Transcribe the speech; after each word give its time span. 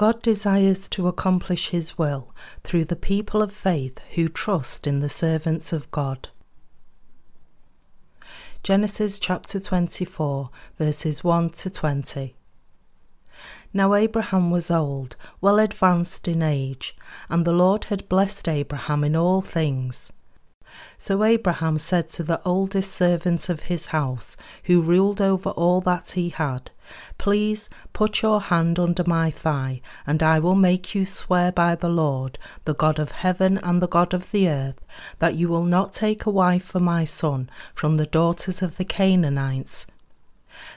God 0.00 0.22
desires 0.22 0.88
to 0.88 1.08
accomplish 1.08 1.68
His 1.68 1.98
will 1.98 2.34
through 2.64 2.86
the 2.86 2.96
people 2.96 3.42
of 3.42 3.52
faith 3.52 4.00
who 4.14 4.30
trust 4.30 4.86
in 4.86 5.00
the 5.00 5.10
servants 5.10 5.74
of 5.74 5.90
God. 5.90 6.30
Genesis 8.62 9.18
chapter 9.18 9.60
24, 9.60 10.48
verses 10.78 11.22
1 11.22 11.50
to 11.50 11.68
20. 11.68 12.34
Now 13.74 13.92
Abraham 13.92 14.50
was 14.50 14.70
old, 14.70 15.16
well 15.42 15.58
advanced 15.58 16.26
in 16.26 16.40
age, 16.42 16.96
and 17.28 17.44
the 17.44 17.52
Lord 17.52 17.84
had 17.84 18.08
blessed 18.08 18.48
Abraham 18.48 19.04
in 19.04 19.14
all 19.14 19.42
things. 19.42 20.14
So 20.98 21.24
Abraham 21.24 21.78
said 21.78 22.08
to 22.10 22.22
the 22.22 22.40
oldest 22.44 22.92
servant 22.92 23.48
of 23.48 23.62
his 23.62 23.86
house, 23.86 24.36
who 24.64 24.80
ruled 24.80 25.20
over 25.20 25.50
all 25.50 25.80
that 25.80 26.10
he 26.12 26.28
had, 26.28 26.70
Please 27.18 27.68
put 27.92 28.22
your 28.22 28.40
hand 28.40 28.78
under 28.78 29.04
my 29.06 29.30
thigh, 29.30 29.80
and 30.06 30.22
I 30.22 30.38
will 30.38 30.54
make 30.54 30.94
you 30.94 31.04
swear 31.06 31.52
by 31.52 31.74
the 31.74 31.88
Lord, 31.88 32.38
the 32.64 32.74
God 32.74 32.98
of 32.98 33.12
heaven 33.12 33.58
and 33.58 33.80
the 33.80 33.88
God 33.88 34.12
of 34.12 34.30
the 34.30 34.48
earth, 34.48 34.80
that 35.18 35.34
you 35.34 35.48
will 35.48 35.64
not 35.64 35.92
take 35.92 36.26
a 36.26 36.30
wife 36.30 36.64
for 36.64 36.80
my 36.80 37.04
son 37.04 37.48
from 37.74 37.96
the 37.96 38.06
daughters 38.06 38.62
of 38.62 38.76
the 38.76 38.84
Canaanites 38.84 39.86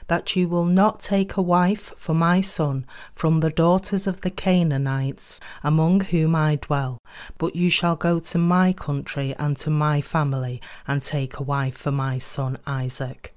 that 0.08 0.36
you 0.36 0.48
will 0.48 0.64
not 0.64 1.00
take 1.00 1.36
a 1.36 1.42
wife 1.42 1.92
for 1.96 2.14
my 2.14 2.40
son 2.40 2.86
from 3.12 3.40
the 3.40 3.50
daughters 3.50 4.06
of 4.06 4.20
the 4.20 4.30
Canaanites, 4.30 5.40
among 5.62 6.00
whom 6.00 6.34
I 6.34 6.56
dwell, 6.56 6.98
but 7.38 7.56
you 7.56 7.70
shall 7.70 7.96
go 7.96 8.18
to 8.18 8.38
my 8.38 8.72
country 8.72 9.34
and 9.38 9.56
to 9.58 9.70
my 9.70 10.00
family, 10.00 10.60
and 10.86 11.02
take 11.02 11.38
a 11.38 11.42
wife 11.42 11.76
for 11.76 11.92
my 11.92 12.18
son 12.18 12.58
Isaac. 12.66 13.34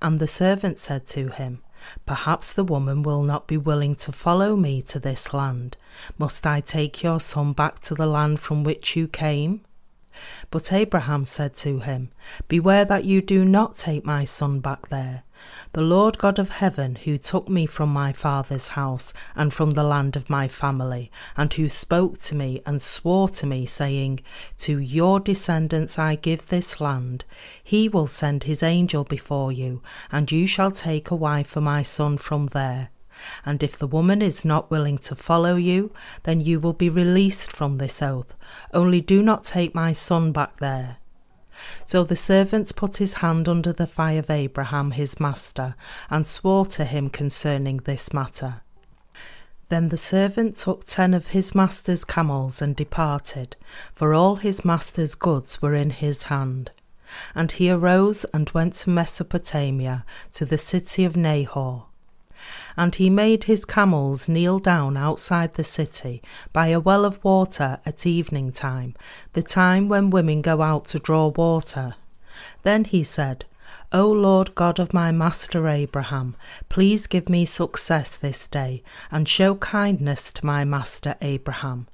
And 0.00 0.18
the 0.18 0.26
servant 0.26 0.78
said 0.78 1.06
to 1.08 1.28
him, 1.28 1.60
Perhaps 2.06 2.52
the 2.52 2.64
woman 2.64 3.02
will 3.02 3.22
not 3.22 3.46
be 3.46 3.56
willing 3.56 3.94
to 3.96 4.12
follow 4.12 4.56
me 4.56 4.82
to 4.82 4.98
this 4.98 5.32
land. 5.32 5.76
Must 6.18 6.46
I 6.46 6.60
take 6.60 7.02
your 7.02 7.20
son 7.20 7.52
back 7.52 7.78
to 7.80 7.94
the 7.94 8.06
land 8.06 8.40
from 8.40 8.64
which 8.64 8.96
you 8.96 9.06
came? 9.08 9.62
But 10.50 10.72
Abraham 10.72 11.24
said 11.24 11.54
to 11.56 11.78
him, 11.80 12.10
Beware 12.48 12.84
that 12.86 13.04
you 13.04 13.22
do 13.22 13.44
not 13.44 13.76
take 13.76 14.04
my 14.04 14.24
son 14.24 14.60
back 14.60 14.88
there. 14.88 15.22
The 15.72 15.82
Lord 15.82 16.18
God 16.18 16.38
of 16.38 16.50
heaven, 16.50 16.96
who 16.96 17.18
took 17.18 17.48
me 17.48 17.66
from 17.66 17.90
my 17.90 18.12
father's 18.12 18.68
house 18.68 19.12
and 19.36 19.52
from 19.52 19.72
the 19.72 19.84
land 19.84 20.16
of 20.16 20.30
my 20.30 20.48
family, 20.48 21.10
and 21.36 21.52
who 21.52 21.68
spoke 21.68 22.18
to 22.22 22.34
me 22.34 22.62
and 22.64 22.80
swore 22.80 23.28
to 23.28 23.46
me, 23.46 23.66
saying, 23.66 24.20
To 24.58 24.78
your 24.78 25.20
descendants 25.20 25.98
I 25.98 26.14
give 26.14 26.46
this 26.46 26.80
land, 26.80 27.24
he 27.62 27.88
will 27.88 28.06
send 28.06 28.44
his 28.44 28.62
angel 28.62 29.04
before 29.04 29.52
you, 29.52 29.82
and 30.10 30.32
you 30.32 30.46
shall 30.46 30.70
take 30.70 31.10
a 31.10 31.16
wife 31.16 31.48
for 31.48 31.60
my 31.60 31.82
son 31.82 32.18
from 32.18 32.44
there. 32.44 32.90
And 33.44 33.62
if 33.62 33.76
the 33.76 33.86
woman 33.86 34.22
is 34.22 34.44
not 34.44 34.70
willing 34.70 34.98
to 34.98 35.14
follow 35.14 35.56
you, 35.56 35.92
then 36.22 36.40
you 36.40 36.60
will 36.60 36.72
be 36.72 36.88
released 36.88 37.52
from 37.52 37.78
this 37.78 38.00
oath. 38.00 38.34
Only 38.72 39.00
do 39.00 39.22
not 39.22 39.44
take 39.44 39.74
my 39.74 39.92
son 39.92 40.32
back 40.32 40.58
there. 40.58 40.98
So 41.84 42.04
the 42.04 42.16
servants 42.16 42.72
put 42.72 42.98
his 42.98 43.14
hand 43.14 43.48
under 43.48 43.72
the 43.72 43.86
thigh 43.86 44.12
of 44.12 44.30
Abraham 44.30 44.92
his 44.92 45.18
master, 45.18 45.74
and 46.10 46.26
swore 46.26 46.66
to 46.66 46.84
him 46.84 47.10
concerning 47.10 47.78
this 47.78 48.12
matter. 48.12 48.62
Then 49.68 49.90
the 49.90 49.98
servant 49.98 50.56
took 50.56 50.86
ten 50.86 51.12
of 51.12 51.28
his 51.28 51.54
master's 51.54 52.04
camels 52.04 52.62
and 52.62 52.74
departed, 52.74 53.56
for 53.94 54.14
all 54.14 54.36
his 54.36 54.64
master's 54.64 55.14
goods 55.14 55.60
were 55.60 55.74
in 55.74 55.90
his 55.90 56.24
hand. 56.24 56.70
And 57.34 57.52
he 57.52 57.70
arose 57.70 58.24
and 58.32 58.50
went 58.50 58.74
to 58.76 58.90
Mesopotamia, 58.90 60.04
to 60.32 60.44
the 60.44 60.58
city 60.58 61.04
of 61.04 61.16
Nahor. 61.16 61.87
And 62.78 62.94
he 62.94 63.10
made 63.10 63.44
his 63.44 63.64
camels 63.64 64.28
kneel 64.28 64.60
down 64.60 64.96
outside 64.96 65.54
the 65.54 65.64
city 65.64 66.22
by 66.52 66.68
a 66.68 66.78
well 66.78 67.04
of 67.04 67.22
water 67.24 67.80
at 67.84 68.06
evening 68.06 68.52
time, 68.52 68.94
the 69.32 69.42
time 69.42 69.88
when 69.88 70.10
women 70.10 70.42
go 70.42 70.62
out 70.62 70.84
to 70.86 71.00
draw 71.00 71.26
water. 71.26 71.96
Then 72.62 72.84
he 72.84 73.02
said, 73.02 73.46
O 73.92 74.08
Lord 74.08 74.54
God 74.54 74.78
of 74.78 74.94
my 74.94 75.10
master 75.10 75.66
Abraham, 75.66 76.36
please 76.68 77.08
give 77.08 77.28
me 77.28 77.44
success 77.44 78.16
this 78.16 78.46
day, 78.46 78.84
and 79.10 79.28
show 79.28 79.56
kindness 79.56 80.32
to 80.34 80.46
my 80.46 80.64
master 80.64 81.16
Abraham. 81.20 81.88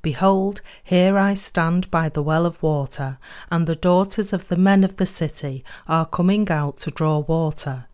Behold, 0.00 0.62
here 0.82 1.18
I 1.18 1.34
stand 1.34 1.90
by 1.90 2.08
the 2.08 2.22
well 2.22 2.46
of 2.46 2.62
water, 2.62 3.18
and 3.50 3.66
the 3.66 3.76
daughters 3.76 4.32
of 4.32 4.48
the 4.48 4.56
men 4.56 4.84
of 4.84 4.96
the 4.96 5.06
city 5.06 5.64
are 5.86 6.06
coming 6.06 6.50
out 6.50 6.78
to 6.78 6.90
draw 6.90 7.18
water. 7.18 7.84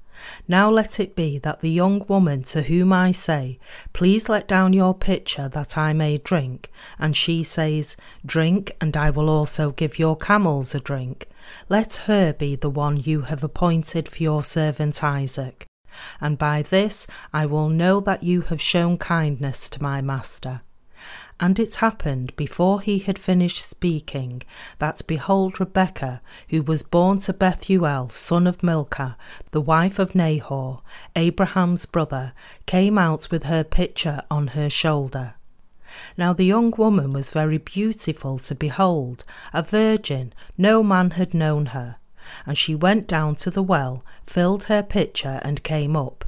Now 0.48 0.70
let 0.70 1.00
it 1.00 1.14
be 1.14 1.38
that 1.38 1.60
the 1.60 1.70
young 1.70 2.04
woman 2.08 2.42
to 2.44 2.62
whom 2.62 2.92
I 2.92 3.12
say, 3.12 3.58
Please 3.92 4.28
let 4.28 4.48
down 4.48 4.72
your 4.72 4.94
pitcher 4.94 5.48
that 5.48 5.76
I 5.76 5.92
may 5.92 6.18
drink, 6.18 6.70
and 6.98 7.16
she 7.16 7.42
says, 7.42 7.96
Drink, 8.24 8.76
and 8.80 8.96
I 8.96 9.10
will 9.10 9.28
also 9.28 9.70
give 9.72 9.98
your 9.98 10.16
camels 10.16 10.74
a 10.74 10.80
drink, 10.80 11.26
let 11.68 11.96
her 12.06 12.32
be 12.32 12.56
the 12.56 12.70
one 12.70 12.96
you 12.96 13.22
have 13.22 13.44
appointed 13.44 14.08
for 14.08 14.22
your 14.22 14.42
servant 14.42 15.02
Isaac. 15.02 15.66
And 16.20 16.36
by 16.38 16.62
this 16.62 17.06
I 17.32 17.46
will 17.46 17.68
know 17.68 18.00
that 18.00 18.22
you 18.22 18.42
have 18.42 18.60
shown 18.60 18.98
kindness 18.98 19.68
to 19.70 19.82
my 19.82 20.00
master. 20.00 20.62
And 21.38 21.58
it 21.58 21.76
happened 21.76 22.34
before 22.36 22.80
he 22.80 22.98
had 22.98 23.18
finished 23.18 23.62
speaking 23.62 24.42
that 24.78 25.02
behold 25.06 25.60
Rebekah, 25.60 26.22
who 26.48 26.62
was 26.62 26.82
born 26.82 27.18
to 27.20 27.34
Bethuel, 27.34 28.08
son 28.08 28.46
of 28.46 28.62
Milcah, 28.62 29.18
the 29.50 29.60
wife 29.60 29.98
of 29.98 30.14
Nahor, 30.14 30.80
Abraham's 31.14 31.84
brother, 31.84 32.32
came 32.64 32.96
out 32.96 33.28
with 33.30 33.44
her 33.44 33.64
pitcher 33.64 34.22
on 34.30 34.48
her 34.48 34.70
shoulder. 34.70 35.34
Now 36.16 36.32
the 36.32 36.44
young 36.44 36.72
woman 36.76 37.12
was 37.12 37.30
very 37.30 37.58
beautiful 37.58 38.38
to 38.38 38.54
behold, 38.54 39.24
a 39.52 39.62
virgin, 39.62 40.32
no 40.56 40.82
man 40.82 41.12
had 41.12 41.34
known 41.34 41.66
her. 41.66 41.96
And 42.46 42.56
she 42.56 42.74
went 42.74 43.06
down 43.06 43.36
to 43.36 43.50
the 43.50 43.62
well, 43.62 44.04
filled 44.24 44.64
her 44.64 44.82
pitcher, 44.82 45.40
and 45.42 45.62
came 45.62 45.96
up 45.96 46.24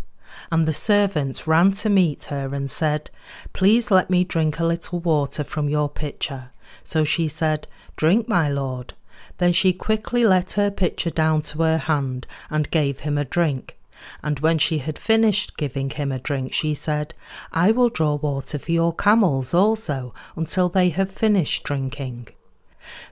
and 0.51 0.67
the 0.67 0.73
servants 0.73 1.47
ran 1.47 1.73
to 1.73 1.89
meet 1.89 2.25
her 2.25 2.55
and 2.55 2.71
said, 2.71 3.11
Please 3.53 3.91
let 3.91 4.11
me 4.11 4.25
drink 4.25 4.59
a 4.59 4.65
little 4.65 5.01
water 5.01 5.45
from 5.45 5.69
your 5.69 5.89
pitcher. 5.89 6.51
So 6.85 7.05
she 7.05 7.29
said, 7.29 7.67
Drink, 7.97 8.29
my 8.29 8.49
lord. 8.49 8.95
Then 9.39 9.53
she 9.53 9.73
quickly 9.73 10.25
let 10.25 10.53
her 10.53 10.71
pitcher 10.71 11.11
down 11.11 11.41
to 11.43 11.63
her 11.63 11.79
hand 11.79 12.27
and 12.51 12.71
gave 12.71 13.01
him 13.01 13.19
a 13.19 13.25
drink. 13.25 13.77
And 14.23 14.39
when 14.41 14.59
she 14.59 14.79
had 14.79 14.99
finished 14.99 15.57
giving 15.57 15.91
him 15.91 16.13
a 16.13 16.19
drink, 16.19 16.53
she 16.53 16.75
said, 16.75 17.15
I 17.53 17.73
will 17.73 17.89
draw 17.89 18.15
water 18.15 18.59
for 18.59 18.71
your 18.71 18.95
camels 18.95 19.53
also 19.53 20.15
until 20.37 20.69
they 20.69 20.91
have 20.91 21.11
finished 21.11 21.65
drinking. 21.65 22.29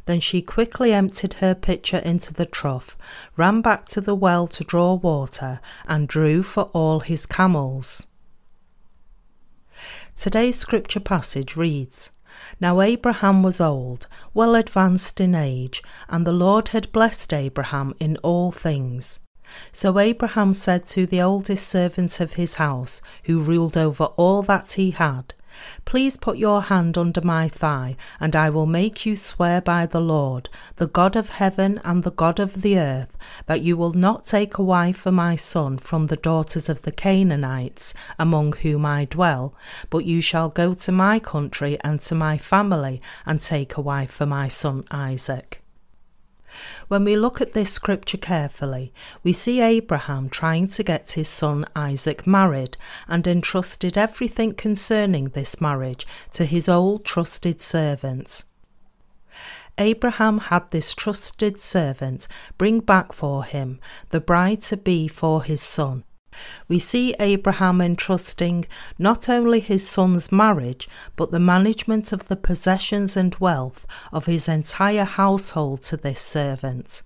Then 0.06 0.20
she 0.20 0.42
quickly 0.42 0.92
emptied 0.92 1.34
her 1.34 1.54
pitcher 1.54 1.98
into 1.98 2.32
the 2.32 2.46
trough, 2.46 2.96
ran 3.36 3.60
back 3.60 3.86
to 3.86 4.00
the 4.00 4.14
well 4.14 4.46
to 4.48 4.64
draw 4.64 4.94
water, 4.94 5.60
and 5.86 6.08
drew 6.08 6.42
for 6.42 6.64
all 6.72 7.00
his 7.00 7.26
camels. 7.26 8.06
Today's 10.14 10.58
scripture 10.58 11.00
passage 11.00 11.56
reads 11.56 12.10
Now 12.60 12.80
Abraham 12.80 13.42
was 13.42 13.60
old, 13.60 14.06
well 14.32 14.54
advanced 14.54 15.20
in 15.20 15.34
age, 15.34 15.82
and 16.08 16.26
the 16.26 16.32
Lord 16.32 16.68
had 16.68 16.90
blessed 16.92 17.32
Abraham 17.34 17.94
in 18.00 18.16
all 18.18 18.50
things. 18.50 19.20
So 19.72 19.98
Abraham 19.98 20.52
said 20.52 20.86
to 20.86 21.06
the 21.06 21.20
oldest 21.20 21.68
servant 21.68 22.20
of 22.20 22.32
his 22.32 22.54
house, 22.54 23.02
who 23.24 23.40
ruled 23.40 23.76
over 23.76 24.04
all 24.16 24.42
that 24.42 24.72
he 24.72 24.92
had, 24.92 25.34
Please 25.84 26.16
put 26.16 26.38
your 26.38 26.62
hand 26.62 26.96
under 26.98 27.20
my 27.20 27.48
thigh, 27.48 27.96
and 28.20 28.34
I 28.34 28.50
will 28.50 28.66
make 28.66 29.06
you 29.06 29.16
swear 29.16 29.60
by 29.60 29.86
the 29.86 30.00
Lord, 30.00 30.48
the 30.76 30.86
God 30.86 31.16
of 31.16 31.30
heaven 31.30 31.80
and 31.84 32.02
the 32.02 32.10
God 32.10 32.40
of 32.40 32.62
the 32.62 32.78
earth, 32.78 33.16
that 33.46 33.62
you 33.62 33.76
will 33.76 33.92
not 33.92 34.26
take 34.26 34.58
a 34.58 34.62
wife 34.62 34.96
for 34.96 35.12
my 35.12 35.36
son 35.36 35.78
from 35.78 36.06
the 36.06 36.16
daughters 36.16 36.68
of 36.68 36.82
the 36.82 36.92
Canaanites, 36.92 37.94
among 38.18 38.52
whom 38.54 38.86
I 38.86 39.04
dwell, 39.04 39.54
but 39.90 40.04
you 40.04 40.20
shall 40.20 40.48
go 40.48 40.74
to 40.74 40.92
my 40.92 41.18
country 41.18 41.78
and 41.82 42.00
to 42.00 42.14
my 42.14 42.38
family, 42.38 43.00
and 43.24 43.40
take 43.40 43.76
a 43.76 43.80
wife 43.80 44.10
for 44.10 44.26
my 44.26 44.48
son 44.48 44.84
Isaac. 44.90 45.62
When 46.88 47.04
we 47.04 47.16
look 47.16 47.40
at 47.40 47.52
this 47.52 47.72
scripture 47.72 48.18
carefully, 48.18 48.92
we 49.22 49.32
see 49.32 49.60
Abraham 49.60 50.28
trying 50.28 50.68
to 50.68 50.82
get 50.82 51.12
his 51.12 51.28
son 51.28 51.66
Isaac 51.74 52.26
married 52.26 52.76
and 53.08 53.26
entrusted 53.26 53.98
everything 53.98 54.54
concerning 54.54 55.30
this 55.30 55.60
marriage 55.60 56.06
to 56.32 56.44
his 56.44 56.68
old 56.68 57.04
trusted 57.04 57.60
servants. 57.60 58.44
Abraham 59.78 60.38
had 60.38 60.70
this 60.70 60.94
trusted 60.94 61.60
servant 61.60 62.28
bring 62.56 62.80
back 62.80 63.12
for 63.12 63.44
him 63.44 63.78
the 64.08 64.20
bride 64.20 64.62
to 64.62 64.76
be 64.76 65.06
for 65.06 65.42
his 65.42 65.60
son, 65.60 66.04
we 66.68 66.78
see 66.78 67.14
Abraham 67.18 67.80
entrusting 67.80 68.66
not 68.98 69.28
only 69.28 69.60
his 69.60 69.88
son's 69.88 70.32
marriage, 70.32 70.88
but 71.16 71.30
the 71.30 71.40
management 71.40 72.12
of 72.12 72.28
the 72.28 72.36
possessions 72.36 73.16
and 73.16 73.34
wealth 73.36 73.86
of 74.12 74.26
his 74.26 74.48
entire 74.48 75.04
household 75.04 75.82
to 75.84 75.96
this 75.96 76.20
servant. 76.20 77.02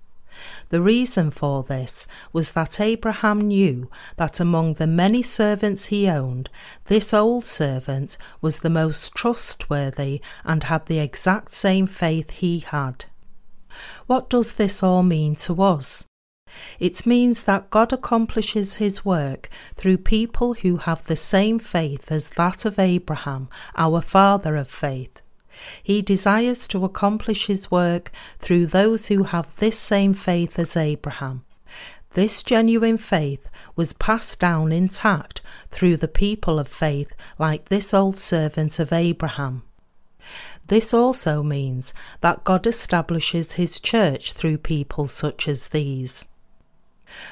The 0.68 0.80
reason 0.80 1.30
for 1.30 1.62
this 1.62 2.06
was 2.32 2.52
that 2.52 2.80
Abraham 2.80 3.40
knew 3.40 3.90
that 4.16 4.40
among 4.40 4.74
the 4.74 4.86
many 4.86 5.22
servants 5.22 5.86
he 5.86 6.08
owned, 6.08 6.48
this 6.86 7.12
old 7.12 7.44
servant 7.44 8.16
was 8.40 8.58
the 8.58 8.70
most 8.70 9.14
trustworthy 9.14 10.20
and 10.44 10.64
had 10.64 10.86
the 10.86 10.98
exact 10.98 11.52
same 11.52 11.86
faith 11.86 12.30
he 12.30 12.60
had. 12.60 13.06
What 14.06 14.30
does 14.30 14.54
this 14.54 14.82
all 14.82 15.02
mean 15.02 15.36
to 15.36 15.62
us? 15.62 16.06
It 16.78 17.06
means 17.06 17.44
that 17.44 17.70
God 17.70 17.92
accomplishes 17.92 18.74
his 18.74 19.04
work 19.04 19.48
through 19.74 19.98
people 19.98 20.54
who 20.54 20.78
have 20.78 21.04
the 21.04 21.16
same 21.16 21.58
faith 21.58 22.10
as 22.10 22.30
that 22.30 22.64
of 22.64 22.78
Abraham, 22.78 23.48
our 23.76 24.00
father 24.00 24.56
of 24.56 24.68
faith. 24.68 25.20
He 25.82 26.02
desires 26.02 26.66
to 26.68 26.84
accomplish 26.84 27.46
his 27.46 27.70
work 27.70 28.10
through 28.38 28.66
those 28.66 29.08
who 29.08 29.24
have 29.24 29.56
this 29.56 29.78
same 29.78 30.14
faith 30.14 30.58
as 30.58 30.76
Abraham. 30.76 31.44
This 32.14 32.42
genuine 32.42 32.98
faith 32.98 33.48
was 33.76 33.92
passed 33.92 34.40
down 34.40 34.72
intact 34.72 35.42
through 35.70 35.96
the 35.98 36.08
people 36.08 36.58
of 36.58 36.66
faith, 36.66 37.12
like 37.38 37.68
this 37.68 37.94
old 37.94 38.18
servant 38.18 38.80
of 38.80 38.92
Abraham. 38.92 39.62
This 40.66 40.92
also 40.92 41.42
means 41.42 41.94
that 42.20 42.44
God 42.44 42.66
establishes 42.66 43.52
his 43.52 43.78
church 43.80 44.32
through 44.32 44.58
people 44.58 45.06
such 45.06 45.46
as 45.46 45.68
these. 45.68 46.26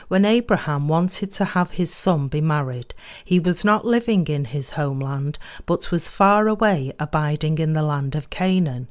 When 0.08 0.24
Abraham 0.24 0.88
wanted 0.88 1.32
to 1.32 1.44
have 1.44 1.72
his 1.72 1.92
son 1.92 2.28
be 2.28 2.40
married, 2.40 2.94
he 3.24 3.38
was 3.38 3.64
not 3.64 3.84
living 3.84 4.26
in 4.26 4.46
his 4.46 4.72
homeland, 4.72 5.38
but 5.66 5.90
was 5.90 6.08
far 6.08 6.48
away, 6.48 6.92
abiding 6.98 7.58
in 7.58 7.72
the 7.72 7.82
land 7.82 8.14
of 8.14 8.30
Canaan. 8.30 8.88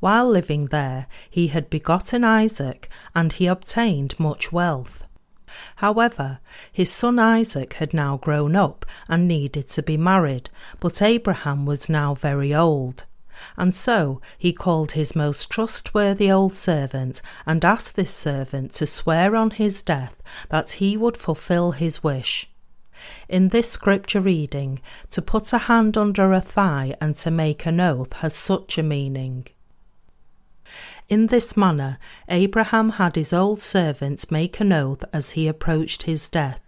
While 0.00 0.28
living 0.28 0.66
there, 0.66 1.06
he 1.28 1.48
had 1.48 1.70
begotten 1.70 2.24
Isaac, 2.24 2.88
and 3.14 3.32
he 3.32 3.46
obtained 3.46 4.18
much 4.18 4.52
wealth. 4.52 5.04
However, 5.76 6.40
his 6.72 6.90
son 6.90 7.18
Isaac 7.18 7.74
had 7.74 7.94
now 7.94 8.16
grown 8.16 8.56
up 8.56 8.84
and 9.08 9.28
needed 9.28 9.68
to 9.70 9.82
be 9.82 9.96
married, 9.96 10.50
but 10.80 11.02
Abraham 11.02 11.66
was 11.66 11.88
now 11.88 12.14
very 12.14 12.54
old. 12.54 13.04
And 13.56 13.74
so 13.74 14.20
he 14.38 14.52
called 14.52 14.92
his 14.92 15.16
most 15.16 15.50
trustworthy 15.50 16.30
old 16.30 16.54
servant 16.54 17.22
and 17.44 17.64
asked 17.64 17.96
this 17.96 18.12
servant 18.12 18.72
to 18.74 18.86
swear 18.86 19.36
on 19.36 19.50
his 19.50 19.82
death 19.82 20.22
that 20.48 20.72
he 20.72 20.96
would 20.96 21.16
fulfill 21.16 21.72
his 21.72 22.02
wish. 22.02 22.48
In 23.28 23.48
this 23.48 23.70
scripture 23.70 24.20
reading, 24.20 24.80
to 25.10 25.22
put 25.22 25.52
a 25.52 25.58
hand 25.58 25.96
under 25.96 26.32
a 26.32 26.40
thigh 26.40 26.94
and 27.00 27.14
to 27.16 27.30
make 27.30 27.66
an 27.66 27.80
oath 27.80 28.14
has 28.14 28.34
such 28.34 28.78
a 28.78 28.82
meaning. 28.82 29.46
In 31.08 31.26
this 31.26 31.56
manner, 31.56 31.98
Abraham 32.28 32.90
had 32.90 33.14
his 33.14 33.32
old 33.32 33.60
servant 33.60 34.30
make 34.30 34.58
an 34.60 34.72
oath 34.72 35.04
as 35.12 35.30
he 35.30 35.46
approached 35.46 36.02
his 36.04 36.28
death 36.28 36.65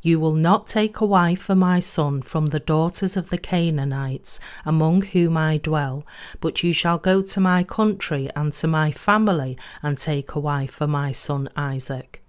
you 0.00 0.20
will 0.20 0.34
not 0.34 0.66
take 0.66 1.00
a 1.00 1.06
wife 1.06 1.42
for 1.42 1.54
my 1.54 1.80
son 1.80 2.22
from 2.22 2.46
the 2.46 2.60
daughters 2.60 3.16
of 3.16 3.30
the 3.30 3.38
Canaanites, 3.38 4.40
among 4.64 5.02
whom 5.02 5.36
I 5.36 5.58
dwell, 5.58 6.06
but 6.40 6.62
you 6.62 6.72
shall 6.72 6.98
go 6.98 7.22
to 7.22 7.40
my 7.40 7.64
country 7.64 8.28
and 8.34 8.52
to 8.54 8.66
my 8.66 8.90
family 8.90 9.58
and 9.82 9.98
take 9.98 10.34
a 10.34 10.40
wife 10.40 10.72
for 10.72 10.86
my 10.86 11.12
son 11.12 11.48
Isaac. 11.56 12.22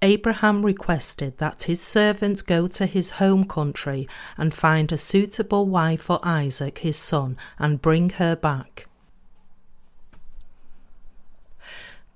Abraham 0.00 0.64
requested 0.64 1.38
that 1.38 1.64
his 1.64 1.80
servant 1.80 2.46
go 2.46 2.68
to 2.68 2.86
his 2.86 3.12
home 3.12 3.44
country 3.44 4.08
and 4.36 4.54
find 4.54 4.92
a 4.92 4.98
suitable 4.98 5.66
wife 5.66 6.02
for 6.02 6.20
Isaac 6.22 6.78
his 6.78 6.96
son 6.96 7.36
and 7.58 7.82
bring 7.82 8.10
her 8.10 8.36
back. 8.36 8.86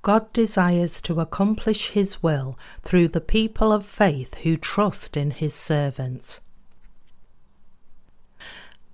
God 0.02 0.32
desires 0.32 1.00
to 1.02 1.20
accomplish 1.20 1.90
His 1.90 2.24
will 2.24 2.58
through 2.82 3.08
the 3.08 3.20
people 3.20 3.72
of 3.72 3.86
faith 3.86 4.38
who 4.38 4.56
trust 4.56 5.16
in 5.16 5.30
His 5.30 5.54
servants. 5.54 6.40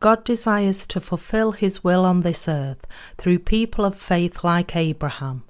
God 0.01 0.23
desires 0.23 0.87
to 0.89 1.01
fulfill 1.01 1.53
His 1.53 1.83
will 1.83 2.05
on 2.05 2.21
this 2.21 2.47
earth 2.47 2.87
through 3.17 3.41
people 3.41 3.87
of 3.87 3.97
faith 3.97 4.45
like 4.45 4.77
Abraham. 4.77 5.45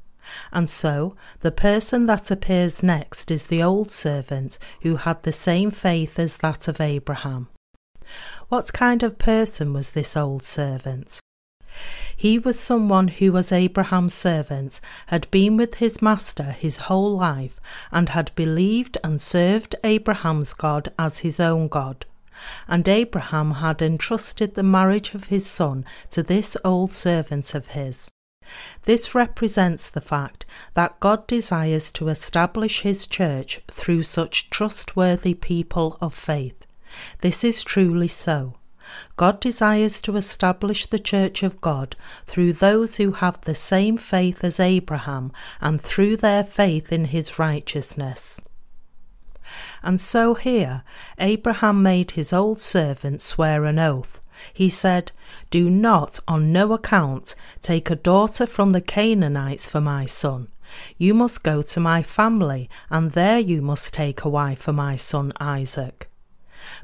And 0.53 0.71
so, 0.71 1.17
the 1.41 1.51
person 1.51 2.07
that 2.07 2.31
appears 2.31 2.83
next 2.83 3.31
is 3.31 3.47
the 3.47 3.63
old 3.63 3.91
servant 3.91 4.59
who 4.83 4.97
had 4.97 5.23
the 5.23 5.33
same 5.33 5.73
faith 5.73 6.21
as 6.21 6.37
that 6.37 6.69
of 6.69 6.81
Abraham. 6.81 7.49
What 8.49 8.73
kind 8.73 9.03
of 9.03 9.19
person 9.19 9.73
was 9.73 9.91
this 9.91 10.17
old 10.17 10.45
servant? 10.45 11.21
He 12.19 12.37
was 12.37 12.59
someone 12.59 13.07
who, 13.07 13.37
as 13.37 13.53
Abraham's 13.53 14.13
servant, 14.13 14.81
had 15.07 15.31
been 15.31 15.57
with 15.57 15.75
his 15.75 16.03
master 16.03 16.51
his 16.51 16.79
whole 16.89 17.17
life 17.17 17.61
and 17.93 18.09
had 18.09 18.35
believed 18.35 18.99
and 19.05 19.21
served 19.21 19.77
Abraham's 19.85 20.53
God 20.53 20.89
as 20.99 21.19
his 21.19 21.39
own 21.39 21.69
God. 21.69 22.07
And 22.67 22.89
Abraham 22.89 23.53
had 23.63 23.81
entrusted 23.81 24.55
the 24.55 24.65
marriage 24.65 25.15
of 25.15 25.29
his 25.29 25.47
son 25.47 25.85
to 26.11 26.25
this 26.25 26.57
old 26.65 26.91
servant 26.91 27.55
of 27.55 27.69
his. 27.69 28.11
This 28.83 29.15
represents 29.15 29.89
the 29.89 30.01
fact 30.01 30.45
that 30.75 30.99
God 30.99 31.25
desires 31.29 31.93
to 31.93 32.09
establish 32.09 32.81
his 32.81 33.07
church 33.07 33.61
through 33.71 34.03
such 34.03 34.51
trustworthy 34.51 35.35
people 35.35 35.97
of 36.01 36.15
faith. 36.15 36.67
This 37.21 37.45
is 37.45 37.63
truly 37.63 38.09
so. 38.09 38.58
God 39.17 39.41
desires 39.41 40.01
to 40.03 40.17
establish 40.17 40.87
the 40.87 40.99
Church 40.99 41.43
of 41.43 41.61
God 41.61 41.97
through 42.27 42.55
those 42.55 42.97
who 42.97 43.13
have 43.13 43.41
the 43.43 43.55
same 43.55 43.97
faith 43.97 44.45
as 44.45 44.61
Abraham 44.61 45.33
and 45.61 45.81
through 45.81 46.17
their 46.17 46.45
faith 46.45 46.93
in 46.93 47.07
his 47.07 47.39
righteousness. 47.39 48.43
And 49.83 49.99
so 50.01 50.35
here, 50.35 50.83
Abraham 51.19 51.83
made 51.83 52.13
his 52.13 52.33
old 52.33 52.61
servant 52.61 53.21
swear 53.21 53.65
an 53.65 53.79
oath. 53.79 54.21
He 54.53 54.69
said, 54.69 55.13
Do 55.51 55.69
not 55.71 56.21
on 56.29 56.53
no 56.53 56.73
account 56.73 57.35
take 57.61 57.91
a 57.91 57.97
daughter 57.97 58.47
from 58.47 58.73
the 58.73 58.81
Canaanites 58.81 59.69
for 59.69 59.81
my 59.81 60.07
son. 60.07 60.49
You 60.97 61.15
must 61.15 61.45
go 61.45 61.63
to 61.63 61.81
my 61.81 62.03
family, 62.03 62.69
and 62.91 63.13
there 63.13 63.39
you 63.39 63.63
must 63.63 63.95
take 63.95 64.25
a 64.25 64.29
wife 64.29 64.61
for 64.61 64.73
my 64.73 64.97
son 64.97 65.33
Isaac. 65.41 66.08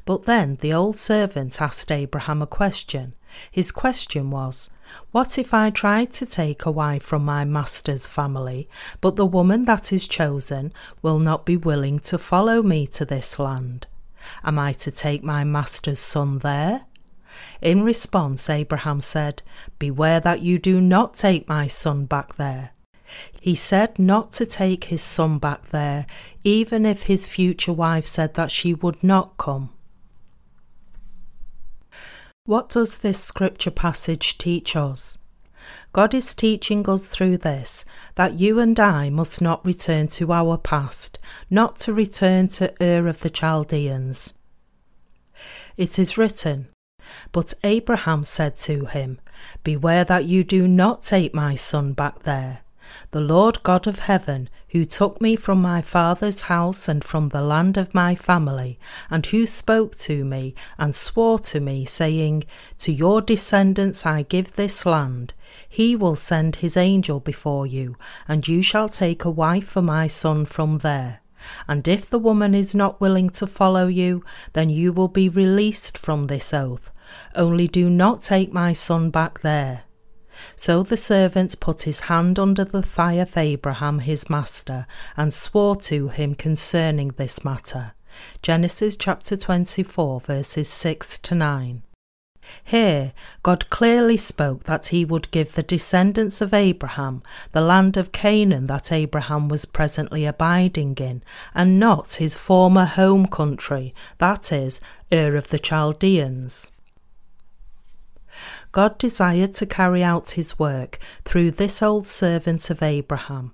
But 0.05 0.23
then 0.23 0.57
the 0.61 0.73
old 0.73 0.95
servant 0.95 1.61
asked 1.61 1.91
Abraham 1.91 2.41
a 2.41 2.47
question. 2.47 3.13
His 3.51 3.71
question 3.71 4.31
was, 4.31 4.69
What 5.11 5.37
if 5.37 5.53
I 5.53 5.69
try 5.69 6.05
to 6.05 6.25
take 6.25 6.65
a 6.65 6.71
wife 6.71 7.03
from 7.03 7.25
my 7.25 7.43
master's 7.43 8.07
family, 8.07 8.69
but 9.01 9.15
the 9.15 9.25
woman 9.25 9.65
that 9.65 9.91
is 9.91 10.07
chosen 10.07 10.71
will 11.01 11.19
not 11.19 11.45
be 11.45 11.57
willing 11.57 11.99
to 11.99 12.17
follow 12.17 12.63
me 12.63 12.87
to 12.87 13.05
this 13.05 13.39
land? 13.39 13.87
Am 14.43 14.57
I 14.57 14.73
to 14.73 14.91
take 14.91 15.23
my 15.23 15.43
master's 15.43 15.99
son 15.99 16.39
there? 16.39 16.85
In 17.61 17.83
response, 17.83 18.49
Abraham 18.49 19.01
said, 19.01 19.41
Beware 19.77 20.19
that 20.21 20.41
you 20.41 20.57
do 20.57 20.79
not 20.79 21.13
take 21.13 21.47
my 21.49 21.67
son 21.67 22.05
back 22.05 22.37
there. 22.37 22.71
He 23.39 23.55
said 23.55 23.99
not 23.99 24.31
to 24.33 24.45
take 24.45 24.85
his 24.85 25.01
son 25.01 25.37
back 25.37 25.69
there, 25.69 26.05
even 26.43 26.85
if 26.85 27.03
his 27.03 27.27
future 27.27 27.73
wife 27.73 28.05
said 28.05 28.33
that 28.35 28.51
she 28.51 28.73
would 28.73 29.03
not 29.03 29.37
come. 29.37 29.69
What 32.45 32.69
does 32.69 32.97
this 32.97 33.23
scripture 33.23 33.71
passage 33.71 34.37
teach 34.37 34.75
us? 34.75 35.17
God 35.93 36.13
is 36.13 36.35
teaching 36.35 36.87
us 36.87 37.07
through 37.07 37.37
this 37.37 37.85
that 38.15 38.33
you 38.33 38.59
and 38.59 38.79
I 38.79 39.09
must 39.09 39.41
not 39.41 39.65
return 39.65 40.07
to 40.07 40.31
our 40.31 40.57
past, 40.57 41.17
not 41.49 41.77
to 41.77 41.93
return 41.93 42.47
to 42.49 42.73
Ur 42.81 43.07
of 43.07 43.21
the 43.21 43.31
Chaldeans. 43.31 44.33
It 45.75 45.97
is 45.97 46.17
written, 46.17 46.67
But 47.31 47.53
Abraham 47.63 48.23
said 48.23 48.57
to 48.57 48.85
him, 48.85 49.19
Beware 49.63 50.03
that 50.03 50.25
you 50.25 50.43
do 50.43 50.67
not 50.67 51.01
take 51.01 51.33
my 51.33 51.55
son 51.55 51.93
back 51.93 52.23
there 52.23 52.64
the 53.11 53.21
Lord 53.21 53.63
God 53.63 53.87
of 53.87 53.99
heaven, 53.99 54.49
who 54.69 54.85
took 54.85 55.21
me 55.21 55.35
from 55.35 55.61
my 55.61 55.81
father's 55.81 56.41
house 56.41 56.87
and 56.87 57.03
from 57.03 57.29
the 57.29 57.41
land 57.41 57.77
of 57.77 57.93
my 57.93 58.15
family, 58.15 58.79
and 59.09 59.25
who 59.25 59.45
spoke 59.45 59.95
to 59.99 60.25
me 60.25 60.53
and 60.77 60.93
swore 60.93 61.39
to 61.39 61.59
me, 61.59 61.85
saying, 61.85 62.43
To 62.79 62.91
your 62.91 63.21
descendants 63.21 64.05
I 64.05 64.23
give 64.23 64.53
this 64.53 64.85
land. 64.85 65.33
He 65.67 65.95
will 65.95 66.15
send 66.15 66.57
his 66.57 66.75
angel 66.75 67.19
before 67.19 67.65
you, 67.65 67.95
and 68.27 68.47
you 68.47 68.61
shall 68.61 68.89
take 68.89 69.23
a 69.23 69.29
wife 69.29 69.67
for 69.67 69.81
my 69.81 70.07
son 70.07 70.45
from 70.45 70.79
there. 70.79 71.21
And 71.67 71.87
if 71.87 72.09
the 72.09 72.19
woman 72.19 72.55
is 72.55 72.75
not 72.75 72.99
willing 72.99 73.29
to 73.31 73.47
follow 73.47 73.87
you, 73.87 74.23
then 74.53 74.69
you 74.69 74.91
will 74.91 75.07
be 75.07 75.29
released 75.29 75.97
from 75.97 76.27
this 76.27 76.53
oath. 76.53 76.91
Only 77.35 77.67
do 77.67 77.89
not 77.89 78.21
take 78.21 78.51
my 78.51 78.73
son 78.73 79.09
back 79.09 79.39
there. 79.39 79.84
So 80.55 80.83
the 80.83 80.97
servant 80.97 81.59
put 81.59 81.83
his 81.83 82.01
hand 82.01 82.39
under 82.39 82.63
the 82.63 82.81
thigh 82.81 83.13
of 83.13 83.37
Abraham 83.37 83.99
his 83.99 84.29
master, 84.29 84.87
and 85.15 85.33
swore 85.33 85.75
to 85.77 86.09
him 86.09 86.35
concerning 86.35 87.09
this 87.09 87.43
matter. 87.43 87.93
Genesis 88.41 88.95
chapter 88.95 89.35
24, 89.35 90.21
verses 90.21 90.69
6 90.69 91.17
to 91.19 91.35
9. 91.35 91.81
Here, 92.63 93.13
God 93.41 93.69
clearly 93.69 94.17
spoke 94.17 94.63
that 94.65 94.87
he 94.87 95.03
would 95.03 95.31
give 95.31 95.53
the 95.53 95.63
descendants 95.63 96.41
of 96.41 96.53
Abraham 96.53 97.23
the 97.53 97.61
land 97.61 97.97
of 97.97 98.11
Canaan 98.11 98.67
that 98.67 98.91
Abraham 98.91 99.47
was 99.47 99.65
presently 99.65 100.25
abiding 100.25 100.95
in, 100.97 101.23
and 101.53 101.79
not 101.79 102.13
his 102.13 102.37
former 102.37 102.85
home 102.85 103.25
country, 103.25 103.95
that 104.19 104.51
is, 104.51 104.79
Ur 105.11 105.35
of 105.35 105.49
the 105.49 105.59
Chaldeans. 105.59 106.71
God 108.75 108.97
desired 108.97 109.53
to 109.53 109.65
carry 109.65 110.03
out 110.03 110.31
his 110.31 110.59
work 110.59 110.99
through 111.23 111.51
this 111.51 111.81
old 111.81 112.05
servant 112.05 112.69
of 112.69 112.83
Abraham. 112.83 113.53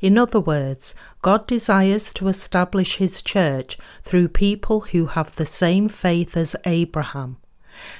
In 0.00 0.16
other 0.16 0.38
words, 0.38 0.94
God 1.20 1.48
desires 1.48 2.12
to 2.12 2.28
establish 2.28 2.98
his 2.98 3.22
church 3.22 3.76
through 4.04 4.28
people 4.28 4.82
who 4.92 5.06
have 5.06 5.34
the 5.34 5.46
same 5.46 5.88
faith 5.88 6.36
as 6.36 6.54
Abraham. 6.64 7.38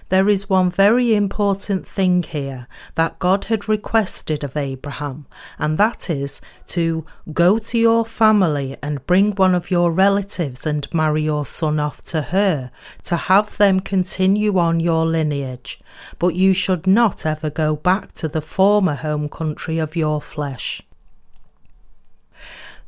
There 0.09 0.29
is 0.29 0.51
one 0.51 0.71
very 0.71 1.15
important 1.15 1.87
thing 1.87 2.23
here 2.23 2.67
that 2.95 3.19
God 3.19 3.47
had 3.47 3.69
requested 3.69 4.45
of 4.45 4.57
Abraham, 4.57 5.27
and 5.59 5.79
that 5.79 6.11
is 6.11 6.41
to 6.67 7.05
go 7.33 7.59
to 7.59 7.79
your 7.79 8.05
family 8.05 8.77
and 8.83 9.07
bring 9.07 9.33
one 9.33 9.55
of 9.55 9.71
your 9.71 9.93
relatives 9.93 10.67
and 10.67 10.93
marry 10.93 11.23
your 11.23 11.47
son 11.47 11.81
off 11.81 12.03
to 12.05 12.23
her, 12.23 12.71
to 13.05 13.17
have 13.17 13.57
them 13.57 13.81
continue 13.81 14.59
on 14.59 14.81
your 14.81 15.07
lineage. 15.07 15.81
But 16.19 16.35
you 16.35 16.53
should 16.53 16.87
not 16.87 17.25
ever 17.25 17.51
go 17.51 17.77
back 17.77 18.13
to 18.13 18.29
the 18.29 18.43
former 18.43 18.95
home 18.95 19.29
country 19.29 19.79
of 19.79 19.97
your 19.97 20.21
flesh. 20.21 20.83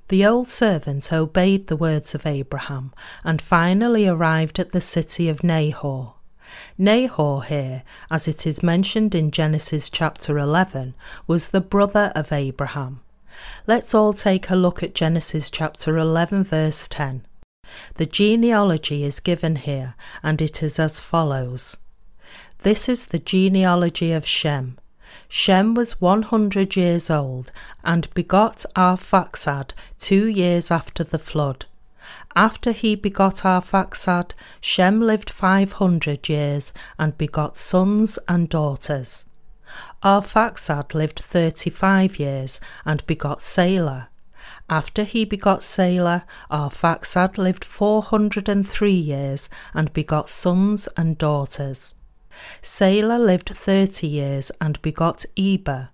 The 0.08 0.26
old 0.26 0.48
servant 0.48 1.12
obeyed 1.12 1.68
the 1.68 1.76
words 1.76 2.14
of 2.14 2.26
Abraham 2.26 2.92
and 3.24 3.40
finally 3.40 4.06
arrived 4.06 4.58
at 4.58 4.72
the 4.72 4.80
city 4.80 5.30
of 5.30 5.42
Nahor. 5.42 6.13
Nahor 6.78 7.42
here, 7.44 7.82
as 8.10 8.28
it 8.28 8.46
is 8.46 8.62
mentioned 8.62 9.14
in 9.14 9.30
Genesis 9.30 9.90
chapter 9.90 10.38
11, 10.38 10.94
was 11.26 11.48
the 11.48 11.60
brother 11.60 12.12
of 12.14 12.32
Abraham. 12.32 13.00
Let's 13.66 13.94
all 13.94 14.12
take 14.12 14.50
a 14.50 14.56
look 14.56 14.82
at 14.82 14.94
Genesis 14.94 15.50
chapter 15.50 15.96
11, 15.98 16.44
verse 16.44 16.86
10. 16.88 17.26
The 17.94 18.06
genealogy 18.06 19.04
is 19.04 19.20
given 19.20 19.56
here, 19.56 19.94
and 20.22 20.40
it 20.42 20.62
is 20.62 20.78
as 20.78 21.00
follows 21.00 21.78
This 22.62 22.88
is 22.88 23.06
the 23.06 23.18
genealogy 23.18 24.12
of 24.12 24.26
Shem. 24.26 24.78
Shem 25.28 25.74
was 25.74 26.00
100 26.00 26.76
years 26.76 27.10
old 27.10 27.50
and 27.82 28.12
begot 28.14 28.64
Arphaxad 28.76 29.72
two 29.98 30.26
years 30.26 30.70
after 30.70 31.04
the 31.04 31.18
flood. 31.18 31.66
After 32.36 32.72
he 32.72 32.94
begot 32.96 33.44
Arphaxad, 33.44 34.32
Shem 34.60 35.00
lived 35.00 35.30
five 35.30 35.74
hundred 35.74 36.28
years 36.28 36.72
and 36.98 37.16
begot 37.16 37.56
sons 37.56 38.18
and 38.28 38.48
daughters. 38.48 39.24
Arphaxad 40.02 40.94
lived 40.94 41.18
thirty 41.18 41.70
five 41.70 42.18
years 42.18 42.60
and 42.84 43.06
begot 43.06 43.40
Salah. 43.40 44.08
After 44.68 45.04
he 45.04 45.24
begot 45.24 45.62
Salah, 45.62 46.24
Arphaxad 46.50 47.38
lived 47.38 47.64
four 47.64 48.02
hundred 48.02 48.48
and 48.48 48.68
three 48.68 48.92
years 48.92 49.48
and 49.72 49.92
begot 49.92 50.28
sons 50.28 50.88
and 50.96 51.16
daughters. 51.16 51.94
Salah 52.60 53.18
lived 53.18 53.48
thirty 53.48 54.06
years 54.06 54.50
and 54.60 54.80
begot 54.82 55.24
Eber. 55.36 55.90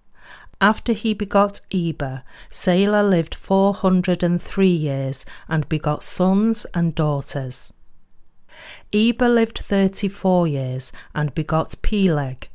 After 0.61 0.93
he 0.93 1.15
begot 1.15 1.63
Eber, 1.73 2.23
Salah 2.51 3.03
lived 3.03 3.35
four 3.35 3.73
hundred 3.73 4.23
and 4.23 4.41
three 4.41 4.67
years 4.69 5.25
and 5.49 5.67
begot 5.71 6.03
sons 6.03 6.67
and 6.75 6.95
daughters. 6.95 7.73
Eber 8.93 9.29
lived 9.29 9.59
thirty 9.59 10.09
four 10.09 10.47
years 10.47 10.93
and 11.15 11.35
begot 11.35 11.77
Peleg. 11.81 12.49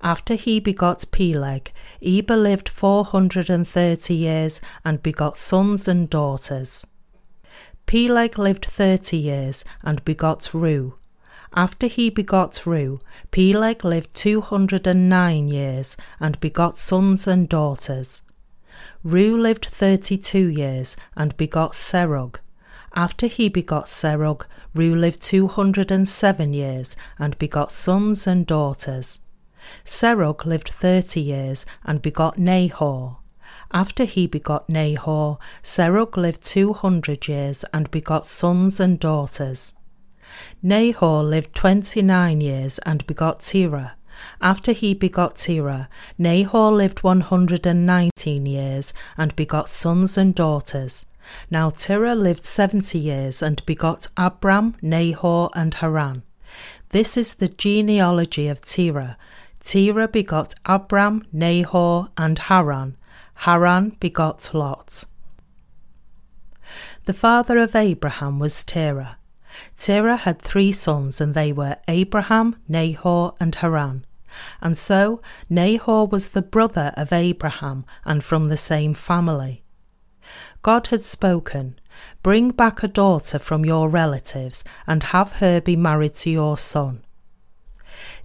After 0.00 0.34
he 0.34 0.58
begot 0.58 1.04
Peleg, 1.12 1.72
Eber 2.02 2.36
lived 2.36 2.68
four 2.68 3.04
hundred 3.04 3.48
and 3.48 3.68
thirty 3.68 4.14
years 4.14 4.60
and 4.84 5.00
begot 5.00 5.36
sons 5.36 5.86
and 5.86 6.10
daughters. 6.10 6.84
Peleg 7.86 8.38
lived 8.38 8.64
thirty 8.64 9.18
years 9.18 9.64
and 9.82 10.04
begot 10.04 10.40
Reu. 10.52 10.94
After 11.54 11.86
he 11.86 12.08
begot 12.08 12.52
Reu, 12.64 13.00
Peleg 13.30 13.84
lived 13.84 14.14
two 14.14 14.40
hundred 14.40 14.86
and 14.86 15.08
nine 15.10 15.48
years, 15.48 15.98
and 16.18 16.40
begot 16.40 16.78
sons 16.78 17.26
and 17.26 17.46
daughters. 17.46 18.22
Reu 19.04 19.38
lived 19.38 19.66
thirty 19.66 20.16
two 20.16 20.46
years, 20.46 20.96
and 21.14 21.36
begot 21.36 21.72
Serug. 21.72 22.36
After 22.94 23.26
he 23.26 23.50
begot 23.50 23.84
Serug, 23.84 24.46
Reu 24.74 24.98
lived 24.98 25.22
two 25.22 25.46
hundred 25.46 25.90
and 25.90 26.08
seven 26.08 26.54
years, 26.54 26.96
and 27.18 27.38
begot 27.38 27.70
sons 27.70 28.26
and 28.26 28.46
daughters. 28.46 29.20
Serug 29.84 30.46
lived 30.46 30.70
thirty 30.70 31.20
years, 31.20 31.66
and 31.84 32.00
begot 32.00 32.38
Nahor. 32.38 33.18
After 33.70 34.04
he 34.04 34.26
begot 34.26 34.70
Nahor, 34.70 35.38
Serug 35.62 36.16
lived 36.16 36.42
two 36.42 36.72
hundred 36.72 37.28
years, 37.28 37.62
and 37.74 37.90
begot 37.90 38.24
sons 38.26 38.80
and 38.80 38.98
daughters. 38.98 39.74
Nahor 40.62 41.22
lived 41.22 41.54
twenty 41.54 42.02
nine 42.02 42.40
years 42.40 42.78
and 42.80 43.06
begot 43.06 43.40
Terah. 43.40 43.94
After 44.40 44.72
he 44.72 44.94
begot 44.94 45.36
Terah, 45.36 45.88
Nahor 46.18 46.70
lived 46.70 47.02
one 47.02 47.22
hundred 47.22 47.66
and 47.66 47.84
nineteen 47.86 48.46
years 48.46 48.94
and 49.16 49.34
begot 49.34 49.68
sons 49.68 50.16
and 50.16 50.34
daughters. 50.34 51.06
Now 51.50 51.70
Terah 51.70 52.14
lived 52.14 52.44
seventy 52.44 52.98
years 52.98 53.42
and 53.42 53.64
begot 53.66 54.08
Abram, 54.16 54.76
Nahor, 54.82 55.50
and 55.54 55.74
Haran. 55.74 56.22
This 56.90 57.16
is 57.16 57.34
the 57.34 57.48
genealogy 57.48 58.48
of 58.48 58.60
Terah. 58.60 59.16
Terah 59.60 60.08
begot 60.08 60.54
Abram, 60.66 61.24
Nahor, 61.32 62.08
and 62.16 62.38
Haran. 62.38 62.96
Haran 63.34 63.96
begot 63.98 64.52
Lot. 64.52 65.04
The 67.04 67.12
father 67.14 67.58
of 67.58 67.74
Abraham 67.74 68.38
was 68.38 68.62
Terah. 68.62 69.16
Terah 69.76 70.16
had 70.16 70.40
three 70.40 70.72
sons, 70.72 71.20
and 71.20 71.34
they 71.34 71.52
were 71.52 71.76
Abraham, 71.88 72.56
Nahor, 72.68 73.34
and 73.40 73.54
Haran. 73.54 74.04
And 74.60 74.76
so 74.76 75.20
Nahor 75.50 76.06
was 76.06 76.30
the 76.30 76.42
brother 76.42 76.92
of 76.96 77.12
Abraham, 77.12 77.84
and 78.04 78.24
from 78.24 78.48
the 78.48 78.56
same 78.56 78.94
family. 78.94 79.62
God 80.62 80.88
had 80.88 81.02
spoken, 81.02 81.78
Bring 82.22 82.50
back 82.50 82.82
a 82.82 82.88
daughter 82.88 83.38
from 83.38 83.64
your 83.64 83.88
relatives, 83.88 84.64
and 84.86 85.02
have 85.02 85.36
her 85.36 85.60
be 85.60 85.76
married 85.76 86.14
to 86.14 86.30
your 86.30 86.56
son. 86.56 87.02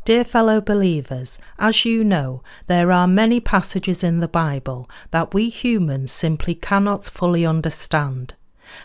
Dear 0.05 0.23
fellow 0.23 0.61
believers, 0.61 1.37
as 1.59 1.83
you 1.83 2.03
know, 2.03 2.41
there 2.67 2.91
are 2.91 3.07
many 3.07 3.41
passages 3.41 4.03
in 4.03 4.21
the 4.21 4.27
Bible 4.27 4.89
that 5.11 5.33
we 5.33 5.49
humans 5.49 6.13
simply 6.13 6.55
cannot 6.55 7.03
fully 7.05 7.45
understand. 7.45 8.35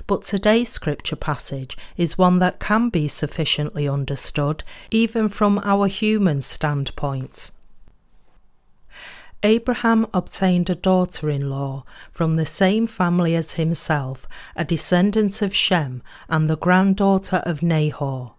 But 0.07 0.23
today's 0.23 0.71
scripture 0.71 1.17
passage 1.17 1.77
is 1.97 2.19
one 2.19 2.39
that 2.39 2.61
can 2.61 2.89
be 2.89 3.09
sufficiently 3.09 3.89
understood, 3.89 4.63
even 4.91 5.29
from 5.29 5.61
our 5.65 5.87
human 5.87 6.43
standpoint. 6.43 7.51
Abraham 9.45 10.07
obtained 10.15 10.71
a 10.71 10.77
daughter 10.77 11.29
in 11.29 11.51
law 11.51 11.85
from 12.13 12.37
the 12.37 12.47
same 12.47 12.87
family 12.87 13.35
as 13.35 13.55
himself, 13.55 14.27
a 14.55 14.65
descendant 14.65 15.43
of 15.43 15.55
Shem 15.55 16.03
and 16.29 16.49
the 16.49 16.57
granddaughter 16.57 17.43
of 17.45 17.61
Nahor. 17.63 18.35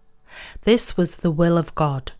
This 0.62 0.96
was 0.96 1.16
the 1.16 1.30
will 1.30 1.58
of 1.58 1.74
God. 1.74 2.12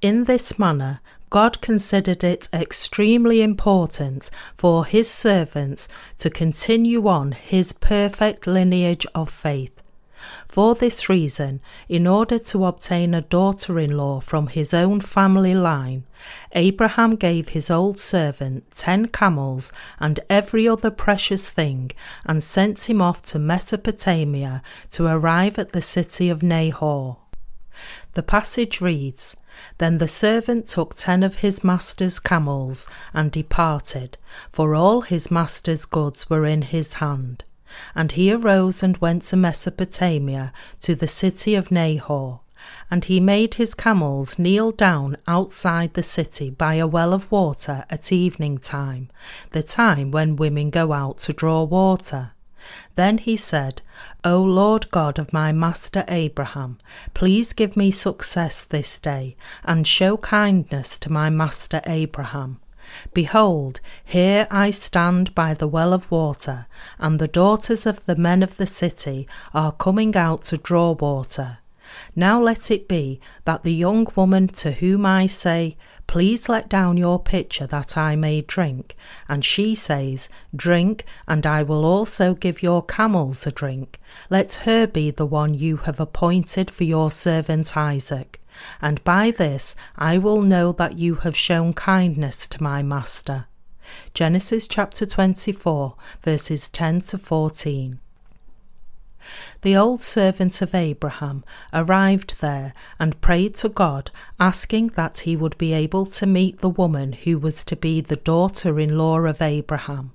In 0.00 0.24
this 0.24 0.58
manner, 0.58 1.00
God 1.30 1.60
considered 1.60 2.24
it 2.24 2.48
extremely 2.52 3.40
important 3.40 4.30
for 4.56 4.84
his 4.84 5.08
servants 5.08 5.88
to 6.18 6.28
continue 6.28 7.06
on 7.06 7.30
his 7.32 7.72
perfect 7.72 8.48
lineage 8.48 9.06
of 9.14 9.30
faith. 9.30 9.80
For 10.48 10.74
this 10.74 11.08
reason, 11.08 11.62
in 11.88 12.06
order 12.06 12.38
to 12.38 12.66
obtain 12.66 13.14
a 13.14 13.22
daughter 13.22 13.78
in 13.78 13.96
law 13.96 14.20
from 14.20 14.48
his 14.48 14.74
own 14.74 15.00
family 15.00 15.54
line, 15.54 16.04
Abraham 16.52 17.14
gave 17.14 17.50
his 17.50 17.70
old 17.70 17.98
servant 17.98 18.70
ten 18.72 19.06
camels 19.06 19.72
and 19.98 20.20
every 20.28 20.68
other 20.68 20.90
precious 20.90 21.48
thing 21.48 21.92
and 22.26 22.42
sent 22.42 22.90
him 22.90 23.00
off 23.00 23.22
to 23.22 23.38
Mesopotamia 23.38 24.62
to 24.90 25.06
arrive 25.06 25.58
at 25.58 25.70
the 25.72 25.80
city 25.80 26.28
of 26.28 26.42
Nahor. 26.42 27.16
The 28.12 28.22
passage 28.22 28.80
reads 28.80 29.36
Then 29.78 29.98
the 29.98 30.08
servant 30.08 30.66
took 30.66 30.94
ten 30.94 31.22
of 31.22 31.36
his 31.36 31.64
master's 31.64 32.18
camels 32.18 32.88
and 33.12 33.30
departed, 33.30 34.18
for 34.52 34.74
all 34.74 35.02
his 35.02 35.30
master's 35.30 35.84
goods 35.84 36.28
were 36.28 36.46
in 36.46 36.62
his 36.62 36.94
hand. 36.94 37.44
And 37.94 38.12
he 38.12 38.32
arose 38.32 38.82
and 38.82 38.96
went 38.98 39.22
to 39.24 39.36
Mesopotamia, 39.36 40.52
to 40.80 40.94
the 40.94 41.08
city 41.08 41.54
of 41.54 41.70
Nahor. 41.70 42.40
And 42.90 43.04
he 43.04 43.20
made 43.20 43.54
his 43.54 43.74
camels 43.74 44.38
kneel 44.38 44.72
down 44.72 45.16
outside 45.26 45.94
the 45.94 46.02
city 46.02 46.50
by 46.50 46.74
a 46.74 46.86
well 46.86 47.14
of 47.14 47.30
water 47.30 47.84
at 47.88 48.12
evening 48.12 48.58
time, 48.58 49.08
the 49.52 49.62
time 49.62 50.10
when 50.10 50.36
women 50.36 50.70
go 50.70 50.92
out 50.92 51.18
to 51.18 51.32
draw 51.32 51.62
water. 51.62 52.32
Then 52.94 53.18
he 53.18 53.36
said, 53.36 53.82
O 54.24 54.42
Lord 54.42 54.90
God 54.90 55.18
of 55.18 55.32
my 55.32 55.52
master 55.52 56.04
Abraham, 56.08 56.78
please 57.14 57.52
give 57.52 57.76
me 57.76 57.90
success 57.90 58.64
this 58.64 58.98
day, 58.98 59.36
and 59.64 59.86
show 59.86 60.16
kindness 60.16 60.98
to 60.98 61.12
my 61.12 61.30
master 61.30 61.80
Abraham. 61.86 62.60
Behold, 63.14 63.80
here 64.04 64.46
I 64.50 64.70
stand 64.70 65.34
by 65.34 65.54
the 65.54 65.68
well 65.68 65.92
of 65.92 66.10
water, 66.10 66.66
and 66.98 67.18
the 67.18 67.28
daughters 67.28 67.86
of 67.86 68.06
the 68.06 68.16
men 68.16 68.42
of 68.42 68.56
the 68.56 68.66
city 68.66 69.28
are 69.54 69.72
coming 69.72 70.16
out 70.16 70.42
to 70.42 70.56
draw 70.56 70.92
water. 70.92 71.58
Now 72.14 72.40
let 72.40 72.70
it 72.70 72.88
be 72.88 73.20
that 73.44 73.62
the 73.62 73.74
young 73.74 74.06
woman 74.14 74.48
to 74.48 74.72
whom 74.72 75.04
I 75.06 75.26
say, 75.26 75.76
Please 76.10 76.48
let 76.48 76.68
down 76.68 76.96
your 76.96 77.20
pitcher 77.20 77.68
that 77.68 77.96
I 77.96 78.16
may 78.16 78.40
drink. 78.40 78.96
And 79.28 79.44
she 79.44 79.76
says, 79.76 80.28
Drink, 80.52 81.04
and 81.28 81.46
I 81.46 81.62
will 81.62 81.84
also 81.84 82.34
give 82.34 82.64
your 82.64 82.82
camels 82.84 83.46
a 83.46 83.52
drink. 83.52 84.00
Let 84.28 84.54
her 84.64 84.88
be 84.88 85.12
the 85.12 85.24
one 85.24 85.54
you 85.54 85.76
have 85.76 86.00
appointed 86.00 86.68
for 86.68 86.82
your 86.82 87.12
servant 87.12 87.76
Isaac. 87.76 88.40
And 88.82 89.04
by 89.04 89.30
this 89.30 89.76
I 89.96 90.18
will 90.18 90.42
know 90.42 90.72
that 90.72 90.98
you 90.98 91.14
have 91.14 91.36
shown 91.36 91.74
kindness 91.74 92.48
to 92.48 92.60
my 92.60 92.82
master. 92.82 93.46
Genesis 94.12 94.66
chapter 94.66 95.06
24, 95.06 95.94
verses 96.22 96.68
10 96.68 97.02
to 97.02 97.18
14. 97.18 98.00
The 99.62 99.76
old 99.76 100.02
servant 100.02 100.62
of 100.62 100.74
Abraham 100.74 101.44
arrived 101.72 102.40
there 102.40 102.74
and 102.98 103.20
prayed 103.20 103.54
to 103.56 103.68
God, 103.68 104.10
asking 104.38 104.88
that 104.88 105.20
he 105.20 105.36
would 105.36 105.56
be 105.58 105.72
able 105.72 106.06
to 106.06 106.26
meet 106.26 106.60
the 106.60 106.68
woman 106.68 107.12
who 107.12 107.38
was 107.38 107.64
to 107.64 107.76
be 107.76 108.00
the 108.00 108.16
daughter 108.16 108.80
in 108.80 108.96
law 108.96 109.18
of 109.20 109.42
Abraham. 109.42 110.12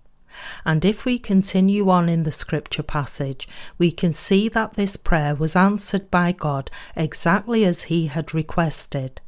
And 0.65 0.83
if 0.83 1.05
we 1.05 1.17
continue 1.17 1.89
on 1.89 2.09
in 2.09 2.23
the 2.23 2.31
scripture 2.31 2.83
passage, 2.83 3.47
we 3.77 3.91
can 3.91 4.13
see 4.13 4.49
that 4.49 4.73
this 4.73 4.97
prayer 4.97 5.35
was 5.35 5.55
answered 5.55 6.11
by 6.11 6.31
God 6.31 6.69
exactly 6.95 7.63
as 7.63 7.83
he 7.83 8.07
had 8.07 8.33
requested. 8.33 9.21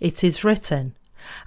It 0.00 0.22
is 0.22 0.44
written, 0.44 0.94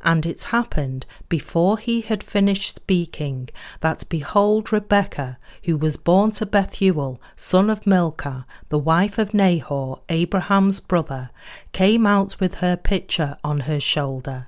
and 0.04 0.26
it 0.26 0.44
happened 0.46 1.06
before 1.30 1.78
he 1.78 2.02
had 2.02 2.24
finished 2.24 2.76
speaking 2.76 3.50
that 3.82 4.06
behold 4.10 4.72
Rebekah, 4.72 5.38
who 5.64 5.78
was 5.78 5.98
born 5.98 6.32
to 6.32 6.46
Bethuel, 6.46 7.22
son 7.36 7.70
of 7.70 7.86
Milcah, 7.86 8.46
the 8.70 8.80
wife 8.80 9.18
of 9.18 9.34
Nahor, 9.34 10.02
Abraham's 10.10 10.80
brother, 10.80 11.30
came 11.72 12.06
out 12.06 12.40
with 12.40 12.56
her 12.56 12.78
pitcher 12.78 13.38
on 13.44 13.62
her 13.62 13.80
shoulder. 13.80 14.48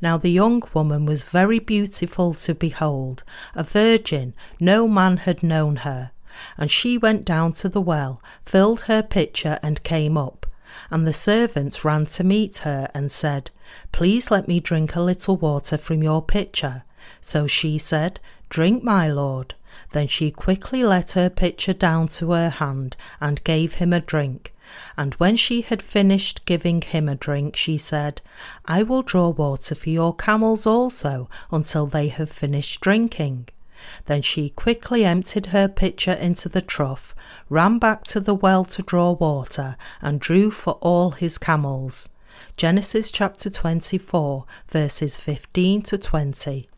Now 0.00 0.16
the 0.16 0.30
young 0.30 0.62
woman 0.72 1.06
was 1.06 1.24
very 1.24 1.58
beautiful 1.58 2.34
to 2.34 2.54
behold, 2.54 3.24
a 3.54 3.62
virgin, 3.62 4.34
no 4.60 4.86
man 4.86 5.18
had 5.18 5.42
known 5.42 5.76
her. 5.76 6.12
And 6.56 6.70
she 6.70 6.98
went 6.98 7.24
down 7.24 7.52
to 7.54 7.68
the 7.68 7.80
well, 7.80 8.20
filled 8.44 8.82
her 8.82 9.02
pitcher, 9.02 9.58
and 9.62 9.82
came 9.82 10.16
up. 10.16 10.43
And 10.90 11.06
the 11.06 11.12
servants 11.12 11.84
ran 11.84 12.06
to 12.06 12.24
meet 12.24 12.58
her 12.58 12.90
and 12.94 13.10
said, 13.10 13.50
Please 13.92 14.30
let 14.30 14.48
me 14.48 14.60
drink 14.60 14.94
a 14.94 15.00
little 15.00 15.36
water 15.36 15.76
from 15.76 16.02
your 16.02 16.22
pitcher. 16.22 16.84
So 17.20 17.46
she 17.46 17.78
said, 17.78 18.20
Drink, 18.48 18.82
my 18.82 19.08
lord. 19.08 19.54
Then 19.92 20.06
she 20.06 20.30
quickly 20.30 20.82
let 20.84 21.12
her 21.12 21.30
pitcher 21.30 21.72
down 21.72 22.08
to 22.08 22.32
her 22.32 22.50
hand 22.50 22.96
and 23.20 23.44
gave 23.44 23.74
him 23.74 23.92
a 23.92 24.00
drink. 24.00 24.52
And 24.96 25.14
when 25.14 25.36
she 25.36 25.60
had 25.60 25.82
finished 25.82 26.44
giving 26.46 26.80
him 26.80 27.08
a 27.08 27.14
drink, 27.14 27.56
she 27.56 27.76
said, 27.76 28.20
I 28.64 28.82
will 28.82 29.02
draw 29.02 29.28
water 29.28 29.74
for 29.74 29.90
your 29.90 30.14
camels 30.14 30.66
also 30.66 31.28
until 31.50 31.86
they 31.86 32.08
have 32.08 32.30
finished 32.30 32.80
drinking. 32.80 33.48
Then 34.06 34.22
she 34.22 34.48
quickly 34.48 35.04
emptied 35.04 35.46
her 35.46 35.68
pitcher 35.68 36.12
into 36.12 36.48
the 36.48 36.62
trough, 36.62 37.13
ran 37.48 37.78
back 37.78 38.04
to 38.04 38.20
the 38.20 38.34
well 38.34 38.64
to 38.64 38.82
draw 38.82 39.12
water, 39.12 39.76
and 40.00 40.20
drew 40.20 40.50
for 40.50 40.74
all 40.74 41.12
his 41.12 41.38
camels. 41.38 42.08
Genesis 42.56 43.10
chapter 43.10 43.50
24, 43.50 44.44
verses 44.68 45.18
15 45.18 45.82
to 45.82 45.98
20. 45.98 46.68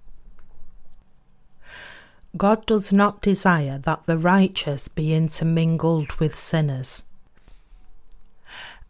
God 2.36 2.66
does 2.66 2.92
not 2.92 3.22
desire 3.22 3.78
that 3.78 4.04
the 4.06 4.18
righteous 4.18 4.88
be 4.88 5.14
intermingled 5.14 6.12
with 6.14 6.34
sinners. 6.34 7.04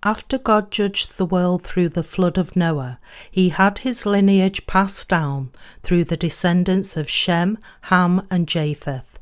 After 0.02 0.38
God 0.38 0.70
judged 0.70 1.16
the 1.16 1.26
world 1.26 1.64
through 1.64 1.90
the 1.90 2.02
flood 2.02 2.38
of 2.38 2.54
Noah, 2.54 2.98
he 3.30 3.48
had 3.48 3.78
his 3.78 4.06
lineage 4.06 4.66
passed 4.66 5.08
down 5.08 5.50
through 5.82 6.04
the 6.04 6.16
descendants 6.16 6.96
of 6.96 7.08
Shem, 7.08 7.58
Ham, 7.82 8.26
and 8.30 8.46
Japheth. 8.46 9.15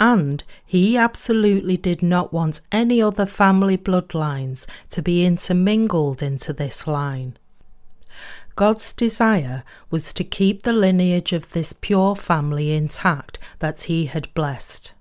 And 0.00 0.42
he 0.64 0.96
absolutely 0.96 1.76
did 1.76 2.02
not 2.02 2.32
want 2.32 2.62
any 2.72 3.02
other 3.02 3.26
family 3.26 3.76
bloodlines 3.76 4.66
to 4.88 5.02
be 5.02 5.26
intermingled 5.26 6.22
into 6.22 6.54
this 6.54 6.86
line. 6.86 7.36
God's 8.56 8.94
desire 8.94 9.62
was 9.90 10.14
to 10.14 10.24
keep 10.24 10.62
the 10.62 10.72
lineage 10.72 11.34
of 11.34 11.52
this 11.52 11.74
pure 11.74 12.16
family 12.16 12.72
intact 12.72 13.38
that 13.58 13.82
he 13.82 14.06
had 14.06 14.32
blessed. 14.32 14.94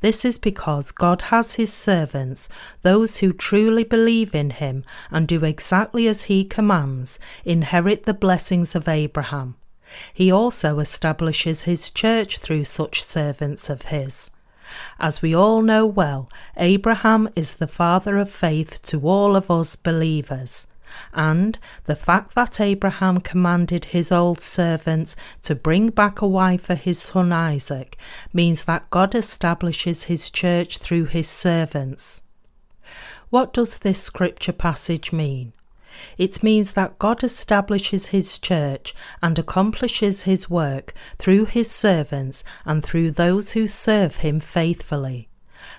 This 0.00 0.24
is 0.24 0.38
because 0.38 0.92
God 0.92 1.22
has 1.22 1.54
his 1.54 1.72
servants, 1.72 2.48
those 2.82 3.18
who 3.18 3.32
truly 3.32 3.84
believe 3.84 4.34
in 4.34 4.50
him 4.50 4.84
and 5.10 5.28
do 5.28 5.44
exactly 5.44 6.06
as 6.06 6.24
he 6.24 6.44
commands, 6.44 7.18
inherit 7.44 8.04
the 8.04 8.14
blessings 8.14 8.74
of 8.74 8.88
Abraham. 8.88 9.56
He 10.12 10.30
also 10.30 10.78
establishes 10.78 11.62
his 11.62 11.90
church 11.90 12.38
through 12.38 12.64
such 12.64 13.02
servants 13.02 13.70
of 13.70 13.82
his. 13.82 14.30
As 14.98 15.22
we 15.22 15.34
all 15.34 15.62
know 15.62 15.86
well, 15.86 16.28
Abraham 16.56 17.28
is 17.36 17.54
the 17.54 17.68
father 17.68 18.16
of 18.18 18.30
faith 18.30 18.82
to 18.82 19.00
all 19.06 19.36
of 19.36 19.50
us 19.50 19.76
believers 19.76 20.66
and 21.12 21.58
the 21.84 21.96
fact 21.96 22.34
that 22.34 22.60
Abraham 22.60 23.20
commanded 23.20 23.86
his 23.86 24.10
old 24.12 24.40
servant 24.40 25.14
to 25.42 25.54
bring 25.54 25.90
back 25.90 26.20
a 26.20 26.26
wife 26.26 26.62
for 26.62 26.74
his 26.74 26.98
son 26.98 27.32
Isaac 27.32 27.96
means 28.32 28.64
that 28.64 28.90
God 28.90 29.14
establishes 29.14 30.04
his 30.04 30.30
church 30.30 30.78
through 30.78 31.06
his 31.06 31.28
servants. 31.28 32.22
What 33.30 33.52
does 33.52 33.78
this 33.78 34.00
scripture 34.00 34.52
passage 34.52 35.12
mean? 35.12 35.52
It 36.18 36.42
means 36.42 36.72
that 36.72 36.98
God 36.98 37.22
establishes 37.22 38.06
his 38.06 38.38
church 38.38 38.94
and 39.22 39.38
accomplishes 39.38 40.22
his 40.22 40.50
work 40.50 40.92
through 41.18 41.46
his 41.46 41.70
servants 41.70 42.44
and 42.64 42.84
through 42.84 43.12
those 43.12 43.52
who 43.52 43.66
serve 43.66 44.16
him 44.16 44.40
faithfully. 44.40 45.28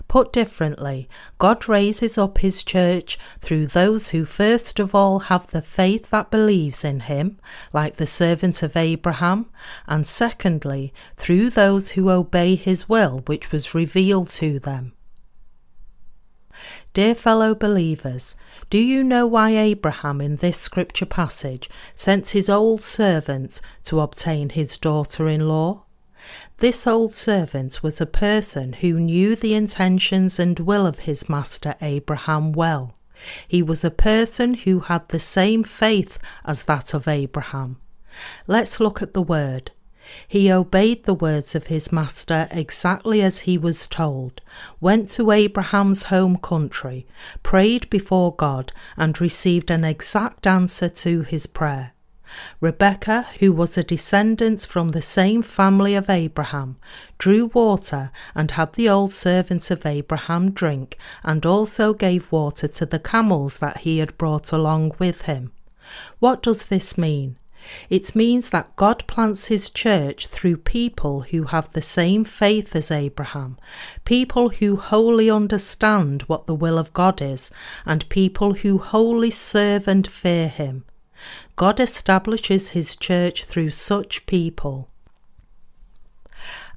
Put 0.07 0.33
differently, 0.33 1.07
God 1.37 1.67
raises 1.69 2.17
up 2.17 2.39
his 2.39 2.63
church 2.63 3.17
through 3.39 3.67
those 3.67 4.09
who 4.09 4.25
first 4.25 4.79
of 4.79 4.93
all 4.93 5.19
have 5.19 5.47
the 5.47 5.61
faith 5.61 6.09
that 6.09 6.31
believes 6.31 6.83
in 6.83 7.01
him, 7.01 7.39
like 7.73 7.95
the 7.97 8.07
servant 8.07 8.63
of 8.63 8.75
Abraham, 8.75 9.47
and 9.87 10.05
secondly, 10.05 10.93
through 11.15 11.49
those 11.49 11.91
who 11.91 12.09
obey 12.09 12.55
his 12.55 12.89
will 12.89 13.23
which 13.27 13.51
was 13.51 13.75
revealed 13.75 14.29
to 14.31 14.59
them. 14.59 14.93
Dear 16.93 17.15
fellow 17.15 17.53
believers, 17.53 18.35
do 18.69 18.77
you 18.77 19.03
know 19.03 19.27
why 19.27 19.51
Abraham 19.51 20.21
in 20.21 20.37
this 20.37 20.59
scripture 20.59 21.05
passage 21.05 21.69
sent 21.95 22.29
his 22.29 22.49
old 22.49 22.81
servant 22.81 23.61
to 23.83 23.99
obtain 23.99 24.49
his 24.49 24.77
daughter 24.77 25.27
in 25.27 25.47
law? 25.47 25.83
This 26.57 26.87
old 26.87 27.13
servant 27.13 27.83
was 27.83 28.01
a 28.01 28.05
person 28.05 28.73
who 28.73 28.99
knew 28.99 29.35
the 29.35 29.53
intentions 29.53 30.39
and 30.39 30.59
will 30.59 30.85
of 30.87 30.99
his 30.99 31.29
master 31.29 31.75
Abraham 31.81 32.51
well. 32.51 32.95
He 33.47 33.61
was 33.61 33.83
a 33.83 33.91
person 33.91 34.53
who 34.53 34.81
had 34.81 35.07
the 35.09 35.19
same 35.19 35.63
faith 35.63 36.19
as 36.45 36.63
that 36.63 36.93
of 36.93 37.07
Abraham. 37.07 37.77
Let's 38.47 38.79
look 38.79 39.01
at 39.01 39.13
the 39.13 39.21
word. 39.21 39.71
He 40.27 40.51
obeyed 40.51 41.03
the 41.03 41.13
words 41.13 41.55
of 41.55 41.67
his 41.67 41.91
master 41.91 42.47
exactly 42.51 43.21
as 43.21 43.39
he 43.41 43.57
was 43.57 43.87
told, 43.87 44.41
went 44.79 45.09
to 45.11 45.31
Abraham's 45.31 46.03
home 46.03 46.37
country, 46.37 47.05
prayed 47.43 47.89
before 47.89 48.35
God, 48.35 48.71
and 48.95 49.19
received 49.19 49.71
an 49.71 49.83
exact 49.83 50.47
answer 50.47 50.89
to 50.89 51.21
his 51.21 51.47
prayer. 51.47 51.93
Rebekah, 52.59 53.25
who 53.39 53.53
was 53.53 53.77
a 53.77 53.83
descendant 53.83 54.61
from 54.61 54.89
the 54.89 55.01
same 55.01 55.41
family 55.41 55.95
of 55.95 56.09
Abraham, 56.09 56.77
drew 57.17 57.47
water 57.47 58.11
and 58.35 58.51
had 58.51 58.73
the 58.73 58.89
old 58.89 59.11
servants 59.11 59.71
of 59.71 59.85
Abraham 59.85 60.51
drink, 60.51 60.97
and 61.23 61.45
also 61.45 61.93
gave 61.93 62.31
water 62.31 62.67
to 62.67 62.85
the 62.85 62.99
camels 62.99 63.59
that 63.59 63.79
he 63.79 63.99
had 63.99 64.17
brought 64.17 64.51
along 64.51 64.93
with 64.99 65.23
him. 65.23 65.51
What 66.19 66.43
does 66.43 66.65
this 66.65 66.97
mean? 66.97 67.37
It 67.89 68.15
means 68.15 68.49
that 68.49 68.75
God 68.75 69.05
plants 69.07 69.45
his 69.47 69.69
church 69.69 70.27
through 70.27 70.57
people 70.57 71.21
who 71.21 71.43
have 71.43 71.71
the 71.71 71.81
same 71.81 72.23
faith 72.23 72.75
as 72.75 72.91
Abraham, 72.91 73.57
people 74.05 74.49
who 74.49 74.77
wholly 74.77 75.29
understand 75.29 76.23
what 76.23 76.47
the 76.47 76.55
will 76.55 76.77
of 76.77 76.93
God 76.93 77.21
is, 77.21 77.51
and 77.85 78.07
people 78.09 78.53
who 78.53 78.77
wholly 78.77 79.31
serve 79.31 79.87
and 79.87 80.07
fear 80.07 80.47
him. 80.47 80.85
God 81.55 81.79
establishes 81.79 82.69
his 82.69 82.95
church 82.95 83.45
through 83.45 83.71
such 83.71 84.25
people. 84.25 84.89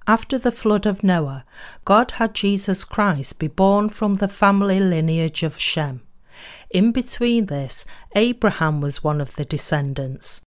After 0.06 0.38
the 0.38 0.52
flood 0.52 0.86
of 0.86 1.04
Noah, 1.04 1.44
God 1.84 2.12
had 2.12 2.34
Jesus 2.34 2.84
Christ 2.84 3.38
be 3.38 3.48
born 3.48 3.90
from 3.90 4.14
the 4.14 4.28
family 4.28 4.80
lineage 4.80 5.42
of 5.42 5.58
Shem. 5.58 6.02
In 6.70 6.90
between 6.90 7.46
this, 7.46 7.84
Abraham 8.14 8.80
was 8.80 9.04
one 9.04 9.20
of 9.20 9.36
the 9.36 9.44
descendants. 9.44 10.40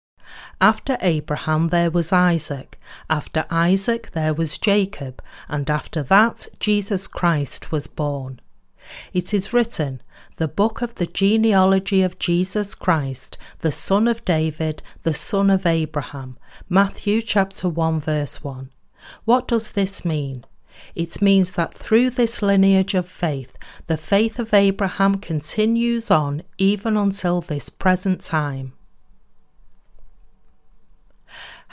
After 0.61 0.97
Abraham 1.01 1.69
there 1.69 1.91
was 1.91 2.13
Isaac, 2.13 2.79
after 3.11 3.45
Isaac 3.51 4.13
there 4.13 4.35
was 4.35 4.59
Jacob, 4.59 5.23
and 5.49 5.71
after 5.71 6.03
that 6.05 6.47
Jesus 6.59 7.07
Christ 7.07 7.73
was 7.73 7.87
born. 7.87 8.41
It 9.13 9.33
is 9.33 9.53
written, 9.53 10.03
the 10.37 10.49
book 10.49 10.83
of 10.83 10.97
the 10.97 11.07
genealogy 11.07 12.03
of 12.03 12.19
Jesus 12.19 12.75
Christ, 12.75 13.39
the 13.61 13.73
son 13.73 14.09
of 14.09 14.25
David, 14.25 14.83
the 15.03 15.15
son 15.15 15.51
of 15.51 15.67
Abraham. 15.67 16.39
Matthew 16.69 17.23
chapter 17.23 17.69
1 17.69 18.01
verse 18.01 18.43
1. 18.43 18.71
What 19.25 19.47
does 19.47 19.73
this 19.73 20.05
mean? 20.05 20.45
It 20.95 21.23
means 21.23 21.53
that 21.53 21.75
through 21.75 22.11
this 22.11 22.43
lineage 22.43 22.95
of 22.95 23.07
faith, 23.07 23.57
the 23.87 23.97
faith 23.97 24.39
of 24.39 24.55
Abraham 24.55 25.17
continues 25.17 26.11
on 26.11 26.43
even 26.59 26.97
until 26.97 27.41
this 27.41 27.69
present 27.69 28.23
time. 28.23 28.73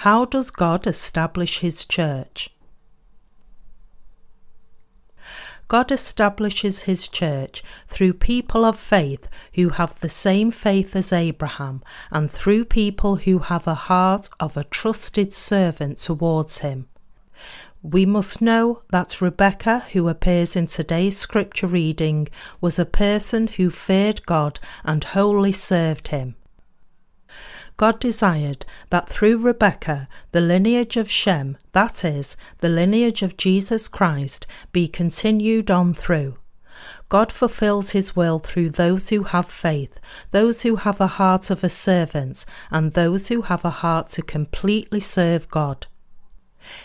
How 0.03 0.23
does 0.23 0.49
God 0.49 0.87
establish 0.87 1.59
His 1.59 1.83
church? 1.83 2.51
God 5.67 5.91
establishes 5.91 6.83
His 6.83 7.09
church 7.09 7.61
through 7.89 8.13
people 8.13 8.63
of 8.63 8.79
faith 8.79 9.27
who 9.55 9.69
have 9.71 9.99
the 9.99 10.07
same 10.07 10.51
faith 10.51 10.95
as 10.95 11.11
Abraham 11.11 11.83
and 12.11 12.31
through 12.31 12.63
people 12.63 13.17
who 13.17 13.39
have 13.39 13.67
a 13.67 13.73
heart 13.73 14.29
of 14.39 14.55
a 14.55 14.63
trusted 14.63 15.33
servant 15.33 15.97
towards 15.97 16.59
Him. 16.59 16.87
We 17.83 18.05
must 18.05 18.41
know 18.41 18.83
that 18.91 19.19
Rebekah, 19.19 19.79
who 19.91 20.07
appears 20.07 20.55
in 20.55 20.67
today's 20.67 21.17
scripture 21.17 21.67
reading, 21.67 22.29
was 22.61 22.79
a 22.79 22.85
person 22.85 23.47
who 23.47 23.69
feared 23.69 24.25
God 24.25 24.61
and 24.85 25.03
wholly 25.03 25.51
served 25.51 26.07
Him. 26.07 26.35
God 27.79 28.01
desired 28.01 28.65
that 28.89 29.07
through 29.07 29.37
Rebekah 29.37 30.09
the 30.33 30.41
lineage 30.41 30.97
of 30.97 31.09
Shem, 31.09 31.57
that 31.71 32.03
is, 32.03 32.35
the 32.57 32.67
lineage 32.67 33.21
of 33.21 33.37
Jesus 33.37 33.87
Christ, 33.87 34.45
be 34.73 34.89
continued 34.89 35.71
on 35.71 35.93
through. 35.93 36.35
God 37.07 37.31
fulfills 37.31 37.91
his 37.91 38.17
will 38.17 38.39
through 38.39 38.71
those 38.71 39.07
who 39.07 39.23
have 39.23 39.45
faith, 39.45 39.97
those 40.31 40.63
who 40.63 40.75
have 40.75 40.99
a 40.99 41.07
heart 41.07 41.49
of 41.49 41.63
a 41.63 41.69
servant, 41.69 42.45
and 42.69 42.91
those 42.91 43.29
who 43.29 43.43
have 43.43 43.63
a 43.63 43.69
heart 43.69 44.09
to 44.09 44.23
completely 44.23 44.99
serve 44.99 45.49
God. 45.49 45.87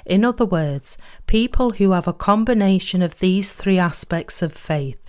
In 0.07 0.25
other 0.25 0.47
words, 0.47 0.97
people 1.27 1.73
who 1.73 1.91
have 1.91 2.07
a 2.07 2.13
combination 2.13 3.03
of 3.03 3.19
these 3.19 3.53
three 3.53 3.81
aspects 3.81 4.43
of 4.43 4.53
faith. 4.53 5.04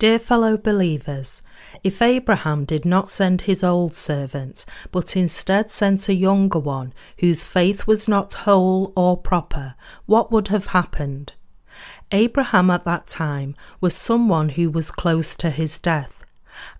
Dear 0.00 0.18
fellow 0.18 0.56
believers, 0.56 1.42
if 1.84 2.00
Abraham 2.00 2.64
did 2.64 2.86
not 2.86 3.10
send 3.10 3.42
his 3.42 3.62
old 3.62 3.94
servant, 3.94 4.64
but 4.92 5.14
instead 5.14 5.70
sent 5.70 6.08
a 6.08 6.14
younger 6.14 6.58
one 6.58 6.94
whose 7.18 7.44
faith 7.44 7.86
was 7.86 8.08
not 8.08 8.32
whole 8.32 8.94
or 8.96 9.18
proper, 9.18 9.74
what 10.06 10.32
would 10.32 10.48
have 10.48 10.68
happened? 10.68 11.34
Abraham 12.12 12.70
at 12.70 12.86
that 12.86 13.08
time 13.08 13.54
was 13.82 13.94
someone 13.94 14.48
who 14.48 14.70
was 14.70 14.90
close 14.90 15.36
to 15.36 15.50
his 15.50 15.78
death. 15.78 16.24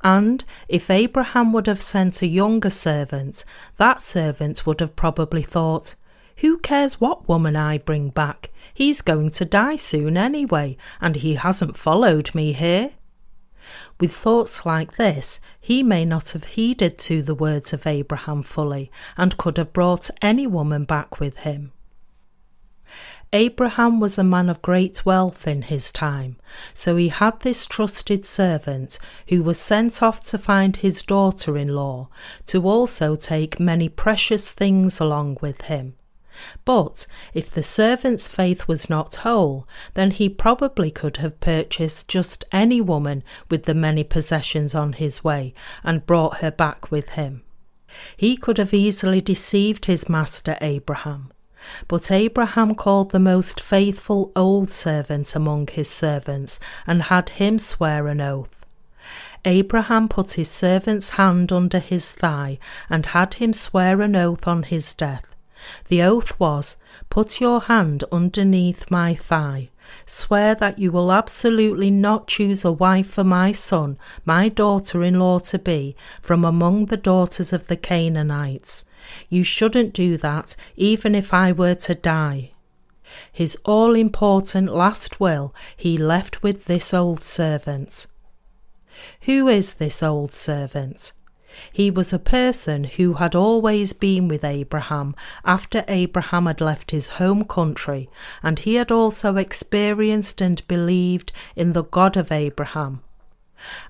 And 0.02 0.42
if 0.66 0.88
Abraham 0.88 1.52
would 1.52 1.66
have 1.66 1.78
sent 1.78 2.22
a 2.22 2.26
younger 2.26 2.70
servant, 2.70 3.44
that 3.76 4.00
servant 4.00 4.64
would 4.64 4.80
have 4.80 4.96
probably 4.96 5.42
thought, 5.42 5.94
Who 6.38 6.56
cares 6.56 7.02
what 7.02 7.28
woman 7.28 7.54
I 7.54 7.76
bring 7.76 8.08
back? 8.08 8.48
He's 8.72 9.02
going 9.02 9.28
to 9.32 9.44
die 9.44 9.76
soon 9.76 10.16
anyway, 10.16 10.78
and 11.02 11.16
he 11.16 11.34
hasn't 11.34 11.76
followed 11.76 12.34
me 12.34 12.54
here. 12.54 12.92
With 14.00 14.12
thoughts 14.12 14.64
like 14.64 14.96
this, 14.96 15.40
he 15.60 15.82
may 15.82 16.06
not 16.06 16.30
have 16.30 16.44
heeded 16.44 16.98
to 17.00 17.20
the 17.20 17.34
words 17.34 17.74
of 17.74 17.86
Abraham 17.86 18.42
fully, 18.42 18.90
and 19.18 19.36
could 19.36 19.58
have 19.58 19.74
brought 19.74 20.08
any 20.22 20.46
woman 20.46 20.84
back 20.84 21.20
with 21.20 21.40
him. 21.40 21.72
Abraham 23.34 24.00
was 24.00 24.18
a 24.18 24.24
man 24.24 24.48
of 24.48 24.62
great 24.62 25.04
wealth 25.04 25.46
in 25.46 25.62
his 25.62 25.92
time, 25.92 26.36
so 26.72 26.96
he 26.96 27.10
had 27.10 27.40
this 27.40 27.66
trusted 27.66 28.24
servant 28.24 28.98
who 29.28 29.42
was 29.42 29.60
sent 29.60 30.02
off 30.02 30.24
to 30.24 30.38
find 30.38 30.78
his 30.78 31.02
daughter 31.02 31.58
in 31.58 31.68
law, 31.68 32.08
to 32.46 32.66
also 32.66 33.14
take 33.14 33.60
many 33.60 33.88
precious 33.90 34.50
things 34.50 34.98
along 34.98 35.36
with 35.42 35.60
him. 35.66 35.94
But 36.64 37.06
if 37.34 37.50
the 37.50 37.62
servant's 37.62 38.28
faith 38.28 38.68
was 38.68 38.90
not 38.90 39.16
whole, 39.16 39.66
then 39.94 40.10
he 40.10 40.28
probably 40.28 40.90
could 40.90 41.18
have 41.18 41.40
purchased 41.40 42.08
just 42.08 42.44
any 42.52 42.80
woman 42.80 43.22
with 43.50 43.64
the 43.64 43.74
many 43.74 44.04
possessions 44.04 44.74
on 44.74 44.94
his 44.94 45.24
way 45.24 45.54
and 45.82 46.06
brought 46.06 46.38
her 46.38 46.50
back 46.50 46.90
with 46.90 47.10
him. 47.10 47.42
He 48.16 48.36
could 48.36 48.58
have 48.58 48.74
easily 48.74 49.20
deceived 49.20 49.86
his 49.86 50.08
master 50.08 50.56
Abraham. 50.60 51.32
But 51.88 52.10
Abraham 52.10 52.74
called 52.74 53.10
the 53.10 53.18
most 53.18 53.60
faithful 53.60 54.32
old 54.34 54.70
servant 54.70 55.36
among 55.36 55.68
his 55.68 55.90
servants 55.90 56.58
and 56.86 57.02
had 57.02 57.30
him 57.30 57.58
swear 57.58 58.08
an 58.08 58.20
oath. 58.20 58.64
Abraham 59.44 60.08
put 60.08 60.32
his 60.32 60.50
servant's 60.50 61.10
hand 61.10 61.52
under 61.52 61.78
his 61.78 62.12
thigh 62.12 62.58
and 62.88 63.06
had 63.06 63.34
him 63.34 63.52
swear 63.52 64.00
an 64.02 64.14
oath 64.16 64.46
on 64.46 64.62
his 64.64 64.94
death 64.94 65.29
the 65.88 66.02
oath 66.02 66.38
was, 66.38 66.76
Put 67.08 67.40
your 67.40 67.60
hand 67.62 68.04
underneath 68.12 68.90
my 68.90 69.14
thigh. 69.14 69.70
Swear 70.06 70.54
that 70.54 70.78
you 70.78 70.92
will 70.92 71.10
absolutely 71.10 71.90
not 71.90 72.28
choose 72.28 72.64
a 72.64 72.72
wife 72.72 73.08
for 73.08 73.24
my 73.24 73.52
son, 73.52 73.98
my 74.24 74.48
daughter 74.48 75.02
in 75.02 75.18
law 75.18 75.38
to 75.40 75.58
be, 75.58 75.96
from 76.20 76.44
among 76.44 76.86
the 76.86 76.96
daughters 76.96 77.52
of 77.52 77.66
the 77.66 77.76
Canaanites. 77.76 78.84
You 79.28 79.42
shouldn't 79.42 79.92
do 79.92 80.16
that, 80.18 80.54
even 80.76 81.14
if 81.14 81.34
I 81.34 81.52
were 81.52 81.74
to 81.74 81.94
die. 81.94 82.52
His 83.32 83.58
all 83.64 83.94
important 83.94 84.72
last 84.72 85.18
will 85.18 85.54
he 85.76 85.96
left 85.96 86.42
with 86.42 86.66
this 86.66 86.94
old 86.94 87.22
servant. 87.22 88.06
Who 89.22 89.48
is 89.48 89.74
this 89.74 90.02
old 90.02 90.32
servant? 90.32 91.12
He 91.72 91.90
was 91.90 92.12
a 92.12 92.18
person 92.18 92.84
who 92.84 93.14
had 93.14 93.34
always 93.34 93.92
been 93.92 94.28
with 94.28 94.44
Abraham 94.44 95.14
after 95.44 95.84
Abraham 95.88 96.46
had 96.46 96.60
left 96.60 96.90
his 96.90 97.08
home 97.20 97.44
country, 97.44 98.08
and 98.42 98.58
he 98.58 98.74
had 98.74 98.90
also 98.90 99.36
experienced 99.36 100.40
and 100.40 100.66
believed 100.68 101.32
in 101.56 101.72
the 101.72 101.84
God 101.84 102.16
of 102.16 102.30
Abraham. 102.30 103.02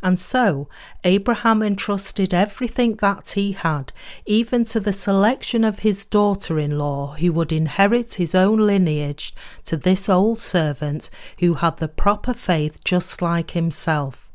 And 0.03 0.19
so 0.19 0.69
Abraham 1.05 1.63
entrusted 1.63 2.35
everything 2.35 2.97
that 2.97 3.33
he 3.33 3.53
had, 3.53 3.93
even 4.27 4.65
to 4.65 4.81
the 4.81 4.93
selection 4.93 5.65
of 5.65 5.81
his 5.81 6.07
daughter 6.07 6.59
in 6.59 6.79
law, 6.79 7.15
who 7.15 7.33
would 7.33 7.53
inherit 7.53 8.15
his 8.15 8.35
own 8.35 8.59
lineage, 8.59 9.35
to 9.67 9.77
this 9.77 10.09
old 10.09 10.41
servant 10.41 11.11
who 11.39 11.55
had 11.55 11.77
the 11.77 11.89
proper 11.89 12.35
faith 12.35 12.83
just 12.85 13.23
like 13.23 13.53
himself. 13.53 14.30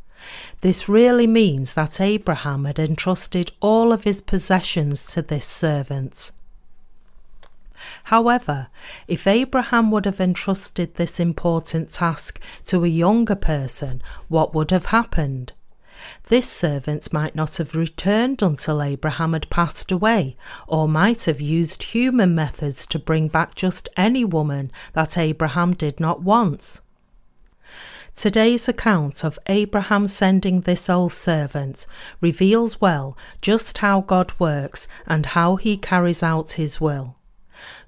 This 0.61 0.89
really 0.89 1.27
means 1.27 1.73
that 1.73 2.01
Abraham 2.01 2.65
had 2.65 2.79
entrusted 2.79 3.51
all 3.59 3.91
of 3.91 4.03
his 4.03 4.21
possessions 4.21 5.05
to 5.13 5.21
this 5.21 5.45
servant. 5.45 6.31
However, 8.05 8.67
if 9.07 9.27
Abraham 9.27 9.91
would 9.91 10.05
have 10.05 10.21
entrusted 10.21 10.95
this 10.95 11.19
important 11.19 11.91
task 11.91 12.39
to 12.65 12.83
a 12.83 12.87
younger 12.87 13.35
person, 13.35 14.01
what 14.27 14.53
would 14.53 14.71
have 14.71 14.87
happened? 14.87 15.53
This 16.27 16.47
servant 16.47 17.13
might 17.13 17.35
not 17.35 17.57
have 17.57 17.75
returned 17.75 18.41
until 18.41 18.81
Abraham 18.81 19.33
had 19.33 19.49
passed 19.49 19.91
away, 19.91 20.35
or 20.67 20.87
might 20.87 21.25
have 21.25 21.41
used 21.41 21.83
human 21.83 22.35
methods 22.35 22.85
to 22.87 22.99
bring 22.99 23.27
back 23.27 23.55
just 23.55 23.89
any 23.95 24.25
woman 24.25 24.71
that 24.93 25.17
Abraham 25.17 25.73
did 25.73 25.99
not 25.99 26.21
want. 26.21 26.81
Today's 28.15 28.69
account 28.69 29.25
of 29.25 29.37
Abraham 29.47 30.07
sending 30.07 30.61
this 30.61 30.89
old 30.89 31.11
servant 31.11 31.85
reveals 32.21 32.79
well 32.79 33.17
just 33.41 33.79
how 33.79 34.01
God 34.01 34.31
works 34.39 34.87
and 35.05 35.25
how 35.25 35.57
he 35.57 35.75
carries 35.75 36.23
out 36.23 36.53
his 36.53 36.79
will. 36.79 37.17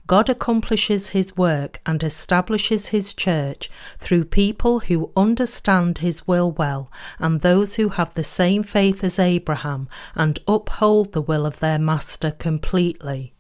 God 0.06 0.30
accomplishes 0.30 1.10
his 1.10 1.38
work 1.38 1.80
and 1.86 2.04
establishes 2.04 2.88
his 2.88 3.14
church 3.14 3.72
through 3.98 4.26
people 4.26 4.82
who 4.82 5.12
understand 5.16 6.00
his 6.00 6.28
will 6.28 6.52
well 6.52 6.92
and 7.20 7.40
those 7.40 7.76
who 7.76 7.90
have 7.90 8.14
the 8.14 8.24
same 8.24 8.64
faith 8.64 9.06
as 9.06 9.20
Abraham 9.20 9.88
and 10.14 10.40
uphold 10.46 11.14
the 11.14 11.22
will 11.22 11.46
of 11.46 11.62
their 11.62 11.80
master 11.80 12.32
completely. 12.32 13.34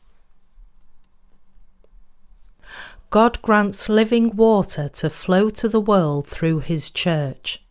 God 3.09 3.41
grants 3.41 3.87
living 3.87 4.35
water 4.35 4.89
to 4.89 5.09
flow 5.09 5.49
to 5.51 5.69
the 5.69 5.79
world 5.79 6.27
through 6.27 6.59
His 6.59 6.91
church. 6.91 7.63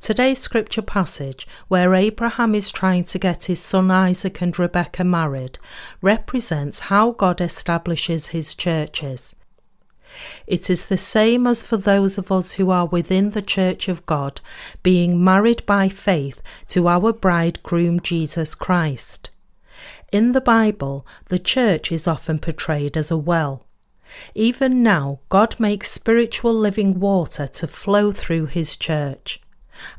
Today's 0.00 0.40
scripture 0.40 0.82
passage, 0.82 1.46
where 1.68 1.94
Abraham 1.94 2.56
is 2.56 2.72
trying 2.72 3.04
to 3.04 3.18
get 3.20 3.44
his 3.44 3.60
son 3.60 3.88
Isaac 3.88 4.40
and 4.40 4.58
Rebekah 4.58 5.04
married, 5.04 5.60
represents 6.02 6.80
how 6.80 7.12
God 7.12 7.40
establishes 7.40 8.28
his 8.28 8.56
churches. 8.56 9.36
It 10.48 10.68
is 10.68 10.86
the 10.86 10.96
same 10.96 11.46
as 11.46 11.62
for 11.62 11.76
those 11.76 12.18
of 12.18 12.32
us 12.32 12.54
who 12.54 12.70
are 12.70 12.86
within 12.86 13.30
the 13.30 13.42
Church 13.42 13.88
of 13.88 14.04
God, 14.06 14.40
being 14.82 15.22
married 15.22 15.64
by 15.66 15.88
faith 15.88 16.42
to 16.68 16.88
our 16.88 17.12
bridegroom 17.12 18.00
Jesus 18.00 18.56
Christ. 18.56 19.29
In 20.12 20.32
the 20.32 20.40
Bible, 20.40 21.06
the 21.28 21.38
church 21.38 21.92
is 21.92 22.08
often 22.08 22.40
portrayed 22.40 22.96
as 22.96 23.12
a 23.12 23.16
well. 23.16 23.66
Even 24.34 24.82
now, 24.82 25.20
God 25.28 25.54
makes 25.60 25.90
spiritual 25.90 26.52
living 26.52 26.98
water 26.98 27.46
to 27.46 27.68
flow 27.68 28.10
through 28.10 28.46
his 28.46 28.76
church. 28.76 29.40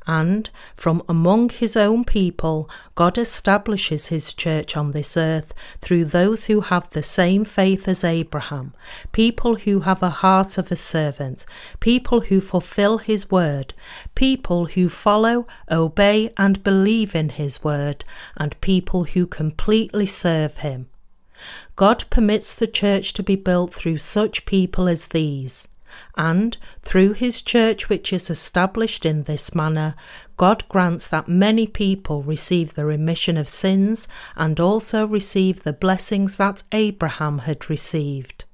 And 0.08 0.50
from 0.76 1.02
among 1.08 1.50
his 1.50 1.78
own 1.78 2.04
people, 2.04 2.70
God 2.96 3.18
establishes 3.18 4.08
his 4.08 4.34
church 4.34 4.76
on 4.76 4.92
this 4.92 5.16
earth 5.18 5.54
through 5.80 6.06
those 6.06 6.46
who 6.46 6.62
have 6.62 6.90
the 6.90 7.04
same 7.04 7.46
faith 7.46 7.88
as 7.88 8.04
Abraham, 8.04 8.74
people 9.12 9.56
who 9.56 9.82
have 9.82 10.04
a 10.04 10.10
heart 10.10 10.58
of 10.58 10.72
a 10.72 10.76
servant, 10.76 11.46
people 11.80 12.22
who 12.22 12.42
fulfill 12.42 13.00
his 13.00 13.32
word, 13.32 13.74
people 14.16 14.66
who 14.66 14.90
follow, 14.90 15.48
obey, 15.70 16.32
and 16.38 16.64
believe 16.64 17.16
in 17.16 17.30
his 17.30 17.64
word, 17.64 18.04
and 18.38 18.60
people 18.62 19.06
who 19.06 19.26
completely 19.26 20.06
serve 20.06 20.58
him. 20.58 20.88
God 21.76 22.06
permits 22.10 22.54
the 22.54 22.68
church 22.68 23.14
to 23.14 23.24
be 23.24 23.36
built 23.36 23.74
through 23.74 23.98
such 23.98 24.46
people 24.46 24.88
as 24.88 25.08
these. 25.08 25.68
And 26.18 26.58
through 26.82 27.14
his 27.14 27.42
church, 27.42 27.90
which 27.90 28.12
is 28.14 28.30
established 28.30 29.06
in 29.06 29.24
this 29.24 29.56
manner, 29.56 29.96
God 30.38 30.68
grants 30.70 31.08
that 31.08 31.28
many 31.28 31.68
people 31.68 32.24
receive 32.24 32.74
the 32.74 32.86
remission 32.86 33.38
of 33.38 33.48
sins 33.48 34.08
and 34.36 34.60
also 34.60 35.06
receive 35.06 35.64
the 35.64 35.74
blessings 35.74 36.38
that 36.38 36.64
Abraham 36.72 37.40
had 37.40 37.70
received. 37.70 38.46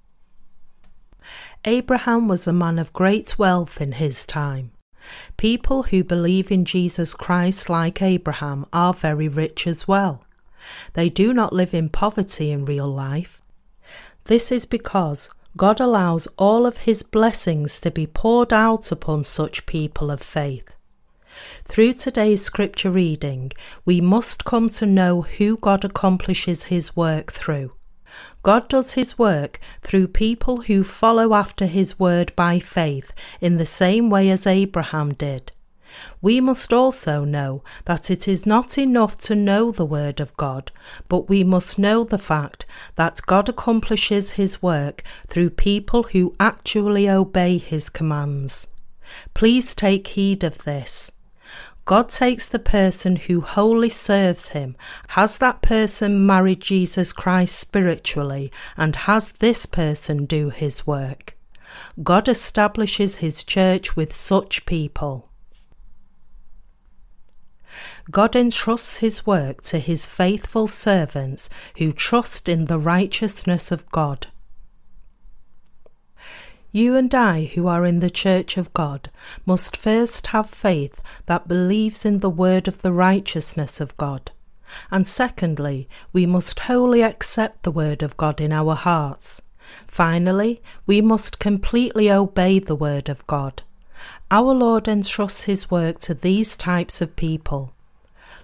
Abraham 1.66 2.28
was 2.28 2.48
a 2.48 2.54
man 2.54 2.80
of 2.80 2.94
great 2.94 3.38
wealth 3.38 3.82
in 3.82 3.94
his 3.94 4.26
time. 4.26 4.72
People 5.38 5.84
who 5.84 6.04
believe 6.04 6.52
in 6.52 6.66
Jesus 6.66 7.14
Christ, 7.14 7.70
like 7.70 8.02
Abraham, 8.02 8.66
are 8.74 8.94
very 8.94 9.28
rich 9.28 9.68
as 9.68 9.88
well. 9.88 10.26
They 10.94 11.10
do 11.10 11.34
not 11.34 11.54
live 11.54 11.74
in 11.74 11.90
poverty 11.90 12.52
in 12.52 12.66
real 12.66 12.88
life. 12.88 13.42
This 14.26 14.52
is 14.52 14.66
because 14.66 15.30
God 15.58 15.80
allows 15.80 16.28
all 16.38 16.68
of 16.68 16.78
his 16.78 17.02
blessings 17.02 17.80
to 17.80 17.90
be 17.90 18.06
poured 18.06 18.54
out 18.54 18.92
upon 18.92 19.24
such 19.24 19.66
people 19.66 20.12
of 20.12 20.22
faith. 20.22 20.76
Through 21.66 21.94
today's 21.94 22.44
scripture 22.44 22.92
reading, 22.92 23.52
we 23.84 24.00
must 24.00 24.46
come 24.46 24.70
to 24.70 24.86
know 24.86 25.24
who 25.24 25.58
God 25.58 25.84
accomplishes 25.84 26.66
his 26.66 26.96
work 26.96 27.34
through. 27.34 27.74
God 28.44 28.70
does 28.70 28.94
his 28.94 29.18
work 29.18 29.60
through 29.82 30.10
people 30.10 30.62
who 30.62 30.84
follow 30.84 31.34
after 31.34 31.66
his 31.66 32.00
word 32.00 32.36
by 32.36 32.60
faith 32.60 33.12
in 33.42 33.58
the 33.58 33.66
same 33.66 34.10
way 34.12 34.30
as 34.30 34.48
Abraham 34.48 35.14
did. 35.14 35.52
We 36.22 36.42
must 36.42 36.74
also 36.74 37.24
know 37.24 37.64
that 37.86 38.12
it 38.12 38.28
is 38.28 38.46
not 38.46 38.78
enough 38.78 39.18
to 39.22 39.36
know 39.36 39.72
the 39.72 39.86
Word 39.86 40.20
of 40.20 40.36
God, 40.38 40.72
but 41.08 41.30
we 41.30 41.44
must 41.44 41.80
know 41.80 42.04
the 42.04 42.18
fact 42.18 42.66
that 42.96 43.22
God 43.26 43.50
accomplishes 43.50 44.32
His 44.32 44.62
work 44.62 45.04
through 45.28 45.52
people 45.52 46.04
who 46.04 46.36
actually 46.40 47.10
obey 47.10 47.58
His 47.58 47.90
commands. 47.90 48.68
Please 49.34 49.74
take 49.74 50.08
heed 50.08 50.44
of 50.44 50.60
this. 50.64 51.12
God 51.86 52.10
takes 52.10 52.46
the 52.46 52.60
person 52.60 53.16
who 53.16 53.40
wholly 53.40 53.88
serves 53.88 54.50
Him, 54.50 54.76
has 55.10 55.38
that 55.38 55.62
person 55.62 56.26
married 56.26 56.60
Jesus 56.60 57.14
Christ 57.14 57.56
spiritually, 57.58 58.52
and 58.76 58.94
has 58.96 59.32
this 59.32 59.66
person 59.66 60.26
do 60.26 60.50
His 60.50 60.86
work. 60.86 61.38
God 62.04 62.28
establishes 62.28 63.18
His 63.18 63.44
church 63.44 63.96
with 63.96 64.12
such 64.12 64.66
people. 64.66 65.30
God 68.10 68.36
entrusts 68.36 68.98
his 68.98 69.26
work 69.26 69.62
to 69.64 69.80
his 69.80 70.06
faithful 70.06 70.68
servants 70.68 71.50
who 71.78 71.92
trust 71.92 72.48
in 72.48 72.66
the 72.66 72.80
righteousness 72.80 73.72
of 73.72 73.90
God. 73.92 74.28
You 76.72 76.96
and 76.96 77.14
I, 77.16 77.46
who 77.46 77.68
are 77.68 77.86
in 77.86 78.00
the 78.00 78.10
Church 78.10 78.58
of 78.58 78.74
God, 78.74 79.10
must 79.46 79.78
first 79.78 80.28
have 80.28 80.50
faith 80.50 81.02
that 81.26 81.48
believes 81.48 82.06
in 82.06 82.20
the 82.20 82.30
word 82.30 82.68
of 82.68 82.82
the 82.82 82.92
righteousness 82.92 83.80
of 83.80 83.96
God. 83.98 84.32
And 84.92 85.08
secondly, 85.08 85.88
we 86.12 86.26
must 86.26 86.60
wholly 86.60 87.02
accept 87.02 87.64
the 87.64 87.72
word 87.72 88.04
of 88.04 88.18
God 88.18 88.42
in 88.42 88.52
our 88.52 88.76
hearts. 88.76 89.42
Finally, 89.88 90.62
we 90.86 91.02
must 91.02 91.40
completely 91.40 92.12
obey 92.12 92.60
the 92.60 92.76
word 92.76 93.10
of 93.10 93.26
God. 93.28 93.64
Our 94.30 94.54
Lord 94.54 94.90
entrusts 94.90 95.44
his 95.44 95.72
work 95.72 96.00
to 96.02 96.14
these 96.14 96.58
types 96.58 97.00
of 97.00 97.16
people. 97.16 97.74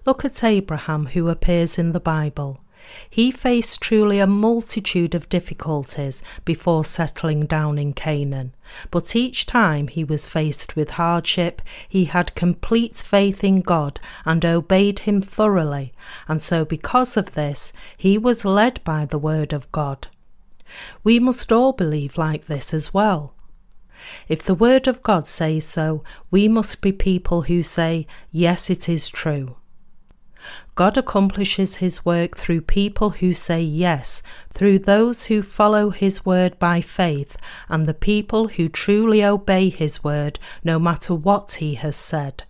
Look 0.05 0.23
at 0.23 0.41
Abraham, 0.41 1.07
who 1.07 1.27
appears 1.27 1.77
in 1.77 1.91
the 1.91 1.99
Bible. 1.99 2.61
He 3.09 3.31
faced 3.31 3.81
truly 3.81 4.19
a 4.19 4.27
multitude 4.27 5.13
of 5.13 5.27
difficulties 5.27 6.23
before 6.45 6.85
settling 6.85 7.45
down 7.45 7.77
in 7.77 7.91
Canaan, 7.91 8.53
but 8.91 9.13
each 9.13 9.45
time 9.45 9.89
he 9.89 10.05
was 10.05 10.25
faced 10.25 10.77
with 10.77 10.91
hardship, 10.91 11.61
he 11.87 12.05
had 12.05 12.35
complete 12.35 12.95
faith 12.97 13.43
in 13.43 13.59
God 13.59 13.99
and 14.25 14.45
obeyed 14.45 14.99
Him 14.99 15.21
thoroughly, 15.21 15.91
and 16.29 16.41
so 16.41 16.63
because 16.63 17.17
of 17.17 17.33
this, 17.33 17.73
he 17.97 18.17
was 18.17 18.45
led 18.45 18.81
by 18.85 19.05
the 19.05 19.19
Word 19.19 19.51
of 19.51 19.71
God. 19.73 20.07
We 21.03 21.19
must 21.19 21.51
all 21.51 21.73
believe 21.73 22.17
like 22.17 22.47
this 22.47 22.73
as 22.73 22.93
well. 22.93 23.33
If 24.27 24.43
the 24.43 24.55
Word 24.55 24.87
of 24.87 25.03
God 25.03 25.27
says 25.27 25.65
so, 25.65 26.03
we 26.31 26.47
must 26.47 26.81
be 26.81 26.91
people 26.91 27.43
who 27.43 27.63
say, 27.63 28.07
Yes, 28.31 28.69
it 28.69 28.89
is 28.89 29.09
true. 29.09 29.55
God 30.75 30.97
accomplishes 30.97 31.75
His 31.75 32.03
work 32.03 32.35
through 32.35 32.61
people 32.61 33.11
who 33.11 33.33
say 33.33 33.61
yes, 33.61 34.21
through 34.51 34.79
those 34.79 35.25
who 35.25 35.41
follow 35.41 35.89
His 35.91 36.25
word 36.25 36.57
by 36.59 36.81
faith, 36.81 37.37
and 37.69 37.85
the 37.85 37.93
people 37.93 38.49
who 38.49 38.67
truly 38.67 39.23
obey 39.23 39.69
His 39.69 40.03
word 40.03 40.39
no 40.63 40.79
matter 40.79 41.15
what 41.15 41.53
He 41.53 41.75
has 41.75 41.95
said. 41.95 42.43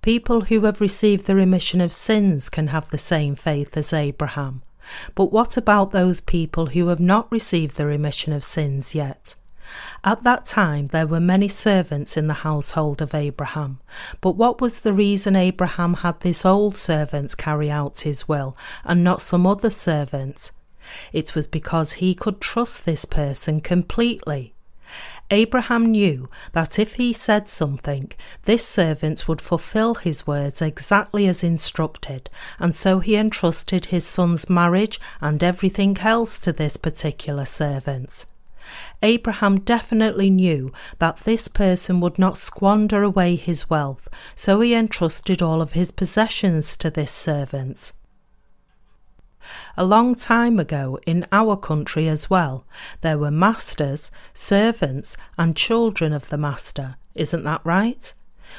People 0.00 0.42
who 0.42 0.62
have 0.62 0.80
received 0.80 1.26
the 1.26 1.36
remission 1.36 1.80
of 1.80 1.92
sins 1.92 2.48
can 2.48 2.68
have 2.68 2.88
the 2.88 2.98
same 2.98 3.36
faith 3.36 3.76
as 3.76 3.92
Abraham. 3.92 4.62
But 5.14 5.26
what 5.32 5.56
about 5.56 5.92
those 5.92 6.20
people 6.20 6.66
who 6.66 6.88
have 6.88 6.98
not 6.98 7.30
received 7.30 7.76
the 7.76 7.86
remission 7.86 8.32
of 8.32 8.42
sins 8.42 8.96
yet? 8.96 9.36
At 10.04 10.24
that 10.24 10.46
time 10.46 10.88
there 10.88 11.06
were 11.06 11.20
many 11.20 11.48
servants 11.48 12.16
in 12.16 12.26
the 12.26 12.34
household 12.34 13.00
of 13.00 13.14
Abraham. 13.14 13.80
But 14.20 14.36
what 14.36 14.60
was 14.60 14.80
the 14.80 14.92
reason 14.92 15.36
Abraham 15.36 15.94
had 15.94 16.20
this 16.20 16.44
old 16.44 16.76
servant 16.76 17.36
carry 17.36 17.70
out 17.70 18.00
his 18.00 18.28
will, 18.28 18.56
and 18.84 19.02
not 19.02 19.20
some 19.20 19.46
other 19.46 19.70
servant? 19.70 20.50
It 21.12 21.34
was 21.34 21.46
because 21.46 21.94
he 21.94 22.14
could 22.14 22.40
trust 22.40 22.84
this 22.84 23.04
person 23.04 23.60
completely. 23.60 24.54
Abraham 25.30 25.86
knew 25.86 26.28
that 26.52 26.78
if 26.78 26.94
he 26.94 27.14
said 27.14 27.48
something, 27.48 28.12
this 28.44 28.66
servant 28.66 29.26
would 29.26 29.40
fulfill 29.40 29.94
his 29.94 30.26
words 30.26 30.60
exactly 30.60 31.26
as 31.26 31.42
instructed, 31.42 32.28
and 32.58 32.74
so 32.74 32.98
he 32.98 33.16
entrusted 33.16 33.86
his 33.86 34.04
son's 34.04 34.50
marriage 34.50 35.00
and 35.22 35.42
everything 35.42 35.96
else 36.00 36.38
to 36.40 36.52
this 36.52 36.76
particular 36.76 37.46
servant. 37.46 38.26
Abraham 39.02 39.60
definitely 39.60 40.30
knew 40.30 40.72
that 40.98 41.18
this 41.18 41.48
person 41.48 42.00
would 42.00 42.18
not 42.18 42.36
squander 42.36 43.02
away 43.02 43.34
his 43.34 43.68
wealth, 43.68 44.08
so 44.34 44.60
he 44.60 44.74
entrusted 44.74 45.42
all 45.42 45.60
of 45.60 45.72
his 45.72 45.90
possessions 45.90 46.76
to 46.76 46.90
this 46.90 47.10
servant. 47.10 47.92
A 49.76 49.84
long 49.84 50.14
time 50.14 50.60
ago, 50.60 51.00
in 51.04 51.26
our 51.32 51.56
country 51.56 52.06
as 52.06 52.30
well, 52.30 52.64
there 53.00 53.18
were 53.18 53.30
masters, 53.30 54.12
servants, 54.32 55.16
and 55.36 55.56
children 55.56 56.12
of 56.12 56.28
the 56.28 56.38
master. 56.38 56.96
Isn't 57.14 57.42
that 57.44 57.60
right? 57.64 58.12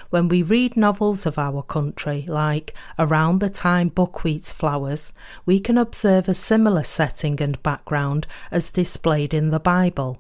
When 0.10 0.28
we 0.28 0.42
read 0.44 0.76
novels 0.76 1.26
of 1.26 1.38
our 1.38 1.62
country, 1.62 2.26
like 2.28 2.74
Around 2.98 3.40
the 3.40 3.50
Time 3.50 3.90
Buckwheat's 3.90 4.52
Flowers, 4.52 5.14
we 5.46 5.60
can 5.60 5.78
observe 5.78 6.28
a 6.28 6.34
similar 6.34 6.84
setting 6.84 7.42
and 7.42 7.62
background 7.64 8.28
as 8.52 8.72
displayed 8.72 9.34
in 9.34 9.52
the 9.52 9.60
Bible. 9.60 10.20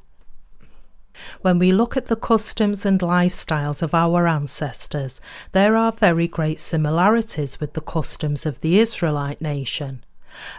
When 1.42 1.60
we 1.60 1.72
look 1.72 1.96
at 1.98 2.06
the 2.06 2.16
customs 2.16 2.86
and 2.86 3.00
lifestyles 3.00 3.82
of 3.82 3.94
our 3.94 4.28
ancestors, 4.28 5.22
there 5.52 5.76
are 5.76 5.92
very 5.92 6.28
great 6.28 6.60
similarities 6.60 7.60
with 7.60 7.74
the 7.74 7.82
customs 7.82 8.46
of 8.46 8.62
the 8.62 8.80
Israelite 8.80 9.42
nation. 9.42 10.04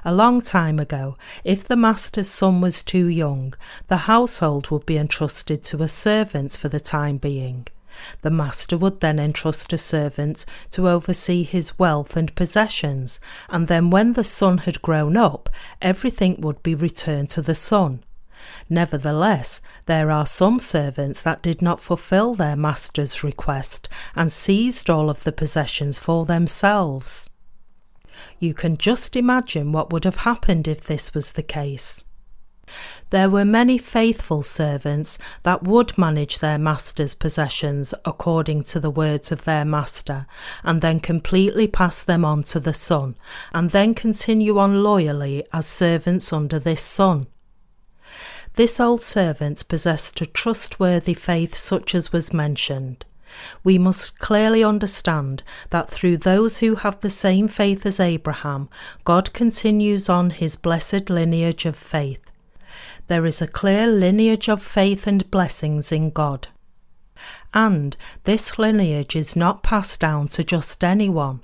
A 0.04 0.14
long 0.14 0.40
time 0.40 0.78
ago, 0.78 1.16
if 1.42 1.66
the 1.66 1.76
master's 1.76 2.28
son 2.28 2.60
was 2.60 2.82
too 2.82 3.08
young, 3.08 3.54
the 3.88 4.06
household 4.08 4.70
would 4.70 4.86
be 4.86 4.96
entrusted 4.96 5.64
to 5.64 5.82
a 5.82 5.88
servant 5.88 6.52
for 6.56 6.68
the 6.68 6.80
time 6.80 7.16
being. 7.16 7.66
The 8.22 8.30
master 8.30 8.76
would 8.76 9.00
then 9.00 9.18
entrust 9.18 9.72
a 9.72 9.78
servant 9.78 10.44
to 10.70 10.88
oversee 10.88 11.42
his 11.44 11.78
wealth 11.78 12.16
and 12.16 12.34
possessions, 12.34 13.20
and 13.48 13.68
then 13.68 13.90
when 13.90 14.14
the 14.14 14.24
son 14.24 14.58
had 14.58 14.82
grown 14.82 15.16
up, 15.16 15.48
everything 15.80 16.40
would 16.40 16.62
be 16.62 16.74
returned 16.74 17.30
to 17.30 17.42
the 17.42 17.54
son. 17.54 18.02
Nevertheless, 18.68 19.60
there 19.86 20.10
are 20.10 20.26
some 20.26 20.58
servants 20.58 21.22
that 21.22 21.42
did 21.42 21.62
not 21.62 21.80
fulfill 21.80 22.34
their 22.34 22.56
master's 22.56 23.22
request 23.22 23.88
and 24.14 24.32
seized 24.32 24.88
all 24.88 25.10
of 25.10 25.24
the 25.24 25.32
possessions 25.32 25.98
for 25.98 26.24
themselves. 26.24 27.30
You 28.38 28.54
can 28.54 28.76
just 28.76 29.16
imagine 29.16 29.72
what 29.72 29.92
would 29.92 30.04
have 30.04 30.18
happened 30.18 30.68
if 30.68 30.80
this 30.82 31.14
was 31.14 31.32
the 31.32 31.42
case. 31.42 32.04
There 33.10 33.28
were 33.28 33.44
many 33.44 33.78
faithful 33.78 34.42
servants 34.42 35.18
that 35.42 35.62
would 35.62 35.96
manage 35.98 36.38
their 36.38 36.58
master's 36.58 37.14
possessions 37.14 37.94
according 38.04 38.64
to 38.64 38.80
the 38.80 38.90
words 38.90 39.30
of 39.30 39.44
their 39.44 39.64
master, 39.64 40.26
and 40.62 40.80
then 40.80 40.98
completely 41.00 41.68
pass 41.68 42.02
them 42.02 42.24
on 42.24 42.42
to 42.44 42.60
the 42.60 42.74
son, 42.74 43.16
and 43.52 43.70
then 43.70 43.94
continue 43.94 44.58
on 44.58 44.82
loyally 44.82 45.44
as 45.52 45.66
servants 45.66 46.32
under 46.32 46.58
this 46.58 46.82
son. 46.82 47.26
This 48.56 48.78
old 48.78 49.02
servant 49.02 49.68
possessed 49.68 50.20
a 50.20 50.26
trustworthy 50.26 51.14
faith 51.14 51.54
such 51.54 51.94
as 51.94 52.12
was 52.12 52.32
mentioned 52.32 53.04
we 53.62 53.78
must 53.78 54.18
clearly 54.18 54.62
understand 54.62 55.42
that 55.70 55.90
through 55.90 56.18
those 56.18 56.58
who 56.58 56.76
have 56.76 57.00
the 57.00 57.10
same 57.10 57.48
faith 57.48 57.86
as 57.86 58.00
Abraham, 58.00 58.68
God 59.04 59.32
continues 59.32 60.08
on 60.08 60.30
his 60.30 60.56
blessed 60.56 61.10
lineage 61.10 61.66
of 61.66 61.76
faith. 61.76 62.20
There 63.08 63.26
is 63.26 63.42
a 63.42 63.48
clear 63.48 63.86
lineage 63.86 64.48
of 64.48 64.62
faith 64.62 65.06
and 65.06 65.30
blessings 65.30 65.92
in 65.92 66.10
God. 66.10 66.48
And 67.52 67.96
this 68.24 68.58
lineage 68.58 69.14
is 69.14 69.36
not 69.36 69.62
passed 69.62 70.00
down 70.00 70.28
to 70.28 70.44
just 70.44 70.82
anyone. 70.82 71.42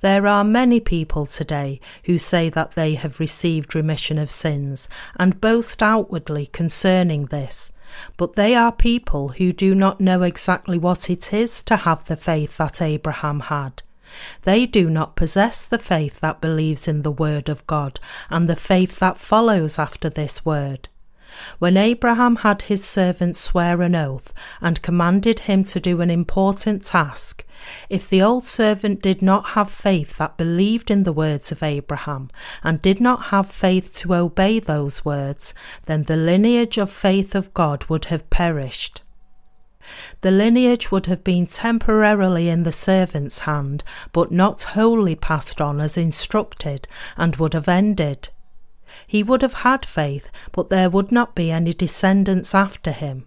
There 0.00 0.26
are 0.26 0.44
many 0.44 0.80
people 0.80 1.26
today 1.26 1.80
who 2.04 2.18
say 2.18 2.48
that 2.50 2.72
they 2.72 2.94
have 2.94 3.20
received 3.20 3.74
remission 3.74 4.18
of 4.18 4.30
sins 4.30 4.88
and 5.16 5.40
boast 5.40 5.82
outwardly 5.82 6.46
concerning 6.46 7.26
this, 7.26 7.72
but 8.16 8.34
they 8.34 8.54
are 8.54 8.72
people 8.72 9.28
who 9.28 9.52
do 9.52 9.74
not 9.74 10.00
know 10.00 10.22
exactly 10.22 10.78
what 10.78 11.10
it 11.10 11.32
is 11.32 11.62
to 11.64 11.76
have 11.76 12.04
the 12.04 12.16
faith 12.16 12.56
that 12.56 12.80
Abraham 12.80 13.40
had. 13.40 13.82
They 14.42 14.66
do 14.66 14.90
not 14.90 15.16
possess 15.16 15.64
the 15.64 15.78
faith 15.78 16.20
that 16.20 16.40
believes 16.40 16.86
in 16.86 17.02
the 17.02 17.10
Word 17.10 17.48
of 17.48 17.66
God 17.66 17.98
and 18.30 18.48
the 18.48 18.56
faith 18.56 18.98
that 18.98 19.18
follows 19.18 19.78
after 19.78 20.10
this 20.10 20.44
Word. 20.44 20.88
When 21.58 21.76
Abraham 21.76 22.36
had 22.36 22.62
his 22.62 22.84
servant 22.84 23.36
swear 23.36 23.82
an 23.82 23.94
oath 23.94 24.34
and 24.60 24.82
commanded 24.82 25.40
him 25.40 25.64
to 25.64 25.80
do 25.80 26.00
an 26.00 26.10
important 26.10 26.84
task, 26.84 27.44
if 27.88 28.08
the 28.08 28.22
old 28.22 28.44
servant 28.44 29.02
did 29.02 29.22
not 29.22 29.50
have 29.50 29.70
faith 29.70 30.18
that 30.18 30.36
believed 30.36 30.90
in 30.90 31.04
the 31.04 31.12
words 31.12 31.52
of 31.52 31.62
Abraham 31.62 32.28
and 32.62 32.82
did 32.82 33.00
not 33.00 33.26
have 33.26 33.50
faith 33.50 33.94
to 33.94 34.14
obey 34.14 34.58
those 34.58 35.04
words, 35.04 35.54
then 35.86 36.02
the 36.02 36.16
lineage 36.16 36.78
of 36.78 36.90
faith 36.90 37.34
of 37.34 37.54
God 37.54 37.84
would 37.86 38.06
have 38.06 38.28
perished. 38.30 39.02
The 40.20 40.30
lineage 40.30 40.92
would 40.92 41.06
have 41.06 41.24
been 41.24 41.46
temporarily 41.46 42.48
in 42.48 42.62
the 42.62 42.72
servant's 42.72 43.40
hand, 43.40 43.82
but 44.12 44.30
not 44.30 44.62
wholly 44.62 45.16
passed 45.16 45.60
on 45.60 45.80
as 45.80 45.96
instructed, 45.96 46.86
and 47.16 47.36
would 47.36 47.52
have 47.52 47.68
ended. 47.68 48.28
He 49.12 49.22
would 49.22 49.42
have 49.42 49.60
had 49.60 49.84
faith, 49.84 50.30
but 50.52 50.70
there 50.70 50.88
would 50.88 51.12
not 51.12 51.34
be 51.34 51.50
any 51.50 51.74
descendants 51.74 52.54
after 52.54 52.92
him 52.92 53.26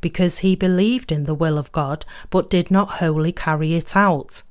because 0.00 0.38
he 0.38 0.56
believed 0.56 1.12
in 1.12 1.24
the 1.24 1.34
will 1.34 1.58
of 1.58 1.70
God 1.70 2.06
but 2.30 2.48
did 2.48 2.70
not 2.70 2.92
wholly 2.92 3.32
carry 3.32 3.74
it 3.74 3.94
out. 3.94 4.42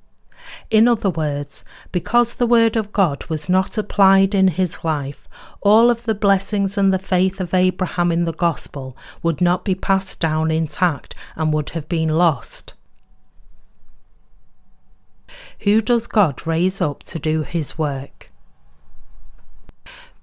In 0.69 0.87
other 0.87 1.09
words, 1.09 1.65
because 1.91 2.35
the 2.35 2.45
word 2.45 2.75
of 2.75 2.91
God 2.91 3.25
was 3.25 3.49
not 3.49 3.75
applied 3.75 4.35
in 4.35 4.49
his 4.49 4.83
life, 4.83 5.27
all 5.61 5.89
of 5.89 6.03
the 6.03 6.13
blessings 6.13 6.77
and 6.77 6.93
the 6.93 6.99
faith 6.99 7.41
of 7.41 7.55
Abraham 7.55 8.11
in 8.11 8.25
the 8.25 8.31
gospel 8.31 8.95
would 9.23 9.41
not 9.41 9.65
be 9.65 9.73
passed 9.73 10.19
down 10.19 10.51
intact 10.51 11.15
and 11.35 11.51
would 11.53 11.71
have 11.71 11.89
been 11.89 12.09
lost. 12.09 12.75
Who 15.61 15.81
does 15.81 16.05
God 16.05 16.45
raise 16.45 16.81
up 16.81 17.01
to 17.05 17.17
do 17.17 17.41
his 17.41 17.79
work? 17.79 18.29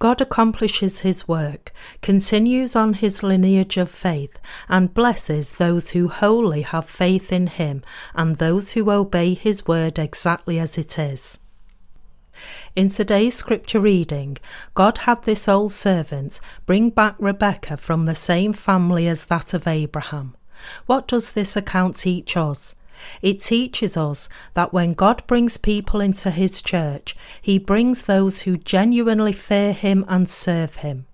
God 0.04 0.20
accomplishes 0.20 0.98
his 0.98 1.26
work, 1.26 1.72
continues 2.02 2.76
on 2.76 2.92
his 2.92 3.22
lineage 3.22 3.78
of 3.78 3.88
faith, 3.90 4.38
and 4.68 4.92
blesses 4.92 5.52
those 5.52 5.92
who 5.92 6.08
wholly 6.08 6.60
have 6.60 6.84
faith 6.84 7.32
in 7.32 7.46
him 7.46 7.80
and 8.14 8.36
those 8.36 8.72
who 8.72 8.90
obey 8.90 9.32
his 9.32 9.66
word 9.66 9.98
exactly 9.98 10.58
as 10.58 10.76
it 10.76 10.98
is. 10.98 11.38
In 12.76 12.90
today's 12.90 13.34
scripture 13.34 13.80
reading, 13.80 14.36
God 14.74 14.98
had 14.98 15.22
this 15.22 15.48
old 15.48 15.72
servant 15.72 16.38
bring 16.66 16.90
back 16.90 17.14
Rebekah 17.18 17.78
from 17.78 18.04
the 18.04 18.14
same 18.14 18.52
family 18.52 19.08
as 19.08 19.24
that 19.24 19.54
of 19.54 19.66
Abraham. 19.66 20.36
What 20.84 21.08
does 21.08 21.30
this 21.30 21.56
account 21.56 21.96
teach 21.96 22.36
us? 22.36 22.74
It 23.22 23.40
teaches 23.40 23.96
us 23.96 24.28
that 24.54 24.72
when 24.72 24.94
God 24.94 25.26
brings 25.26 25.58
people 25.58 26.00
into 26.00 26.30
his 26.30 26.62
church, 26.62 27.16
he 27.40 27.58
brings 27.58 28.04
those 28.04 28.40
who 28.40 28.56
genuinely 28.56 29.32
fear 29.32 29.72
him 29.72 30.04
and 30.08 30.28
serve 30.28 30.76
him. 30.76 31.06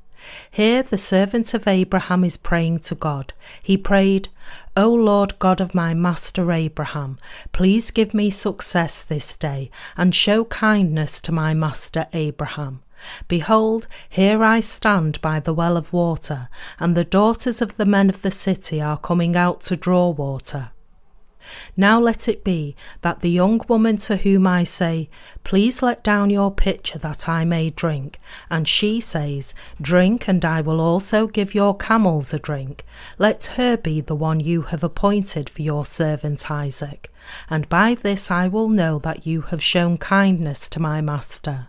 Here, 0.50 0.82
the 0.82 0.98
servant 0.98 1.54
of 1.54 1.66
Abraham 1.66 2.24
is 2.24 2.36
praying 2.36 2.80
to 2.80 2.94
God. 2.94 3.32
He 3.62 3.76
prayed, 3.76 4.28
O 4.76 4.92
Lord 4.92 5.38
God 5.38 5.60
of 5.60 5.74
my 5.74 5.94
master 5.94 6.52
Abraham, 6.52 7.18
please 7.52 7.90
give 7.90 8.12
me 8.12 8.30
success 8.30 9.02
this 9.02 9.36
day 9.36 9.70
and 9.96 10.14
show 10.14 10.44
kindness 10.44 11.20
to 11.22 11.32
my 11.32 11.54
master 11.54 12.06
Abraham. 12.12 12.80
Behold, 13.28 13.86
here 14.08 14.44
I 14.44 14.60
stand 14.60 15.20
by 15.22 15.40
the 15.40 15.54
well 15.54 15.76
of 15.78 15.92
water, 15.92 16.48
and 16.78 16.94
the 16.94 17.04
daughters 17.04 17.62
of 17.62 17.76
the 17.78 17.86
men 17.86 18.10
of 18.10 18.20
the 18.22 18.30
city 18.30 18.80
are 18.80 18.98
coming 18.98 19.36
out 19.36 19.62
to 19.62 19.76
draw 19.76 20.10
water. 20.10 20.70
Now 21.76 22.00
let 22.00 22.28
it 22.28 22.44
be 22.44 22.76
that 23.02 23.20
the 23.20 23.30
young 23.30 23.60
woman 23.68 23.96
to 23.98 24.16
whom 24.16 24.46
I 24.46 24.64
say, 24.64 25.08
Please 25.44 25.82
let 25.82 26.04
down 26.04 26.30
your 26.30 26.50
pitcher 26.50 26.98
that 26.98 27.28
I 27.28 27.44
may 27.44 27.70
drink, 27.70 28.18
and 28.50 28.66
she 28.66 29.00
says, 29.00 29.54
Drink, 29.80 30.28
and 30.28 30.44
I 30.44 30.60
will 30.60 30.80
also 30.80 31.26
give 31.26 31.54
your 31.54 31.76
camels 31.76 32.34
a 32.34 32.38
drink, 32.38 32.84
let 33.18 33.44
her 33.56 33.76
be 33.76 34.00
the 34.00 34.16
one 34.16 34.40
you 34.40 34.62
have 34.62 34.84
appointed 34.84 35.48
for 35.48 35.62
your 35.62 35.84
servant 35.84 36.50
Isaac, 36.50 37.10
and 37.48 37.68
by 37.68 37.94
this 37.94 38.30
I 38.30 38.48
will 38.48 38.68
know 38.68 38.98
that 39.00 39.26
you 39.26 39.42
have 39.42 39.62
shown 39.62 39.98
kindness 39.98 40.68
to 40.70 40.80
my 40.80 41.00
master. 41.00 41.68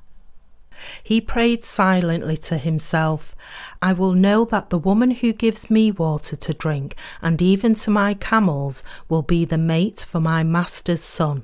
He 1.04 1.22
prayed 1.22 1.64
silently 1.64 2.38
to 2.38 2.58
himself, 2.58 3.36
I 3.82 3.94
will 3.94 4.14
know 4.14 4.46
that 4.46 4.70
the 4.70 4.78
woman 4.78 5.12
who 5.12 5.34
gives 5.34 5.70
me 5.70 5.92
water 5.92 6.36
to 6.36 6.54
drink, 6.54 6.96
and 7.22 7.42
even 7.42 7.76
to 7.76 7.92
my 7.92 8.14
camels, 8.14 8.84
will 9.10 9.22
be 9.22 9.46
the 9.46 9.58
mate 9.58 10.06
for 10.08 10.20
my 10.20 10.44
master's 10.44 11.04
son. 11.04 11.44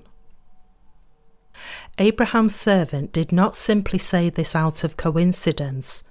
Abraham's 1.97 2.55
servant 2.55 3.11
did 3.11 3.31
not 3.31 3.55
simply 3.55 3.97
say 3.99 4.29
this 4.29 4.55
out 4.55 4.83
of 4.83 4.97
coincidence. 4.97 6.03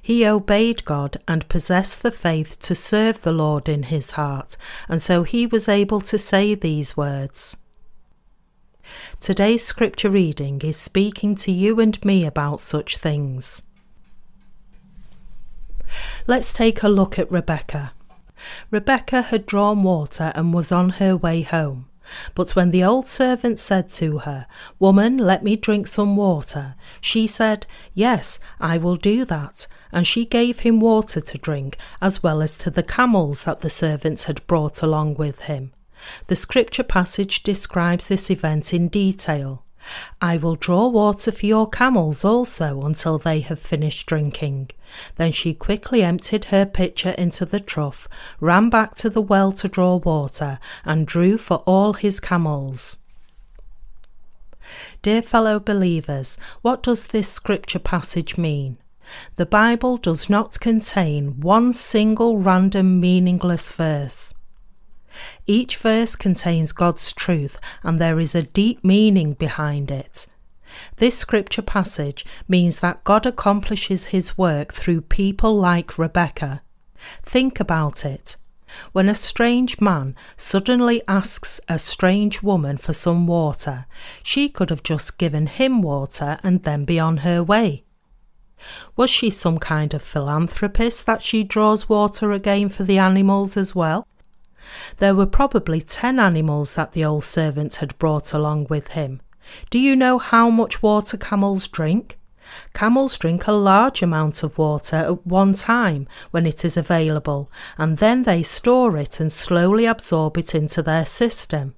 He 0.00 0.26
obeyed 0.26 0.84
God 0.84 1.18
and 1.26 1.48
possessed 1.48 2.02
the 2.02 2.10
faith 2.10 2.58
to 2.60 2.74
serve 2.74 3.22
the 3.22 3.32
Lord 3.32 3.68
in 3.68 3.84
his 3.84 4.12
heart, 4.12 4.56
and 4.88 5.00
so 5.00 5.22
he 5.22 5.46
was 5.46 5.68
able 5.68 6.00
to 6.02 6.18
say 6.18 6.54
these 6.54 6.96
words. 6.96 7.56
Today's 9.20 9.64
scripture 9.64 10.10
reading 10.10 10.60
is 10.62 10.76
speaking 10.76 11.34
to 11.36 11.52
you 11.52 11.80
and 11.80 12.02
me 12.04 12.24
about 12.24 12.60
such 12.60 12.96
things. 12.96 13.62
Let's 16.26 16.52
take 16.52 16.82
a 16.82 16.88
look 16.88 17.18
at 17.18 17.30
Rebekah. 17.30 17.92
Rebekah 18.70 19.22
had 19.22 19.46
drawn 19.46 19.82
water 19.82 20.32
and 20.34 20.52
was 20.54 20.70
on 20.70 20.90
her 20.90 21.16
way 21.16 21.42
home. 21.42 21.86
But 22.34 22.56
when 22.56 22.70
the 22.70 22.84
old 22.84 23.04
servant 23.04 23.58
said 23.58 23.90
to 23.90 24.18
her, 24.18 24.46
Woman, 24.78 25.18
let 25.18 25.42
me 25.42 25.56
drink 25.56 25.86
some 25.86 26.16
water, 26.16 26.74
she 27.00 27.26
said, 27.26 27.66
Yes, 27.92 28.40
I 28.60 28.78
will 28.78 28.96
do 28.96 29.24
that. 29.26 29.66
And 29.92 30.06
she 30.06 30.24
gave 30.24 30.60
him 30.60 30.80
water 30.80 31.20
to 31.20 31.38
drink, 31.38 31.76
as 32.00 32.22
well 32.22 32.42
as 32.42 32.58
to 32.58 32.70
the 32.70 32.82
camels 32.82 33.44
that 33.44 33.60
the 33.60 33.70
servants 33.70 34.24
had 34.24 34.46
brought 34.46 34.82
along 34.82 35.14
with 35.14 35.40
him. 35.42 35.72
The 36.26 36.36
scripture 36.36 36.82
passage 36.82 37.42
describes 37.42 38.08
this 38.08 38.30
event 38.30 38.72
in 38.74 38.88
detail. 38.88 39.64
I 40.20 40.36
will 40.36 40.56
draw 40.56 40.88
water 40.88 41.32
for 41.32 41.46
your 41.46 41.68
camels 41.68 42.24
also 42.24 42.82
until 42.82 43.18
they 43.18 43.40
have 43.40 43.58
finished 43.58 44.06
drinking. 44.06 44.70
Then 45.16 45.32
she 45.32 45.54
quickly 45.54 46.02
emptied 46.02 46.46
her 46.46 46.66
pitcher 46.66 47.10
into 47.12 47.44
the 47.44 47.60
trough, 47.60 48.08
ran 48.40 48.70
back 48.70 48.94
to 48.96 49.10
the 49.10 49.22
well 49.22 49.52
to 49.52 49.68
draw 49.68 49.96
water, 49.96 50.58
and 50.84 51.06
drew 51.06 51.38
for 51.38 51.58
all 51.58 51.94
his 51.94 52.20
camels. 52.20 52.98
Dear 55.00 55.22
fellow 55.22 55.58
believers, 55.58 56.36
what 56.62 56.82
does 56.82 57.06
this 57.06 57.28
scripture 57.28 57.78
passage 57.78 58.36
mean? 58.36 58.78
The 59.36 59.46
Bible 59.46 59.96
does 59.96 60.28
not 60.28 60.60
contain 60.60 61.40
one 61.40 61.72
single 61.72 62.38
random 62.38 63.00
meaningless 63.00 63.70
verse. 63.70 64.34
Each 65.46 65.76
verse 65.76 66.16
contains 66.16 66.72
God's 66.72 67.12
truth 67.12 67.58
and 67.82 67.98
there 67.98 68.20
is 68.20 68.34
a 68.34 68.42
deep 68.42 68.84
meaning 68.84 69.34
behind 69.34 69.90
it. 69.90 70.26
This 70.96 71.16
scripture 71.16 71.62
passage 71.62 72.26
means 72.46 72.80
that 72.80 73.04
God 73.04 73.26
accomplishes 73.26 74.06
his 74.06 74.36
work 74.36 74.72
through 74.72 75.02
people 75.02 75.56
like 75.56 75.98
Rebekah. 75.98 76.62
Think 77.22 77.60
about 77.60 78.04
it. 78.04 78.36
When 78.92 79.08
a 79.08 79.14
strange 79.14 79.80
man 79.80 80.14
suddenly 80.36 81.02
asks 81.08 81.60
a 81.68 81.78
strange 81.78 82.42
woman 82.42 82.76
for 82.76 82.92
some 82.92 83.26
water, 83.26 83.86
she 84.22 84.48
could 84.48 84.70
have 84.70 84.82
just 84.82 85.16
given 85.16 85.46
him 85.46 85.80
water 85.80 86.38
and 86.42 86.62
then 86.64 86.84
be 86.84 87.00
on 87.00 87.18
her 87.18 87.42
way. 87.42 87.84
Was 88.96 89.08
she 89.08 89.30
some 89.30 89.58
kind 89.58 89.94
of 89.94 90.02
philanthropist 90.02 91.06
that 91.06 91.22
she 91.22 91.44
draws 91.44 91.88
water 91.88 92.32
again 92.32 92.68
for 92.68 92.82
the 92.82 92.98
animals 92.98 93.56
as 93.56 93.74
well? 93.74 94.06
There 94.98 95.14
were 95.14 95.26
probably 95.26 95.80
ten 95.80 96.18
animals 96.18 96.74
that 96.74 96.92
the 96.92 97.04
old 97.04 97.24
servant 97.24 97.76
had 97.76 97.98
brought 97.98 98.32
along 98.32 98.66
with 98.68 98.88
him. 98.88 99.20
Do 99.70 99.78
you 99.78 99.96
know 99.96 100.18
how 100.18 100.50
much 100.50 100.82
water 100.82 101.16
camels 101.16 101.68
drink? 101.68 102.18
Camels 102.72 103.18
drink 103.18 103.46
a 103.46 103.52
large 103.52 104.02
amount 104.02 104.42
of 104.42 104.58
water 104.58 104.96
at 104.96 105.26
one 105.26 105.54
time 105.54 106.06
when 106.30 106.46
it 106.46 106.64
is 106.64 106.76
available, 106.76 107.50
and 107.76 107.98
then 107.98 108.22
they 108.22 108.42
store 108.42 108.96
it 108.96 109.20
and 109.20 109.30
slowly 109.30 109.86
absorb 109.86 110.38
it 110.38 110.54
into 110.54 110.82
their 110.82 111.04
system. 111.04 111.74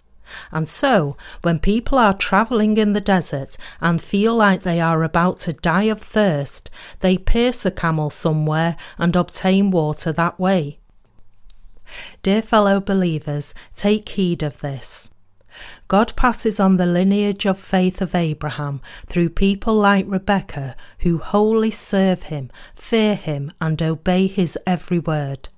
And 0.53 0.69
so, 0.69 1.17
when 1.43 1.59
people 1.59 1.99
are 1.99 2.15
travelling 2.15 2.77
in 2.77 2.93
the 2.93 3.01
desert 3.01 3.57
and 3.81 4.01
feel 4.01 4.35
like 4.35 4.63
they 4.63 4.81
are 4.81 5.03
about 5.03 5.41
to 5.41 5.53
die 5.55 5.85
of 5.85 6.01
thirst, 6.01 6.71
they 7.01 7.19
pierce 7.19 7.67
a 7.67 7.71
camel 7.71 8.11
somewhere 8.11 8.77
and 8.99 9.17
obtain 9.17 9.71
water 9.71 10.13
that 10.13 10.39
way. 10.39 10.80
Dear 12.23 12.43
fellow 12.43 12.81
believers, 12.81 13.55
take 13.75 14.09
heed 14.11 14.43
of 14.43 14.61
this. 14.61 15.11
God 15.89 16.15
passes 16.17 16.61
on 16.61 16.77
the 16.77 16.87
lineage 16.87 17.47
of 17.47 17.59
faith 17.59 18.01
of 18.01 18.15
Abraham 18.15 18.81
through 19.07 19.31
people 19.31 19.75
like 19.75 20.07
Rebekah 20.09 20.77
who 21.01 21.19
wholly 21.19 21.71
serve 21.71 22.25
him, 22.25 22.51
fear 22.75 23.15
him, 23.15 23.53
and 23.61 23.83
obey 23.83 24.27
his 24.27 24.57
every 24.67 24.99
word. 24.99 25.49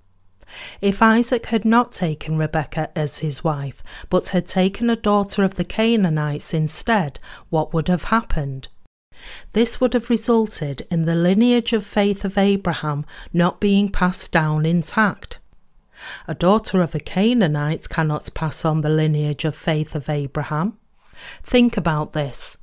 If 0.81 1.01
Isaac 1.01 1.47
had 1.47 1.65
not 1.65 1.93
taken 1.93 2.37
Rebekah 2.37 2.91
as 2.97 3.19
his 3.19 3.43
wife, 3.43 3.83
but 4.11 4.29
had 4.29 4.47
taken 4.47 4.91
a 4.91 4.97
daughter 4.97 5.45
of 5.45 5.55
the 5.55 5.65
Canaanites 5.65 6.53
instead, 6.53 7.19
what 7.49 7.73
would 7.73 7.89
have 7.89 8.05
happened? 8.05 8.69
This 9.53 9.81
would 9.81 9.93
have 9.95 10.11
resulted 10.11 10.87
in 10.91 11.05
the 11.05 11.15
lineage 11.15 11.73
of 11.73 11.87
faith 11.87 12.25
of 12.25 12.37
Abraham 12.37 13.07
not 13.33 13.61
being 13.61 13.91
passed 13.91 14.33
down 14.33 14.67
intact. 14.67 15.39
A 16.27 16.35
daughter 16.35 16.83
of 16.83 16.95
a 16.95 17.01
Canaanite 17.01 17.89
cannot 17.89 18.31
pass 18.35 18.65
on 18.65 18.81
the 18.81 18.89
lineage 18.89 19.45
of 19.45 19.55
faith 19.55 19.95
of 19.95 20.09
Abraham. 20.09 20.79
Think 21.43 21.77
about 21.77 22.13
this. 22.13 22.59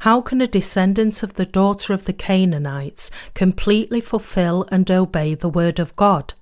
How 0.00 0.20
can 0.20 0.40
a 0.40 0.46
descendant 0.46 1.22
of 1.22 1.34
the 1.34 1.46
daughter 1.46 1.92
of 1.92 2.04
the 2.04 2.12
Canaanites 2.12 3.10
completely 3.34 4.00
fulfill 4.00 4.66
and 4.70 4.90
obey 4.90 5.34
the 5.34 5.48
word 5.48 5.78
of 5.78 5.96
God? 5.96 6.34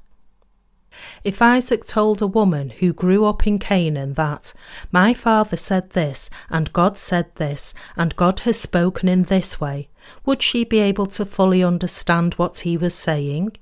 If 1.23 1.41
Isaac 1.41 1.87
told 1.87 2.21
a 2.21 2.27
woman 2.27 2.71
who 2.71 2.93
grew 2.93 3.25
up 3.25 3.47
in 3.47 3.59
Canaan 3.59 4.15
that, 4.15 4.53
My 4.91 5.15
father 5.15 5.57
said 5.57 5.91
this, 5.91 6.29
and 6.51 6.73
God 6.73 6.99
said 6.99 7.35
this, 7.37 7.75
and 7.97 8.17
God 8.17 8.41
has 8.41 8.59
spoken 8.59 9.09
in 9.09 9.23
this 9.23 9.61
way, 9.61 9.89
would 10.27 10.43
she 10.43 10.65
be 10.65 10.79
able 10.81 11.07
to 11.07 11.25
fully 11.25 11.63
understand 11.63 12.35
what 12.35 12.61
he 12.61 12.77
was 12.77 12.95
saying? 12.95 13.53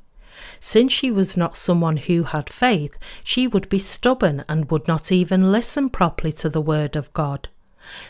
Since 0.60 0.92
she 0.92 1.10
was 1.10 1.36
not 1.36 1.56
someone 1.56 1.96
who 1.96 2.24
had 2.24 2.50
faith, 2.50 2.96
she 3.22 3.46
would 3.46 3.68
be 3.68 3.78
stubborn 3.78 4.44
and 4.48 4.70
would 4.70 4.88
not 4.88 5.12
even 5.12 5.52
listen 5.52 5.88
properly 5.88 6.32
to 6.32 6.48
the 6.48 6.60
word 6.60 6.96
of 6.96 7.12
God. 7.12 7.48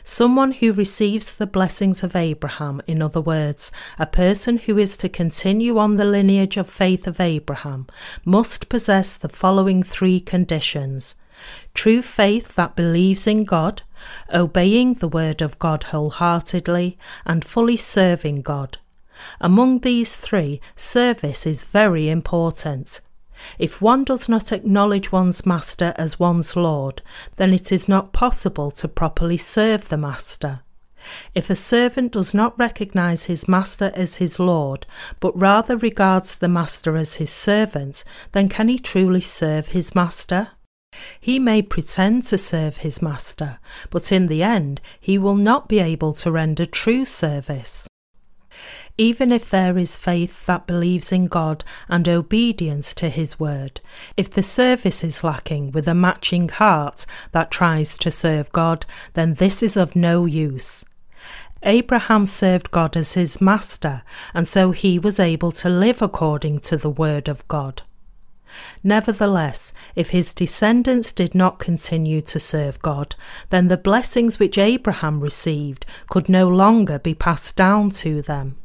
Someone 0.02 0.52
who 0.52 0.72
receives 0.72 1.32
the 1.32 1.46
blessings 1.46 2.02
of 2.02 2.16
Abraham, 2.16 2.80
in 2.86 3.00
other 3.00 3.20
words, 3.20 3.70
a 3.98 4.06
person 4.06 4.58
who 4.58 4.76
is 4.78 4.96
to 4.96 5.08
continue 5.08 5.78
on 5.78 5.96
the 5.96 6.04
lineage 6.04 6.56
of 6.56 6.68
faith 6.68 7.06
of 7.06 7.20
Abraham, 7.20 7.86
must 8.24 8.68
possess 8.68 9.14
the 9.14 9.28
following 9.28 9.82
three 9.82 10.20
conditions 10.20 11.14
true 11.72 12.02
faith 12.02 12.56
that 12.56 12.74
believes 12.74 13.26
in 13.26 13.44
God, 13.44 13.82
obeying 14.34 14.94
the 14.94 15.06
word 15.06 15.40
of 15.40 15.58
God 15.60 15.84
wholeheartedly, 15.84 16.98
and 17.24 17.44
fully 17.44 17.76
serving 17.76 18.42
God. 18.42 18.78
Among 19.40 19.80
these 19.80 20.16
three, 20.16 20.60
service 20.76 21.46
is 21.46 21.62
very 21.62 22.08
important. 22.08 23.00
If 23.58 23.80
one 23.80 24.04
does 24.04 24.28
not 24.28 24.52
acknowledge 24.52 25.12
one's 25.12 25.46
master 25.46 25.94
as 25.96 26.18
one's 26.18 26.56
Lord, 26.56 27.02
then 27.36 27.52
it 27.52 27.70
is 27.70 27.88
not 27.88 28.12
possible 28.12 28.70
to 28.72 28.88
properly 28.88 29.36
serve 29.36 29.88
the 29.88 29.96
master. 29.96 30.60
If 31.34 31.48
a 31.48 31.54
servant 31.54 32.12
does 32.12 32.34
not 32.34 32.58
recognize 32.58 33.24
his 33.24 33.48
master 33.48 33.92
as 33.94 34.16
his 34.16 34.40
Lord, 34.40 34.86
but 35.20 35.38
rather 35.38 35.76
regards 35.76 36.36
the 36.36 36.48
master 36.48 36.96
as 36.96 37.14
his 37.14 37.30
servant, 37.30 38.04
then 38.32 38.48
can 38.48 38.68
he 38.68 38.78
truly 38.78 39.20
serve 39.20 39.68
his 39.68 39.94
master? 39.94 40.48
He 41.20 41.38
may 41.38 41.62
pretend 41.62 42.24
to 42.24 42.38
serve 42.38 42.78
his 42.78 43.00
master, 43.00 43.60
but 43.90 44.10
in 44.10 44.26
the 44.26 44.42
end 44.42 44.80
he 45.00 45.18
will 45.18 45.36
not 45.36 45.68
be 45.68 45.78
able 45.78 46.12
to 46.14 46.32
render 46.32 46.66
true 46.66 47.04
service. 47.04 47.86
Even 49.00 49.30
if 49.30 49.48
there 49.48 49.78
is 49.78 49.96
faith 49.96 50.44
that 50.46 50.66
believes 50.66 51.12
in 51.12 51.28
God 51.28 51.64
and 51.88 52.08
obedience 52.08 52.92
to 52.94 53.08
His 53.08 53.38
word, 53.38 53.80
if 54.16 54.28
the 54.28 54.42
service 54.42 55.04
is 55.04 55.22
lacking 55.22 55.70
with 55.70 55.86
a 55.86 55.94
matching 55.94 56.48
heart 56.48 57.06
that 57.30 57.52
tries 57.52 57.96
to 57.98 58.10
serve 58.10 58.50
God, 58.50 58.86
then 59.12 59.34
this 59.34 59.62
is 59.62 59.76
of 59.76 59.94
no 59.94 60.26
use. 60.26 60.84
Abraham 61.62 62.26
served 62.26 62.72
God 62.72 62.96
as 62.96 63.14
his 63.14 63.40
master, 63.40 64.02
and 64.34 64.46
so 64.46 64.70
he 64.72 64.98
was 64.98 65.18
able 65.18 65.52
to 65.52 65.68
live 65.68 66.02
according 66.02 66.60
to 66.60 66.76
the 66.76 66.90
word 66.90 67.28
of 67.28 67.46
God. 67.48 67.82
Nevertheless, 68.82 69.72
if 69.94 70.10
his 70.10 70.32
descendants 70.32 71.12
did 71.12 71.34
not 71.34 71.58
continue 71.58 72.20
to 72.22 72.38
serve 72.38 72.80
God, 72.80 73.14
then 73.50 73.68
the 73.68 73.76
blessings 73.76 74.38
which 74.38 74.58
Abraham 74.58 75.20
received 75.20 75.84
could 76.08 76.28
no 76.28 76.48
longer 76.48 76.98
be 76.98 77.14
passed 77.14 77.56
down 77.56 77.90
to 77.90 78.22
them. 78.22 78.56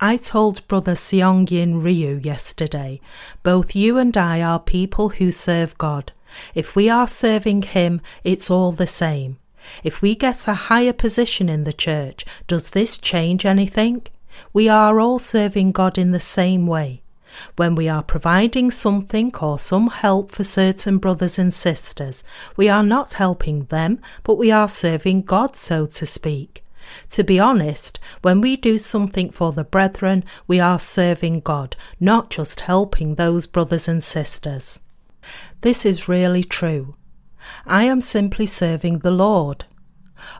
I 0.00 0.16
told 0.16 0.66
Brother 0.68 0.94
Seong-yin 0.94 1.82
Ryu 1.82 2.20
yesterday, 2.22 3.00
both 3.42 3.76
you 3.76 3.98
and 3.98 4.16
I 4.16 4.42
are 4.42 4.60
people 4.60 5.10
who 5.10 5.30
serve 5.30 5.76
God. 5.78 6.12
If 6.54 6.76
we 6.76 6.88
are 6.88 7.06
serving 7.06 7.62
Him, 7.62 8.00
it's 8.24 8.50
all 8.50 8.72
the 8.72 8.86
same. 8.86 9.38
If 9.84 10.00
we 10.02 10.14
get 10.14 10.48
a 10.48 10.54
higher 10.54 10.92
position 10.92 11.48
in 11.48 11.64
the 11.64 11.72
church, 11.72 12.24
does 12.46 12.70
this 12.70 12.98
change 12.98 13.44
anything? 13.44 14.02
We 14.52 14.68
are 14.68 14.98
all 15.00 15.18
serving 15.18 15.72
God 15.72 15.98
in 15.98 16.12
the 16.12 16.20
same 16.20 16.66
way. 16.66 17.02
When 17.56 17.74
we 17.74 17.88
are 17.88 18.02
providing 18.02 18.70
something 18.70 19.34
or 19.36 19.58
some 19.58 19.88
help 19.88 20.32
for 20.32 20.44
certain 20.44 20.98
brothers 20.98 21.38
and 21.38 21.54
sisters, 21.54 22.24
we 22.56 22.68
are 22.68 22.82
not 22.82 23.14
helping 23.14 23.64
them, 23.64 24.00
but 24.24 24.36
we 24.36 24.50
are 24.50 24.68
serving 24.68 25.22
God, 25.22 25.56
so 25.56 25.86
to 25.86 26.06
speak. 26.06 26.59
To 27.10 27.24
be 27.24 27.38
honest, 27.38 27.98
when 28.22 28.40
we 28.40 28.56
do 28.56 28.78
something 28.78 29.30
for 29.30 29.52
the 29.52 29.64
brethren, 29.64 30.24
we 30.46 30.60
are 30.60 30.78
serving 30.78 31.40
God, 31.40 31.76
not 31.98 32.30
just 32.30 32.60
helping 32.60 33.14
those 33.14 33.46
brothers 33.46 33.88
and 33.88 34.02
sisters. 34.02 34.80
This 35.60 35.84
is 35.84 36.08
really 36.08 36.44
true. 36.44 36.96
I 37.66 37.84
am 37.84 38.00
simply 38.00 38.46
serving 38.46 38.98
the 38.98 39.10
Lord. 39.10 39.64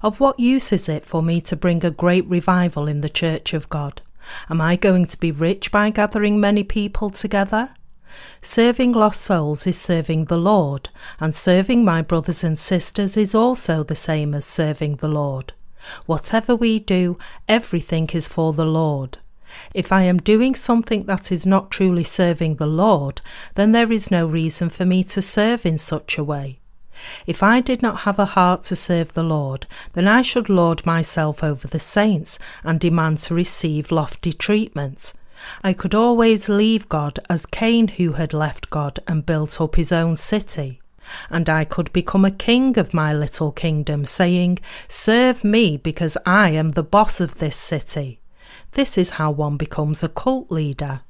Of 0.02 0.20
what 0.20 0.38
use 0.38 0.72
is 0.72 0.88
it 0.88 1.06
for 1.06 1.22
me 1.22 1.40
to 1.42 1.56
bring 1.56 1.84
a 1.84 1.90
great 1.90 2.26
revival 2.26 2.86
in 2.86 3.00
the 3.00 3.08
Church 3.08 3.54
of 3.54 3.68
God? 3.68 4.02
Am 4.48 4.60
I 4.60 4.76
going 4.76 5.06
to 5.06 5.18
be 5.18 5.32
rich 5.32 5.72
by 5.72 5.90
gathering 5.90 6.40
many 6.40 6.62
people 6.62 7.10
together? 7.10 7.70
Serving 8.42 8.92
lost 8.92 9.20
souls 9.20 9.66
is 9.66 9.80
serving 9.80 10.26
the 10.26 10.36
Lord, 10.36 10.90
and 11.18 11.34
serving 11.34 11.84
my 11.84 12.02
brothers 12.02 12.44
and 12.44 12.58
sisters 12.58 13.16
is 13.16 13.34
also 13.34 13.82
the 13.82 13.96
same 13.96 14.34
as 14.34 14.44
serving 14.44 14.96
the 14.96 15.08
Lord. 15.08 15.52
Whatever 16.06 16.54
we 16.54 16.78
do, 16.78 17.18
everything 17.48 18.08
is 18.12 18.28
for 18.28 18.52
the 18.52 18.66
Lord. 18.66 19.18
If 19.74 19.90
I 19.92 20.02
am 20.02 20.18
doing 20.18 20.54
something 20.54 21.04
that 21.04 21.32
is 21.32 21.44
not 21.44 21.70
truly 21.70 22.04
serving 22.04 22.56
the 22.56 22.66
Lord, 22.66 23.20
then 23.54 23.72
there 23.72 23.90
is 23.90 24.10
no 24.10 24.26
reason 24.26 24.68
for 24.68 24.84
me 24.84 25.02
to 25.04 25.20
serve 25.20 25.66
in 25.66 25.78
such 25.78 26.18
a 26.18 26.24
way. 26.24 26.60
If 27.26 27.42
I 27.42 27.60
did 27.60 27.82
not 27.82 28.00
have 28.00 28.18
a 28.18 28.26
heart 28.26 28.64
to 28.64 28.76
serve 28.76 29.14
the 29.14 29.22
Lord, 29.22 29.66
then 29.94 30.06
I 30.06 30.22
should 30.22 30.48
lord 30.48 30.84
myself 30.84 31.42
over 31.42 31.66
the 31.66 31.80
saints 31.80 32.38
and 32.62 32.78
demand 32.78 33.18
to 33.20 33.34
receive 33.34 33.90
lofty 33.90 34.32
treatment. 34.32 35.14
I 35.64 35.72
could 35.72 35.94
always 35.94 36.48
leave 36.48 36.88
God 36.88 37.18
as 37.30 37.46
Cain 37.46 37.88
who 37.88 38.12
had 38.12 38.34
left 38.34 38.68
God 38.68 38.98
and 39.08 39.24
built 39.24 39.60
up 39.60 39.76
his 39.76 39.92
own 39.92 40.16
city 40.16 40.79
and 41.28 41.48
I 41.48 41.64
could 41.64 41.92
become 41.92 42.24
a 42.24 42.30
king 42.30 42.78
of 42.78 42.94
my 42.94 43.12
little 43.12 43.52
kingdom, 43.52 44.04
saying, 44.04 44.58
Serve 44.88 45.44
me 45.44 45.76
because 45.76 46.16
I 46.26 46.50
am 46.50 46.70
the 46.70 46.82
boss 46.82 47.20
of 47.20 47.38
this 47.38 47.56
city. 47.56 48.20
This 48.72 48.96
is 48.96 49.10
how 49.10 49.30
one 49.30 49.56
becomes 49.56 50.02
a 50.02 50.08
cult 50.08 50.50
leader. 50.50 51.00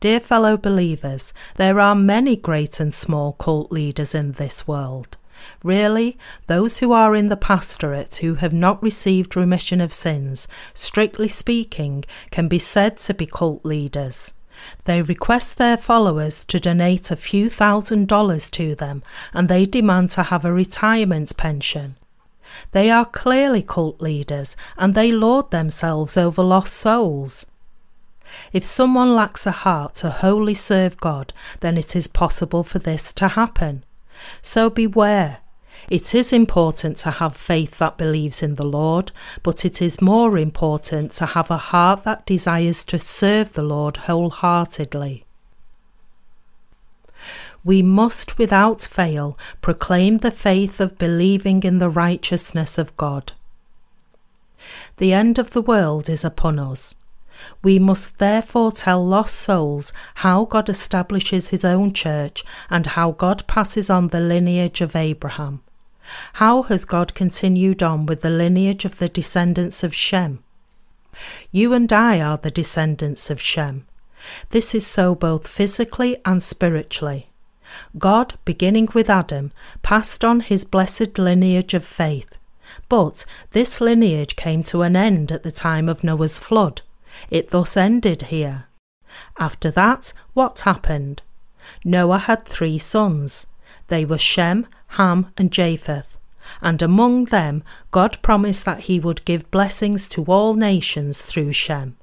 Dear 0.00 0.20
fellow 0.20 0.56
believers, 0.56 1.32
there 1.56 1.78
are 1.78 1.94
many 1.94 2.36
great 2.36 2.80
and 2.80 2.92
small 2.92 3.32
cult 3.34 3.70
leaders 3.70 4.14
in 4.14 4.32
this 4.32 4.66
world. 4.66 5.16
Really, 5.62 6.18
those 6.46 6.78
who 6.78 6.92
are 6.92 7.14
in 7.14 7.28
the 7.28 7.36
pastorate 7.36 8.16
who 8.16 8.34
have 8.36 8.52
not 8.52 8.82
received 8.82 9.36
remission 9.36 9.80
of 9.80 9.92
sins, 9.92 10.48
strictly 10.74 11.28
speaking, 11.28 12.04
can 12.30 12.48
be 12.48 12.58
said 12.58 12.96
to 12.98 13.14
be 13.14 13.26
cult 13.26 13.64
leaders. 13.64 14.34
They 14.84 15.02
request 15.02 15.56
their 15.56 15.76
followers 15.76 16.44
to 16.46 16.58
donate 16.58 17.10
a 17.10 17.16
few 17.16 17.48
thousand 17.48 18.08
dollars 18.08 18.50
to 18.52 18.74
them 18.74 19.02
and 19.32 19.48
they 19.48 19.66
demand 19.66 20.10
to 20.10 20.24
have 20.24 20.44
a 20.44 20.52
retirement 20.52 21.36
pension. 21.36 21.96
They 22.72 22.90
are 22.90 23.04
clearly 23.04 23.62
cult 23.62 24.00
leaders 24.00 24.56
and 24.76 24.94
they 24.94 25.12
lord 25.12 25.50
themselves 25.50 26.16
over 26.16 26.42
lost 26.42 26.74
souls. 26.74 27.46
If 28.52 28.64
someone 28.64 29.14
lacks 29.14 29.46
a 29.46 29.50
heart 29.50 29.94
to 29.96 30.10
wholly 30.10 30.54
serve 30.54 30.98
God, 30.98 31.32
then 31.60 31.78
it 31.78 31.96
is 31.96 32.08
possible 32.08 32.64
for 32.64 32.78
this 32.78 33.12
to 33.14 33.28
happen. 33.28 33.84
So 34.42 34.70
beware. 34.70 35.38
It 35.90 36.14
is 36.14 36.34
important 36.34 36.98
to 36.98 37.12
have 37.12 37.34
faith 37.34 37.78
that 37.78 37.96
believes 37.96 38.42
in 38.42 38.56
the 38.56 38.66
Lord, 38.66 39.10
but 39.42 39.64
it 39.64 39.80
is 39.80 40.02
more 40.02 40.36
important 40.36 41.12
to 41.12 41.26
have 41.26 41.50
a 41.50 41.56
heart 41.56 42.04
that 42.04 42.26
desires 42.26 42.84
to 42.86 42.98
serve 42.98 43.54
the 43.54 43.62
Lord 43.62 43.96
wholeheartedly. 43.96 45.24
We 47.64 47.80
must 47.80 48.36
without 48.36 48.82
fail 48.82 49.34
proclaim 49.62 50.18
the 50.18 50.30
faith 50.30 50.78
of 50.78 50.98
believing 50.98 51.62
in 51.62 51.78
the 51.78 51.88
righteousness 51.88 52.76
of 52.76 52.96
God. 52.98 53.32
The 54.98 55.14
end 55.14 55.38
of 55.38 55.52
the 55.52 55.62
world 55.62 56.10
is 56.10 56.24
upon 56.24 56.58
us. 56.58 56.96
We 57.62 57.78
must 57.78 58.18
therefore 58.18 58.72
tell 58.72 59.04
lost 59.04 59.36
souls 59.36 59.92
how 60.16 60.44
God 60.44 60.68
establishes 60.68 61.48
his 61.48 61.64
own 61.64 61.94
church 61.94 62.44
and 62.68 62.84
how 62.86 63.12
God 63.12 63.46
passes 63.46 63.88
on 63.88 64.08
the 64.08 64.20
lineage 64.20 64.80
of 64.80 64.94
Abraham. 64.94 65.62
How 66.34 66.62
has 66.62 66.84
God 66.84 67.14
continued 67.14 67.82
on 67.82 68.06
with 68.06 68.22
the 68.22 68.30
lineage 68.30 68.84
of 68.84 68.98
the 68.98 69.08
descendants 69.08 69.82
of 69.82 69.94
Shem? 69.94 70.42
You 71.50 71.72
and 71.72 71.92
I 71.92 72.20
are 72.20 72.38
the 72.38 72.50
descendants 72.50 73.30
of 73.30 73.40
Shem. 73.40 73.86
This 74.50 74.74
is 74.74 74.86
so 74.86 75.14
both 75.14 75.46
physically 75.46 76.16
and 76.24 76.42
spiritually. 76.42 77.30
God, 77.98 78.38
beginning 78.44 78.88
with 78.94 79.10
Adam, 79.10 79.50
passed 79.82 80.24
on 80.24 80.40
his 80.40 80.64
blessed 80.64 81.18
lineage 81.18 81.74
of 81.74 81.84
faith. 81.84 82.38
But 82.88 83.24
this 83.52 83.80
lineage 83.80 84.36
came 84.36 84.62
to 84.64 84.82
an 84.82 84.96
end 84.96 85.32
at 85.32 85.42
the 85.42 85.52
time 85.52 85.88
of 85.88 86.04
Noah's 86.04 86.38
flood. 86.38 86.82
It 87.30 87.50
thus 87.50 87.76
ended 87.76 88.22
here. 88.22 88.66
After 89.38 89.70
that, 89.72 90.12
what 90.34 90.60
happened? 90.60 91.22
Noah 91.84 92.18
had 92.18 92.44
three 92.44 92.78
sons. 92.78 93.46
They 93.88 94.04
were 94.04 94.18
Shem, 94.18 94.66
Ham, 94.88 95.32
and 95.36 95.50
Japheth. 95.50 96.18
And 96.62 96.80
among 96.82 97.26
them, 97.26 97.62
God 97.90 98.18
promised 98.22 98.64
that 98.64 98.80
he 98.80 98.98
would 98.98 99.24
give 99.24 99.50
blessings 99.50 100.08
to 100.08 100.24
all 100.24 100.54
nations 100.54 101.22
through 101.22 101.52
Shem. 101.52 101.96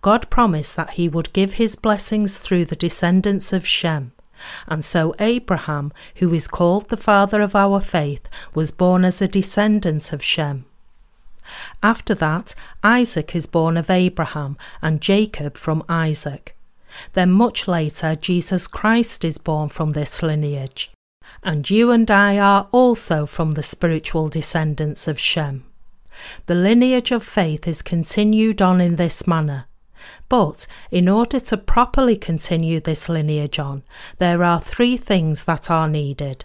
God 0.00 0.30
promised 0.30 0.76
that 0.76 0.90
he 0.90 1.08
would 1.08 1.32
give 1.32 1.54
his 1.54 1.76
blessings 1.76 2.38
through 2.38 2.64
the 2.66 2.76
descendants 2.76 3.52
of 3.52 3.66
Shem. 3.66 4.12
And 4.66 4.84
so 4.84 5.14
Abraham, 5.18 5.92
who 6.16 6.32
is 6.32 6.46
called 6.46 6.88
the 6.88 6.96
father 6.96 7.40
of 7.40 7.54
our 7.54 7.80
faith, 7.80 8.28
was 8.54 8.70
born 8.70 9.04
as 9.04 9.20
a 9.20 9.28
descendant 9.28 10.12
of 10.12 10.22
Shem. 10.22 10.64
After 11.82 12.14
that, 12.14 12.54
Isaac 12.82 13.34
is 13.34 13.46
born 13.46 13.76
of 13.76 13.90
Abraham, 13.90 14.56
and 14.82 15.00
Jacob 15.00 15.56
from 15.56 15.84
Isaac. 15.88 16.56
Then, 17.12 17.30
much 17.30 17.68
later, 17.68 18.16
Jesus 18.16 18.66
Christ 18.66 19.24
is 19.24 19.38
born 19.38 19.68
from 19.68 19.92
this 19.92 20.22
lineage. 20.22 20.90
And 21.42 21.68
you 21.70 21.90
and 21.90 22.10
I 22.10 22.38
are 22.38 22.68
also 22.72 23.26
from 23.26 23.52
the 23.52 23.62
spiritual 23.62 24.28
descendants 24.28 25.06
of 25.08 25.18
Shem. 25.18 25.64
The 26.46 26.54
lineage 26.54 27.12
of 27.12 27.22
faith 27.22 27.68
is 27.68 27.82
continued 27.82 28.62
on 28.62 28.80
in 28.80 28.96
this 28.96 29.26
manner. 29.26 29.66
But 30.28 30.66
in 30.90 31.08
order 31.08 31.40
to 31.40 31.56
properly 31.56 32.16
continue 32.16 32.80
this 32.80 33.08
lineage 33.08 33.58
on, 33.58 33.82
there 34.18 34.42
are 34.42 34.60
three 34.60 34.96
things 34.96 35.44
that 35.44 35.70
are 35.70 35.88
needed. 35.88 36.44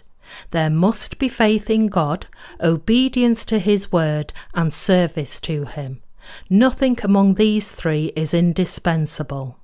There 0.50 0.70
must 0.70 1.18
be 1.18 1.28
faith 1.28 1.68
in 1.68 1.88
God, 1.88 2.26
obedience 2.60 3.44
to 3.46 3.58
His 3.58 3.92
word, 3.92 4.32
and 4.54 4.72
service 4.72 5.40
to 5.40 5.64
Him. 5.64 6.02
Nothing 6.48 6.98
among 7.02 7.34
these 7.34 7.72
three 7.72 8.12
is 8.14 8.32
indispensable. 8.32 9.58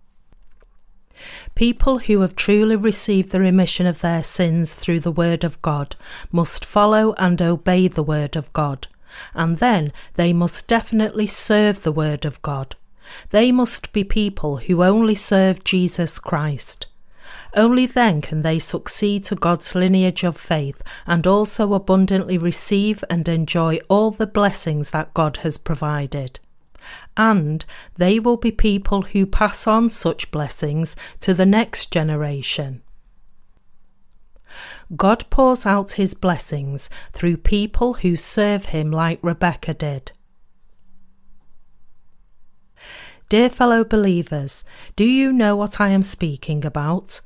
People 1.54 1.98
who 1.98 2.20
have 2.20 2.36
truly 2.36 2.76
received 2.76 3.30
the 3.30 3.40
remission 3.40 3.86
of 3.86 4.00
their 4.00 4.22
sins 4.22 4.74
through 4.74 5.00
the 5.00 5.12
Word 5.12 5.44
of 5.44 5.60
God 5.62 5.96
must 6.30 6.64
follow 6.64 7.14
and 7.14 7.40
obey 7.42 7.88
the 7.88 8.02
Word 8.02 8.36
of 8.36 8.52
God, 8.52 8.88
and 9.34 9.58
then 9.58 9.92
they 10.14 10.32
must 10.32 10.68
definitely 10.68 11.26
serve 11.26 11.82
the 11.82 11.92
Word 11.92 12.24
of 12.24 12.40
God. 12.42 12.76
They 13.30 13.50
must 13.50 13.92
be 13.92 14.04
people 14.04 14.58
who 14.58 14.82
only 14.82 15.14
serve 15.14 15.64
Jesus 15.64 16.18
Christ. 16.18 16.86
Only 17.56 17.86
then 17.86 18.20
can 18.20 18.42
they 18.42 18.58
succeed 18.58 19.24
to 19.24 19.34
God's 19.34 19.74
lineage 19.74 20.22
of 20.22 20.36
faith 20.36 20.82
and 21.06 21.26
also 21.26 21.72
abundantly 21.72 22.36
receive 22.36 23.02
and 23.08 23.26
enjoy 23.28 23.78
all 23.88 24.10
the 24.10 24.26
blessings 24.26 24.90
that 24.90 25.14
God 25.14 25.38
has 25.38 25.56
provided. 25.56 26.40
And 27.16 27.64
they 27.96 28.18
will 28.20 28.36
be 28.36 28.52
people 28.52 29.02
who 29.02 29.26
pass 29.26 29.66
on 29.66 29.90
such 29.90 30.30
blessings 30.30 30.96
to 31.20 31.34
the 31.34 31.46
next 31.46 31.92
generation. 31.92 32.82
God 34.96 35.24
pours 35.30 35.66
out 35.66 35.92
his 35.92 36.14
blessings 36.14 36.88
through 37.12 37.38
people 37.38 37.94
who 37.94 38.16
serve 38.16 38.66
him 38.66 38.90
like 38.90 39.18
Rebekah 39.22 39.74
did. 39.74 40.12
Dear 43.28 43.50
fellow 43.50 43.84
believers, 43.84 44.64
do 44.96 45.04
you 45.04 45.32
know 45.32 45.54
what 45.54 45.80
I 45.80 45.88
am 45.88 46.02
speaking 46.02 46.64
about? 46.64 47.20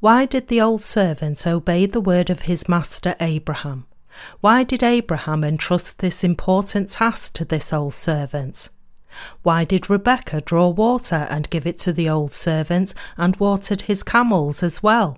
Why 0.00 0.26
did 0.26 0.48
the 0.48 0.60
old 0.60 0.82
servant 0.82 1.46
obey 1.46 1.86
the 1.86 2.00
word 2.00 2.30
of 2.30 2.42
his 2.42 2.68
master 2.68 3.14
Abraham? 3.20 3.86
Why 4.40 4.64
did 4.64 4.82
Abraham 4.82 5.44
entrust 5.44 5.98
this 5.98 6.24
important 6.24 6.90
task 6.90 7.34
to 7.34 7.44
this 7.44 7.72
old 7.72 7.94
servant? 7.94 8.70
Why 9.42 9.64
did 9.64 9.90
Rebekah 9.90 10.42
draw 10.42 10.68
water 10.68 11.26
and 11.30 11.50
give 11.50 11.66
it 11.66 11.78
to 11.78 11.92
the 11.92 12.08
old 12.08 12.32
servant 12.32 12.94
and 13.16 13.36
watered 13.36 13.82
his 13.82 14.02
camels 14.02 14.62
as 14.62 14.82
well? 14.82 15.16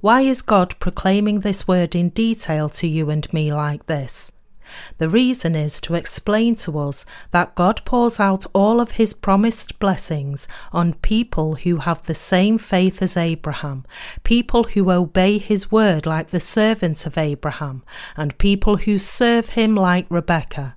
Why 0.00 0.20
is 0.20 0.42
God 0.42 0.78
proclaiming 0.78 1.40
this 1.40 1.66
word 1.66 1.94
in 1.94 2.10
detail 2.10 2.68
to 2.70 2.86
you 2.86 3.10
and 3.10 3.32
me 3.32 3.52
like 3.52 3.86
this? 3.86 4.30
The 4.98 5.08
reason 5.08 5.54
is 5.54 5.80
to 5.82 5.94
explain 5.94 6.56
to 6.56 6.78
us 6.78 7.06
that 7.30 7.54
God 7.54 7.82
pours 7.84 8.18
out 8.18 8.46
all 8.52 8.80
of 8.80 8.92
his 8.92 9.14
promised 9.14 9.78
blessings 9.78 10.48
on 10.72 10.94
people 10.94 11.56
who 11.56 11.78
have 11.78 12.02
the 12.02 12.14
same 12.14 12.58
faith 12.58 13.02
as 13.02 13.16
Abraham, 13.16 13.84
people 14.24 14.64
who 14.64 14.90
obey 14.90 15.38
his 15.38 15.70
word 15.70 16.06
like 16.06 16.30
the 16.30 16.40
servants 16.40 17.06
of 17.06 17.18
Abraham, 17.18 17.82
and 18.16 18.38
people 18.38 18.78
who 18.78 18.98
serve 18.98 19.50
him 19.50 19.74
like 19.74 20.06
Rebekah. 20.10 20.75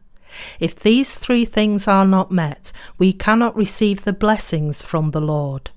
If 0.59 0.75
these 0.75 1.15
three 1.15 1.45
things 1.45 1.87
are 1.87 2.05
not 2.05 2.31
met, 2.31 2.71
we 2.97 3.13
cannot 3.13 3.55
receive 3.55 4.03
the 4.03 4.13
blessings 4.13 4.81
from 4.81 5.11
the 5.11 5.21
Lord. 5.21 5.71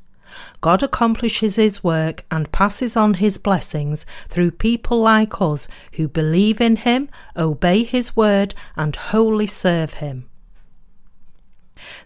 God 0.61 0.83
accomplishes 0.83 1.57
His 1.57 1.85
work 1.85 2.25
and 2.31 2.53
passes 2.53 2.97
on 2.97 3.15
His 3.15 3.39
blessings 3.39 4.07
through 4.29 4.53
people 4.53 5.01
like 5.01 5.41
us 5.41 5.69
who 5.95 6.09
believe 6.09 6.61
in 6.61 6.77
Him, 6.77 7.09
obey 7.37 7.85
His 7.85 8.17
word, 8.17 8.55
and 8.77 8.97
wholly 8.97 9.47
serve 9.47 9.95
Him. 9.95 10.29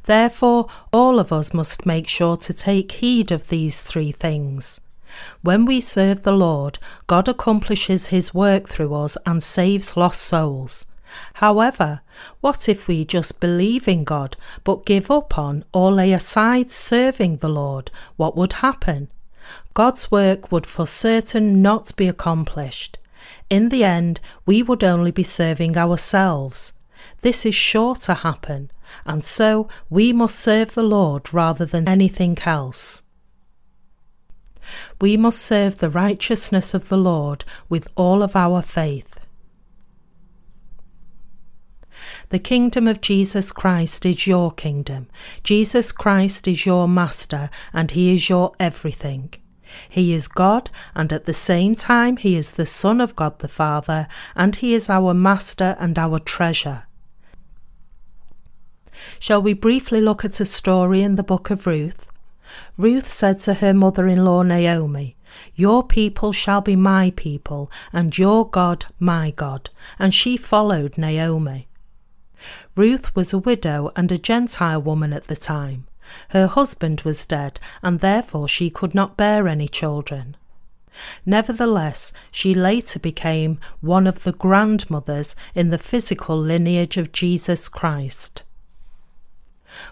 Therefore, 0.05 0.69
all 0.93 1.19
of 1.19 1.33
us 1.33 1.53
must 1.53 1.87
make 1.87 2.09
sure 2.09 2.37
to 2.37 2.55
take 2.55 2.93
heed 2.93 3.31
of 3.31 3.49
these 3.49 3.83
three 3.83 4.13
things. 4.13 4.81
When 5.43 5.65
we 5.65 5.81
serve 5.81 6.23
the 6.23 6.33
Lord, 6.33 6.79
God 7.07 7.29
accomplishes 7.29 8.09
His 8.09 8.35
work 8.35 8.69
through 8.69 8.95
us 8.95 9.17
and 9.25 9.43
saves 9.43 9.97
lost 9.97 10.21
souls. 10.23 10.87
However, 11.35 12.01
what 12.41 12.69
if 12.69 12.89
we 12.89 13.05
just 13.05 13.41
believe 13.41 13.87
in 13.89 14.05
God 14.05 14.37
but 14.65 14.87
give 14.87 15.11
up 15.11 15.39
on 15.39 15.65
or 15.73 15.93
lay 15.93 16.13
aside 16.13 16.71
serving 16.71 17.39
the 17.39 17.49
Lord? 17.49 17.91
What 18.17 18.37
would 18.37 18.55
happen? 18.55 19.09
God's 19.75 20.11
work 20.11 20.51
would 20.51 20.67
for 20.67 20.87
certain 20.87 21.63
not 21.63 21.95
be 21.97 22.09
accomplished. 22.09 22.99
In 23.49 23.69
the 23.69 23.85
end, 23.85 24.21
we 24.45 24.63
would 24.63 24.83
only 24.83 25.11
be 25.11 25.23
serving 25.23 25.77
ourselves. 25.77 26.73
This 27.21 27.47
is 27.47 27.55
sure 27.55 27.95
to 27.97 28.15
happen, 28.15 28.71
and 29.05 29.25
so 29.25 29.69
we 29.89 30.13
must 30.13 30.39
serve 30.39 30.75
the 30.75 30.83
Lord 30.83 31.33
rather 31.33 31.65
than 31.65 31.89
anything 31.89 32.39
else. 32.45 33.03
We 35.01 35.17
must 35.17 35.39
serve 35.39 35.79
the 35.79 35.91
righteousness 35.91 36.75
of 36.75 36.89
the 36.89 36.99
Lord 36.99 37.45
with 37.69 37.87
all 37.95 38.23
of 38.23 38.35
our 38.35 38.63
faith. 38.63 39.16
The 42.31 42.39
kingdom 42.39 42.89
of 42.89 43.01
Jesus 43.01 43.53
Christ 43.53 44.05
is 44.05 44.27
your 44.27 44.51
kingdom. 44.51 45.09
Jesus 45.45 45.93
Christ 45.93 46.49
is 46.49 46.67
your 46.67 46.89
master, 46.89 47.51
and 47.73 47.91
he 47.93 48.15
is 48.15 48.29
your 48.29 48.53
everything. 48.59 49.33
He 49.89 50.13
is 50.13 50.29
God, 50.29 50.71
and 50.95 51.13
at 51.13 51.25
the 51.25 51.33
same 51.33 51.75
time, 51.75 52.17
He 52.17 52.37
is 52.37 52.53
the 52.53 52.67
Son 52.67 53.01
of 53.01 53.17
God 53.17 53.41
the 53.41 53.49
Father, 53.49 54.07
and 54.35 54.57
He 54.57 54.75
is 54.75 54.89
our 54.89 55.13
Master 55.13 55.77
and 55.79 55.99
our 55.99 56.19
treasure. 56.19 56.85
Shall 59.19 59.43
we 59.43 59.53
briefly 59.53 60.01
look 60.01 60.25
at 60.25 60.41
a 60.41 60.45
story 60.45 61.03
in 61.03 61.17
the 61.17 61.23
book 61.23 61.51
of 61.51 61.67
Ruth? 61.67 62.09
Ruth 62.77 63.09
said 63.09 63.41
to 63.41 63.55
her 63.55 63.75
mother 63.75 64.07
in 64.07 64.25
law 64.25 64.43
Naomi, 64.43 65.17
Your 65.55 65.83
people 65.85 66.33
shall 66.33 66.61
be 66.61 66.77
my 66.77 67.13
people, 67.17 67.71
and 67.93 68.17
your 68.17 68.49
God 68.49 68.87
my 68.99 69.33
God. 69.33 69.71
And 69.99 70.15
she 70.15 70.37
followed 70.37 70.97
Naomi. 70.97 71.66
Ruth 72.75 73.15
was 73.15 73.33
a 73.33 73.39
widow 73.39 73.91
and 73.97 74.11
a 74.11 74.19
Gentile 74.19 74.81
woman 74.81 75.13
at 75.13 75.25
the 75.25 75.37
time. 75.37 75.87
Her 76.31 76.47
husband 76.47 77.03
was 77.03 77.25
dead, 77.25 77.59
and 77.83 78.01
therefore 78.01 78.49
she 78.49 78.71
could 78.71 78.95
not 78.95 79.17
bear 79.17 79.49
any 79.49 79.69
children. 79.69 80.37
Nevertheless, 81.25 82.13
she 82.31 82.55
later 82.55 82.99
became 82.99 83.59
one 83.81 84.07
of 84.07 84.23
the 84.23 84.33
grandmothers 84.33 85.37
in 85.55 85.71
the 85.71 85.79
physical 85.79 86.39
lineage 86.39 86.97
of 86.97 87.13
Jesus 87.13 87.69
Christ. 87.69 88.43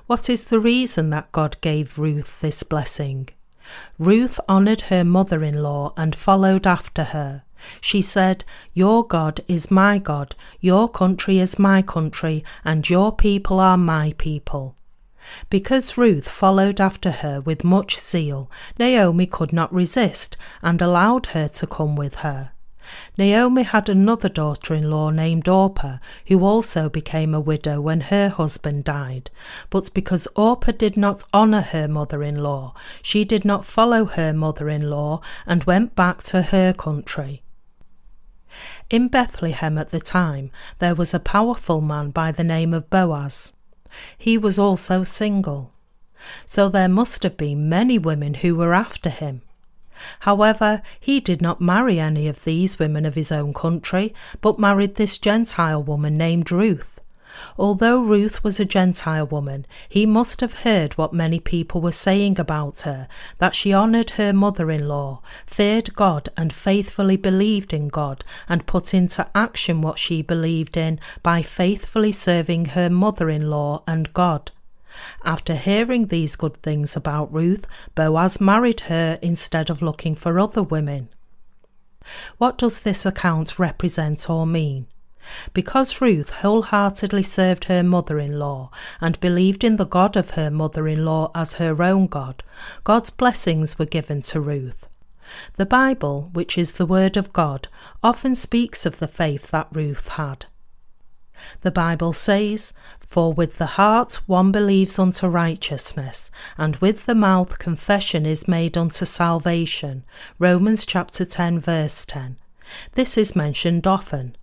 What 0.06 0.30
is 0.30 0.44
the 0.44 0.60
reason 0.60 1.10
that 1.10 1.32
God 1.32 1.56
gave 1.60 1.98
Ruth 1.98 2.40
this 2.40 2.62
blessing? 2.62 3.28
Ruth 3.98 4.40
honoured 4.48 4.82
her 4.82 5.04
mother 5.04 5.42
in 5.42 5.62
law 5.62 5.92
and 5.96 6.14
followed 6.14 6.66
after 6.66 7.04
her. 7.04 7.43
She 7.80 8.02
said, 8.02 8.44
Your 8.72 9.06
God 9.06 9.40
is 9.48 9.70
my 9.70 9.98
God, 9.98 10.34
your 10.60 10.88
country 10.88 11.38
is 11.38 11.58
my 11.58 11.82
country, 11.82 12.44
and 12.64 12.88
your 12.88 13.12
people 13.12 13.60
are 13.60 13.76
my 13.76 14.14
people. 14.18 14.76
Because 15.48 15.96
Ruth 15.96 16.28
followed 16.28 16.80
after 16.80 17.10
her 17.10 17.40
with 17.40 17.64
much 17.64 17.96
zeal, 17.96 18.50
Naomi 18.78 19.26
could 19.26 19.52
not 19.52 19.72
resist 19.72 20.36
and 20.62 20.82
allowed 20.82 21.26
her 21.26 21.48
to 21.48 21.66
come 21.66 21.96
with 21.96 22.16
her. 22.16 22.50
Naomi 23.16 23.62
had 23.62 23.88
another 23.88 24.28
daughter 24.28 24.74
in 24.74 24.90
law 24.90 25.08
named 25.08 25.48
Orpah, 25.48 25.98
who 26.26 26.44
also 26.44 26.90
became 26.90 27.34
a 27.34 27.40
widow 27.40 27.80
when 27.80 28.02
her 28.02 28.28
husband 28.28 28.84
died. 28.84 29.30
But 29.70 29.90
because 29.94 30.28
Orpah 30.36 30.72
did 30.72 30.96
not 30.96 31.24
honour 31.32 31.62
her 31.62 31.88
mother 31.88 32.22
in 32.22 32.42
law, 32.42 32.74
she 33.00 33.24
did 33.24 33.44
not 33.44 33.64
follow 33.64 34.04
her 34.04 34.34
mother 34.34 34.68
in 34.68 34.90
law 34.90 35.22
and 35.46 35.64
went 35.64 35.94
back 35.94 36.22
to 36.24 36.42
her 36.42 36.74
country. 36.74 37.43
In 38.90 39.08
Bethlehem 39.08 39.78
at 39.78 39.90
the 39.90 40.00
time, 40.00 40.50
there 40.78 40.94
was 40.94 41.14
a 41.14 41.20
powerful 41.20 41.80
man 41.80 42.10
by 42.10 42.32
the 42.32 42.44
name 42.44 42.74
of 42.74 42.90
Boaz. 42.90 43.52
He 44.16 44.38
was 44.38 44.58
also 44.58 45.02
single. 45.02 45.72
So 46.46 46.68
there 46.68 46.88
must 46.88 47.22
have 47.22 47.36
been 47.36 47.68
many 47.68 47.98
women 47.98 48.34
who 48.34 48.54
were 48.54 48.74
after 48.74 49.10
him. 49.10 49.42
However, 50.20 50.82
he 50.98 51.20
did 51.20 51.40
not 51.40 51.60
marry 51.60 52.00
any 52.00 52.26
of 52.26 52.44
these 52.44 52.78
women 52.78 53.06
of 53.06 53.14
his 53.14 53.30
own 53.30 53.54
country, 53.54 54.14
but 54.40 54.58
married 54.58 54.96
this 54.96 55.18
Gentile 55.18 55.82
woman 55.82 56.18
named 56.18 56.50
Ruth. 56.50 57.00
Although 57.58 58.02
Ruth 58.02 58.44
was 58.44 58.60
a 58.60 58.64
Gentile 58.64 59.26
woman, 59.26 59.66
he 59.88 60.06
must 60.06 60.40
have 60.40 60.62
heard 60.62 60.94
what 60.94 61.12
many 61.12 61.40
people 61.40 61.80
were 61.80 61.92
saying 61.92 62.38
about 62.38 62.80
her 62.82 63.08
that 63.38 63.54
she 63.54 63.74
honoured 63.74 64.10
her 64.10 64.32
mother 64.32 64.70
in 64.70 64.88
law, 64.88 65.20
feared 65.46 65.94
God, 65.94 66.28
and 66.36 66.52
faithfully 66.52 67.16
believed 67.16 67.72
in 67.72 67.88
God, 67.88 68.24
and 68.48 68.66
put 68.66 68.94
into 68.94 69.26
action 69.34 69.80
what 69.80 69.98
she 69.98 70.22
believed 70.22 70.76
in 70.76 71.00
by 71.22 71.42
faithfully 71.42 72.12
serving 72.12 72.66
her 72.66 72.88
mother 72.90 73.28
in 73.30 73.50
law 73.50 73.82
and 73.86 74.12
God. 74.12 74.50
After 75.24 75.54
hearing 75.54 76.06
these 76.06 76.36
good 76.36 76.56
things 76.58 76.96
about 76.96 77.32
Ruth, 77.32 77.66
Boaz 77.94 78.40
married 78.40 78.80
her 78.80 79.18
instead 79.22 79.70
of 79.70 79.82
looking 79.82 80.14
for 80.14 80.38
other 80.38 80.62
women. 80.62 81.08
What 82.38 82.58
does 82.58 82.80
this 82.80 83.04
account 83.06 83.58
represent 83.58 84.28
or 84.28 84.46
mean? 84.46 84.86
Because 85.52 86.00
Ruth 86.00 86.30
wholeheartedly 86.30 87.22
served 87.22 87.64
her 87.64 87.82
mother 87.82 88.18
in 88.18 88.38
law 88.38 88.70
and 89.00 89.20
believed 89.20 89.64
in 89.64 89.76
the 89.76 89.86
God 89.86 90.16
of 90.16 90.30
her 90.30 90.50
mother 90.50 90.86
in 90.88 91.04
law 91.04 91.30
as 91.34 91.54
her 91.54 91.82
own 91.82 92.06
God, 92.06 92.42
God's 92.82 93.10
blessings 93.10 93.78
were 93.78 93.86
given 93.86 94.22
to 94.22 94.40
Ruth. 94.40 94.88
The 95.56 95.66
Bible, 95.66 96.30
which 96.32 96.58
is 96.58 96.72
the 96.72 96.86
Word 96.86 97.16
of 97.16 97.32
God, 97.32 97.68
often 98.02 98.34
speaks 98.34 98.84
of 98.84 98.98
the 98.98 99.08
faith 99.08 99.50
that 99.50 99.68
Ruth 99.72 100.08
had. 100.08 100.46
The 101.62 101.70
Bible 101.70 102.12
says, 102.12 102.72
For 103.00 103.32
with 103.32 103.58
the 103.58 103.66
heart 103.66 104.20
one 104.26 104.52
believes 104.52 104.98
unto 104.98 105.26
righteousness, 105.26 106.30
and 106.56 106.76
with 106.76 107.06
the 107.06 107.14
mouth 107.14 107.58
confession 107.58 108.24
is 108.26 108.48
made 108.48 108.76
unto 108.76 109.04
salvation. 109.04 110.04
Romans 110.38 110.86
chapter 110.86 111.24
10, 111.24 111.60
verse 111.60 112.04
10. 112.04 112.36
This 112.92 113.18
is 113.18 113.36
mentioned 113.36 113.86
often. 113.86 114.36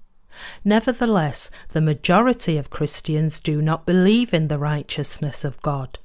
Nevertheless, 0.64 1.50
the 1.70 1.82
majority 1.82 2.58
of 2.58 2.70
Christians 2.70 3.40
do 3.40 3.62
not 3.62 3.86
believe 3.86 4.34
in 4.34 4.48
the 4.48 4.58
righteousness 4.58 5.44
of 5.44 5.62
God. 5.62 6.00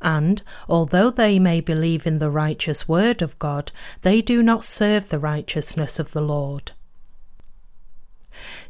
And, 0.00 0.42
although 0.68 1.10
they 1.10 1.38
may 1.38 1.60
believe 1.60 2.06
in 2.06 2.18
the 2.18 2.30
righteous 2.30 2.88
word 2.88 3.22
of 3.22 3.38
God, 3.38 3.72
they 4.02 4.20
do 4.20 4.42
not 4.42 4.64
serve 4.64 5.08
the 5.08 5.18
righteousness 5.18 5.98
of 5.98 6.12
the 6.12 6.20
Lord. 6.20 6.72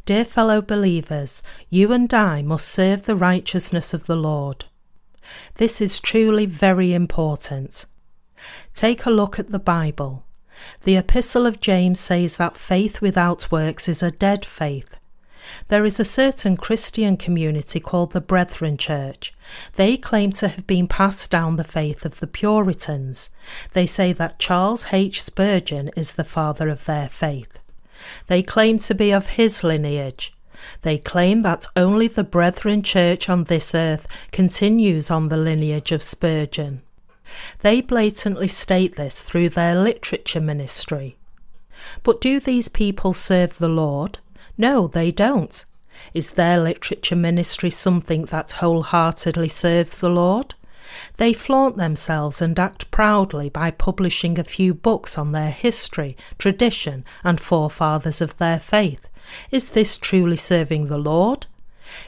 Dear 0.05 0.25
fellow 0.25 0.61
believers, 0.61 1.43
you 1.69 1.93
and 1.93 2.13
I 2.13 2.43
must 2.43 2.69
serve 2.69 3.05
the 3.05 3.17
righteousness 3.17 3.95
of 3.95 4.07
the 4.07 4.17
Lord. 4.17 4.65
This 5.57 5.81
is 5.81 6.01
truly 6.01 6.47
very 6.47 6.93
important. 6.93 7.87
Take 8.75 9.07
a 9.07 9.11
look 9.11 9.39
at 9.39 9.51
the 9.51 9.61
Bible. 9.61 10.25
The 10.85 10.97
Epistle 10.97 11.47
of 11.47 11.61
James 11.61 12.01
says 12.01 12.37
that 12.37 12.57
faith 12.57 13.01
without 13.01 13.51
works 13.51 13.89
is 13.89 14.03
a 14.03 14.11
dead 14.11 14.45
faith. 14.45 14.99
There 15.69 15.85
is 15.85 15.99
a 15.99 16.05
certain 16.05 16.57
Christian 16.57 17.17
community 17.17 17.81
called 17.81 18.13
the 18.13 18.21
Brethren 18.21 18.77
Church. 18.77 19.33
They 19.75 19.97
claim 19.97 20.31
to 20.33 20.49
have 20.49 20.67
been 20.67 20.87
passed 20.87 21.31
down 21.31 21.57
the 21.57 21.65
faith 21.65 22.05
of 22.05 22.21
the 22.21 22.27
Puritans. 22.27 23.31
They 23.73 23.87
say 23.87 24.13
that 24.13 24.39
Charles 24.39 24.87
H. 24.93 25.23
Spurgeon 25.23 25.91
is 25.97 26.13
the 26.13 26.25
father 26.25 26.69
of 26.69 26.85
their 26.85 27.09
faith. 27.09 27.61
They 28.27 28.43
claim 28.43 28.79
to 28.81 28.95
be 28.95 29.13
of 29.13 29.31
his 29.31 29.65
lineage. 29.65 30.35
They 30.83 30.99
claim 30.99 31.41
that 31.41 31.67
only 31.77 32.09
the 32.09 32.25
Brethren 32.25 32.83
Church 32.83 33.29
on 33.29 33.45
this 33.45 33.75
earth 33.75 34.07
continues 34.31 35.11
on 35.11 35.29
the 35.29 35.37
lineage 35.37 35.93
of 35.93 36.03
Spurgeon. 36.03 36.83
They 37.61 37.81
blatantly 37.81 38.49
state 38.49 38.97
this 38.97 39.23
through 39.23 39.51
their 39.51 39.75
literature 39.75 40.41
ministry. 40.41 41.17
But 42.03 42.21
do 42.21 42.39
these 42.39 42.69
people 42.69 43.15
serve 43.15 43.59
the 43.59 43.69
Lord? 43.69 44.19
No, 44.59 44.87
they 44.87 45.11
don't. 45.11 45.65
Is 46.15 46.33
their 46.33 46.59
literature 46.59 47.17
ministry 47.17 47.71
something 47.71 48.25
that 48.27 48.53
wholeheartedly 48.53 49.49
serves 49.49 49.97
the 49.97 50.11
Lord? 50.11 50.55
They 51.17 51.33
flaunt 51.33 51.77
themselves 51.77 52.43
and 52.43 52.59
act 52.59 52.91
proudly 52.91 53.49
by 53.49 53.71
publishing 53.71 54.39
a 54.39 54.45
few 54.45 54.75
books 54.75 55.17
on 55.17 55.33
their 55.33 55.51
history, 55.51 56.17
tradition, 56.39 57.05
and 57.25 57.41
forefathers 57.41 58.21
of 58.21 58.39
their 58.39 58.59
faith. 58.59 59.09
Is 59.51 59.71
this 59.71 59.97
truly 59.97 60.37
serving 60.37 60.87
the 60.87 60.99
Lord? 60.99 61.47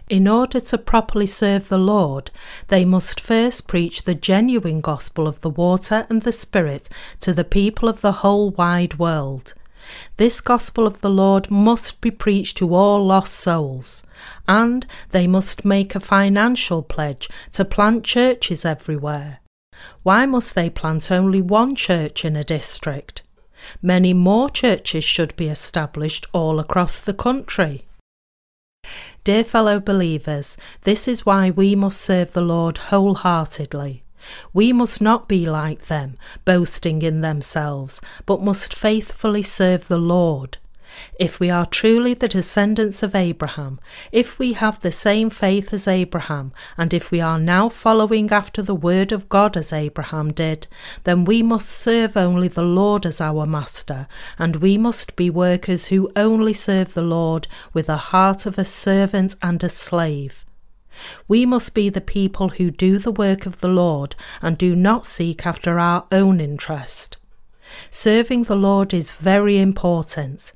In 0.09 0.27
order 0.27 0.61
to 0.61 0.79
properly 0.79 1.27
serve 1.27 1.69
the 1.69 1.79
Lord, 1.79 2.31
they 2.69 2.85
must 2.85 3.21
first 3.21 3.69
preach 3.69 4.03
the 4.03 4.15
genuine 4.15 4.81
gospel 4.81 5.27
of 5.27 5.41
the 5.41 5.51
water 5.51 6.07
and 6.09 6.23
the 6.23 6.33
Spirit 6.33 6.89
to 7.21 7.33
the 7.33 7.45
people 7.45 7.89
of 7.89 8.01
the 8.01 8.13
whole 8.13 8.51
wide 8.51 8.99
world. 8.99 9.55
This 10.17 10.41
gospel 10.41 10.87
of 10.87 11.01
the 11.01 11.11
Lord 11.11 11.51
must 11.51 12.01
be 12.01 12.11
preached 12.11 12.57
to 12.59 12.75
all 12.75 13.05
lost 13.05 13.35
souls, 13.35 14.05
and 14.47 14.87
they 15.11 15.27
must 15.27 15.65
make 15.65 15.95
a 15.95 16.01
financial 16.01 16.83
pledge 16.83 17.29
to 17.53 17.65
plant 17.65 18.05
churches 18.05 18.65
everywhere. 18.65 19.41
Why 20.03 20.27
must 20.27 20.55
they 20.55 20.71
plant 20.71 21.11
only 21.11 21.43
one 21.43 21.75
church 21.75 22.25
in 22.25 22.37
a 22.37 22.45
district? 22.45 23.23
Many 23.83 24.13
more 24.13 24.51
churches 24.51 25.05
should 25.05 25.35
be 25.37 25.49
established 25.49 26.27
all 26.33 26.59
across 26.61 26.99
the 26.99 27.15
country. 27.15 27.85
Dear 29.25 29.43
fellow 29.43 29.81
believers, 29.81 30.57
this 30.83 31.09
is 31.09 31.25
why 31.25 31.51
we 31.51 31.75
must 31.75 32.01
serve 32.01 32.33
the 32.33 32.43
Lord 32.43 32.79
wholeheartedly. 32.79 34.04
We 34.53 34.73
must 34.73 35.01
not 35.01 35.29
be 35.29 35.47
like 35.47 35.87
them, 35.87 36.15
boasting 36.45 37.03
in 37.03 37.21
themselves, 37.21 38.01
but 38.27 38.43
must 38.43 38.75
faithfully 38.75 39.43
serve 39.43 39.89
the 39.89 39.99
Lord. 39.99 40.59
If 41.19 41.41
we 41.41 41.51
are 41.51 41.67
truly 41.67 42.15
the 42.15 42.29
descendants 42.29 43.03
of 43.03 43.15
Abraham, 43.15 43.81
if 44.13 44.39
we 44.39 44.53
have 44.53 44.81
the 44.81 44.93
same 44.93 45.31
faith 45.31 45.73
as 45.73 45.89
Abraham, 45.89 46.53
and 46.77 46.95
if 46.95 47.11
we 47.11 47.21
are 47.21 47.39
now 47.39 47.69
following 47.69 48.31
after 48.31 48.63
the 48.63 48.75
word 48.75 49.11
of 49.11 49.29
God 49.29 49.57
as 49.57 49.73
Abraham 49.73 50.33
did, 50.33 50.67
then 51.03 51.25
we 51.25 51.43
must 51.43 51.69
serve 51.69 52.17
only 52.17 52.49
the 52.49 52.63
Lord 52.63 53.07
as 53.07 53.21
our 53.21 53.47
master, 53.47 54.07
and 54.39 54.57
we 54.57 54.79
must 54.79 55.17
be 55.17 55.31
workers 55.31 55.87
who 55.87 56.13
only 56.15 56.53
serve 56.53 56.95
the 56.95 57.03
Lord 57.03 57.49
with 57.73 57.89
a 57.89 57.97
heart 57.97 58.47
of 58.47 58.59
a 58.59 58.65
servant 58.65 59.35
and 59.43 59.63
a 59.65 59.69
slave. 59.69 60.44
We 61.29 61.47
must 61.47 61.75
be 61.75 61.89
the 61.89 62.01
people 62.01 62.51
who 62.51 62.71
do 62.71 62.99
the 62.99 63.13
work 63.13 63.47
of 63.47 63.61
the 63.61 63.69
Lord 63.69 64.17
and 64.41 64.57
do 64.57 64.77
not 64.77 65.07
seek 65.07 65.47
after 65.47 65.79
our 65.79 66.07
own 66.13 66.41
interest. 66.41 67.17
Serving 67.91 68.45
the 68.45 68.57
Lord 68.57 68.95
is 68.95 69.13
very 69.13 69.59
important. 69.59 70.53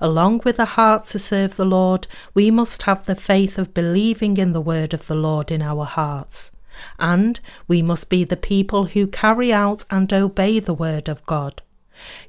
Along 0.00 0.40
with 0.44 0.58
a 0.58 0.64
heart 0.64 1.04
to 1.06 1.18
serve 1.18 1.56
the 1.56 1.66
Lord, 1.66 2.06
we 2.34 2.50
must 2.50 2.84
have 2.84 3.04
the 3.04 3.14
faith 3.14 3.58
of 3.58 3.74
believing 3.74 4.36
in 4.36 4.52
the 4.52 4.60
word 4.60 4.94
of 4.94 5.06
the 5.06 5.14
Lord 5.14 5.50
in 5.50 5.62
our 5.62 5.84
hearts. 5.84 6.50
And 6.98 7.40
we 7.68 7.82
must 7.82 8.10
be 8.10 8.24
the 8.24 8.36
people 8.36 8.86
who 8.86 9.06
carry 9.06 9.52
out 9.52 9.84
and 9.90 10.12
obey 10.12 10.58
the 10.60 10.74
word 10.74 11.08
of 11.08 11.24
God. 11.26 11.62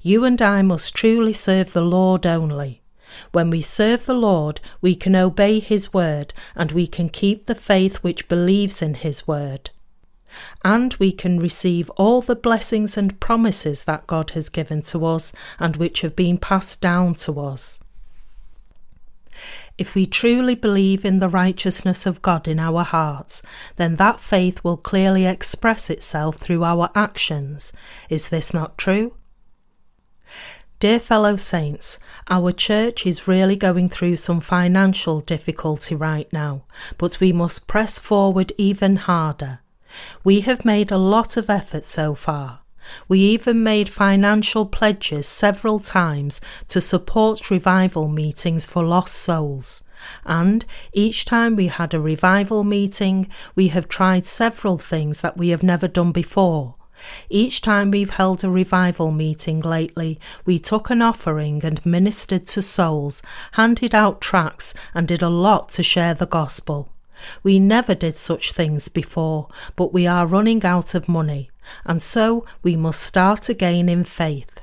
You 0.01 0.24
and 0.24 0.41
I 0.41 0.62
must 0.62 0.95
truly 0.95 1.34
serve 1.34 1.74
the 1.74 1.82
Lord 1.82 2.26
only. 2.26 2.82
When 3.32 3.49
we 3.49 3.61
serve 3.61 4.05
the 4.05 4.13
Lord, 4.13 4.59
we 4.82 4.95
can 4.95 5.15
obey 5.15 5.59
His 5.59 5.93
word 5.93 6.34
and 6.55 6.72
we 6.72 6.88
can 6.88 7.09
keep 7.09 7.45
the 7.45 7.55
faith 7.55 7.97
which 7.97 8.28
believes 8.28 8.82
in 8.82 8.95
His 8.95 9.28
word. 9.28 9.70
And 10.63 10.93
we 10.95 11.11
can 11.11 11.39
receive 11.39 11.89
all 11.91 12.22
the 12.22 12.36
blessings 12.36 12.97
and 12.97 13.20
promises 13.20 13.84
that 13.86 14.07
God 14.07 14.32
has 14.32 14.49
given 14.49 14.82
to 14.84 15.05
us 15.05 15.34
and 15.59 15.78
which 15.78 16.01
have 16.01 16.15
been 16.15 16.38
passed 16.38 16.82
down 16.82 17.15
to 17.15 17.39
us. 17.39 17.80
If 19.78 19.93
we 19.93 20.07
truly 20.07 20.55
believe 20.55 21.05
in 21.05 21.20
the 21.20 21.30
righteousness 21.30 22.05
of 22.07 22.24
God 22.24 22.47
in 22.47 22.59
our 22.59 22.84
hearts, 22.84 23.43
then 23.76 23.97
that 23.97 24.20
faith 24.20 24.63
will 24.63 24.78
clearly 24.78 25.28
express 25.28 25.89
itself 25.89 26.38
through 26.38 26.63
our 26.63 26.89
actions. 26.95 27.72
Is 28.09 28.30
this 28.30 28.53
not 28.53 28.78
true? 28.78 29.13
Dear 30.80 30.99
fellow 30.99 31.38
saints, 31.38 31.97
our 32.30 32.51
church 32.51 33.07
is 33.07 33.28
really 33.28 33.55
going 33.55 33.89
through 33.89 34.17
some 34.17 34.39
financial 34.39 35.21
difficulty 35.21 35.95
right 35.95 36.32
now, 36.32 36.65
but 36.99 37.19
we 37.19 37.34
must 37.34 37.67
press 37.67 37.97
forward 37.97 38.53
even 38.59 38.97
harder. 38.97 39.61
We 40.23 40.41
have 40.41 40.65
made 40.65 40.91
a 40.91 40.99
lot 40.99 41.36
of 41.36 41.49
effort 41.49 41.84
so 41.84 42.13
far. 42.13 42.59
We 43.07 43.19
even 43.21 43.63
made 43.63 43.89
financial 43.89 44.67
pledges 44.67 45.28
several 45.28 45.80
times 45.80 46.39
to 46.67 46.80
support 46.80 47.49
revival 47.49 48.07
meetings 48.07 48.67
for 48.67 48.84
lost 48.84 49.15
souls. 49.15 49.84
And 50.25 50.63
each 50.93 51.25
time 51.25 51.55
we 51.55 51.67
had 51.67 51.95
a 51.95 51.99
revival 51.99 52.63
meeting, 52.63 53.30
we 53.55 53.69
have 53.69 53.89
tried 53.89 54.28
several 54.28 54.78
things 54.78 55.21
that 55.21 55.38
we 55.38 55.49
have 55.49 55.63
never 55.63 55.88
done 55.88 56.11
before. 56.11 56.75
Each 57.29 57.61
time 57.61 57.91
we've 57.91 58.11
held 58.11 58.43
a 58.43 58.49
revival 58.49 59.11
meeting 59.11 59.61
lately, 59.61 60.19
we 60.45 60.59
took 60.59 60.89
an 60.89 61.01
offering 61.01 61.63
and 61.63 61.85
ministered 61.85 62.47
to 62.47 62.61
souls, 62.61 63.21
handed 63.53 63.93
out 63.93 64.21
tracts, 64.21 64.73
and 64.93 65.07
did 65.07 65.21
a 65.21 65.29
lot 65.29 65.69
to 65.69 65.83
share 65.83 66.13
the 66.13 66.25
gospel. 66.25 66.91
We 67.43 67.59
never 67.59 67.95
did 67.95 68.17
such 68.17 68.51
things 68.51 68.89
before, 68.89 69.47
but 69.75 69.93
we 69.93 70.05
are 70.05 70.27
running 70.27 70.65
out 70.65 70.93
of 70.93 71.09
money, 71.09 71.49
and 71.85 72.01
so 72.01 72.45
we 72.63 72.75
must 72.75 73.01
start 73.01 73.49
again 73.49 73.89
in 73.89 74.03
faith. 74.03 74.61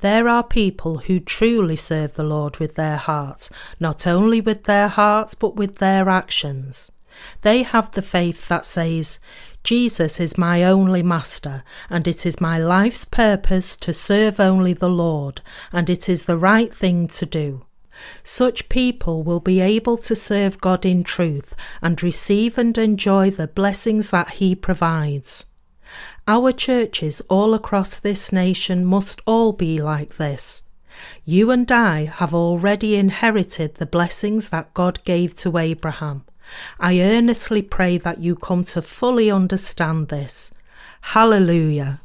There 0.00 0.28
are 0.28 0.42
people 0.42 0.98
who 0.98 1.20
truly 1.20 1.76
serve 1.76 2.14
the 2.14 2.24
Lord 2.24 2.58
with 2.58 2.74
their 2.74 2.96
hearts, 2.96 3.50
not 3.78 4.06
only 4.06 4.40
with 4.40 4.64
their 4.64 4.88
hearts, 4.88 5.34
but 5.34 5.56
with 5.56 5.76
their 5.76 6.08
actions. 6.08 6.90
They 7.42 7.62
have 7.62 7.92
the 7.92 8.02
faith 8.02 8.48
that 8.48 8.66
says, 8.66 9.18
Jesus 9.66 10.20
is 10.20 10.38
my 10.38 10.62
only 10.62 11.02
master, 11.02 11.64
and 11.90 12.06
it 12.06 12.24
is 12.24 12.40
my 12.40 12.56
life's 12.56 13.04
purpose 13.04 13.74
to 13.78 13.92
serve 13.92 14.38
only 14.38 14.74
the 14.74 14.88
Lord, 14.88 15.40
and 15.72 15.90
it 15.90 16.08
is 16.08 16.26
the 16.26 16.36
right 16.36 16.72
thing 16.72 17.08
to 17.08 17.26
do. 17.26 17.66
Such 18.22 18.68
people 18.68 19.24
will 19.24 19.40
be 19.40 19.58
able 19.58 19.96
to 19.96 20.14
serve 20.14 20.60
God 20.60 20.86
in 20.86 21.02
truth 21.02 21.56
and 21.82 22.00
receive 22.00 22.58
and 22.58 22.78
enjoy 22.78 23.30
the 23.32 23.48
blessings 23.48 24.10
that 24.10 24.34
He 24.34 24.54
provides. 24.54 25.46
Our 26.28 26.52
churches 26.52 27.20
all 27.22 27.52
across 27.52 27.96
this 27.96 28.30
nation 28.30 28.84
must 28.84 29.20
all 29.26 29.52
be 29.52 29.78
like 29.78 30.16
this. 30.16 30.62
You 31.24 31.50
and 31.50 31.72
I 31.72 32.04
have 32.04 32.32
already 32.32 32.94
inherited 32.94 33.74
the 33.74 33.86
blessings 33.86 34.50
that 34.50 34.74
God 34.74 35.02
gave 35.02 35.34
to 35.38 35.58
Abraham. 35.58 36.24
I 36.78 37.00
earnestly 37.00 37.62
pray 37.62 37.98
that 37.98 38.20
you 38.20 38.36
come 38.36 38.64
to 38.64 38.82
fully 38.82 39.30
understand 39.30 40.08
this. 40.08 40.50
Hallelujah. 41.00 42.00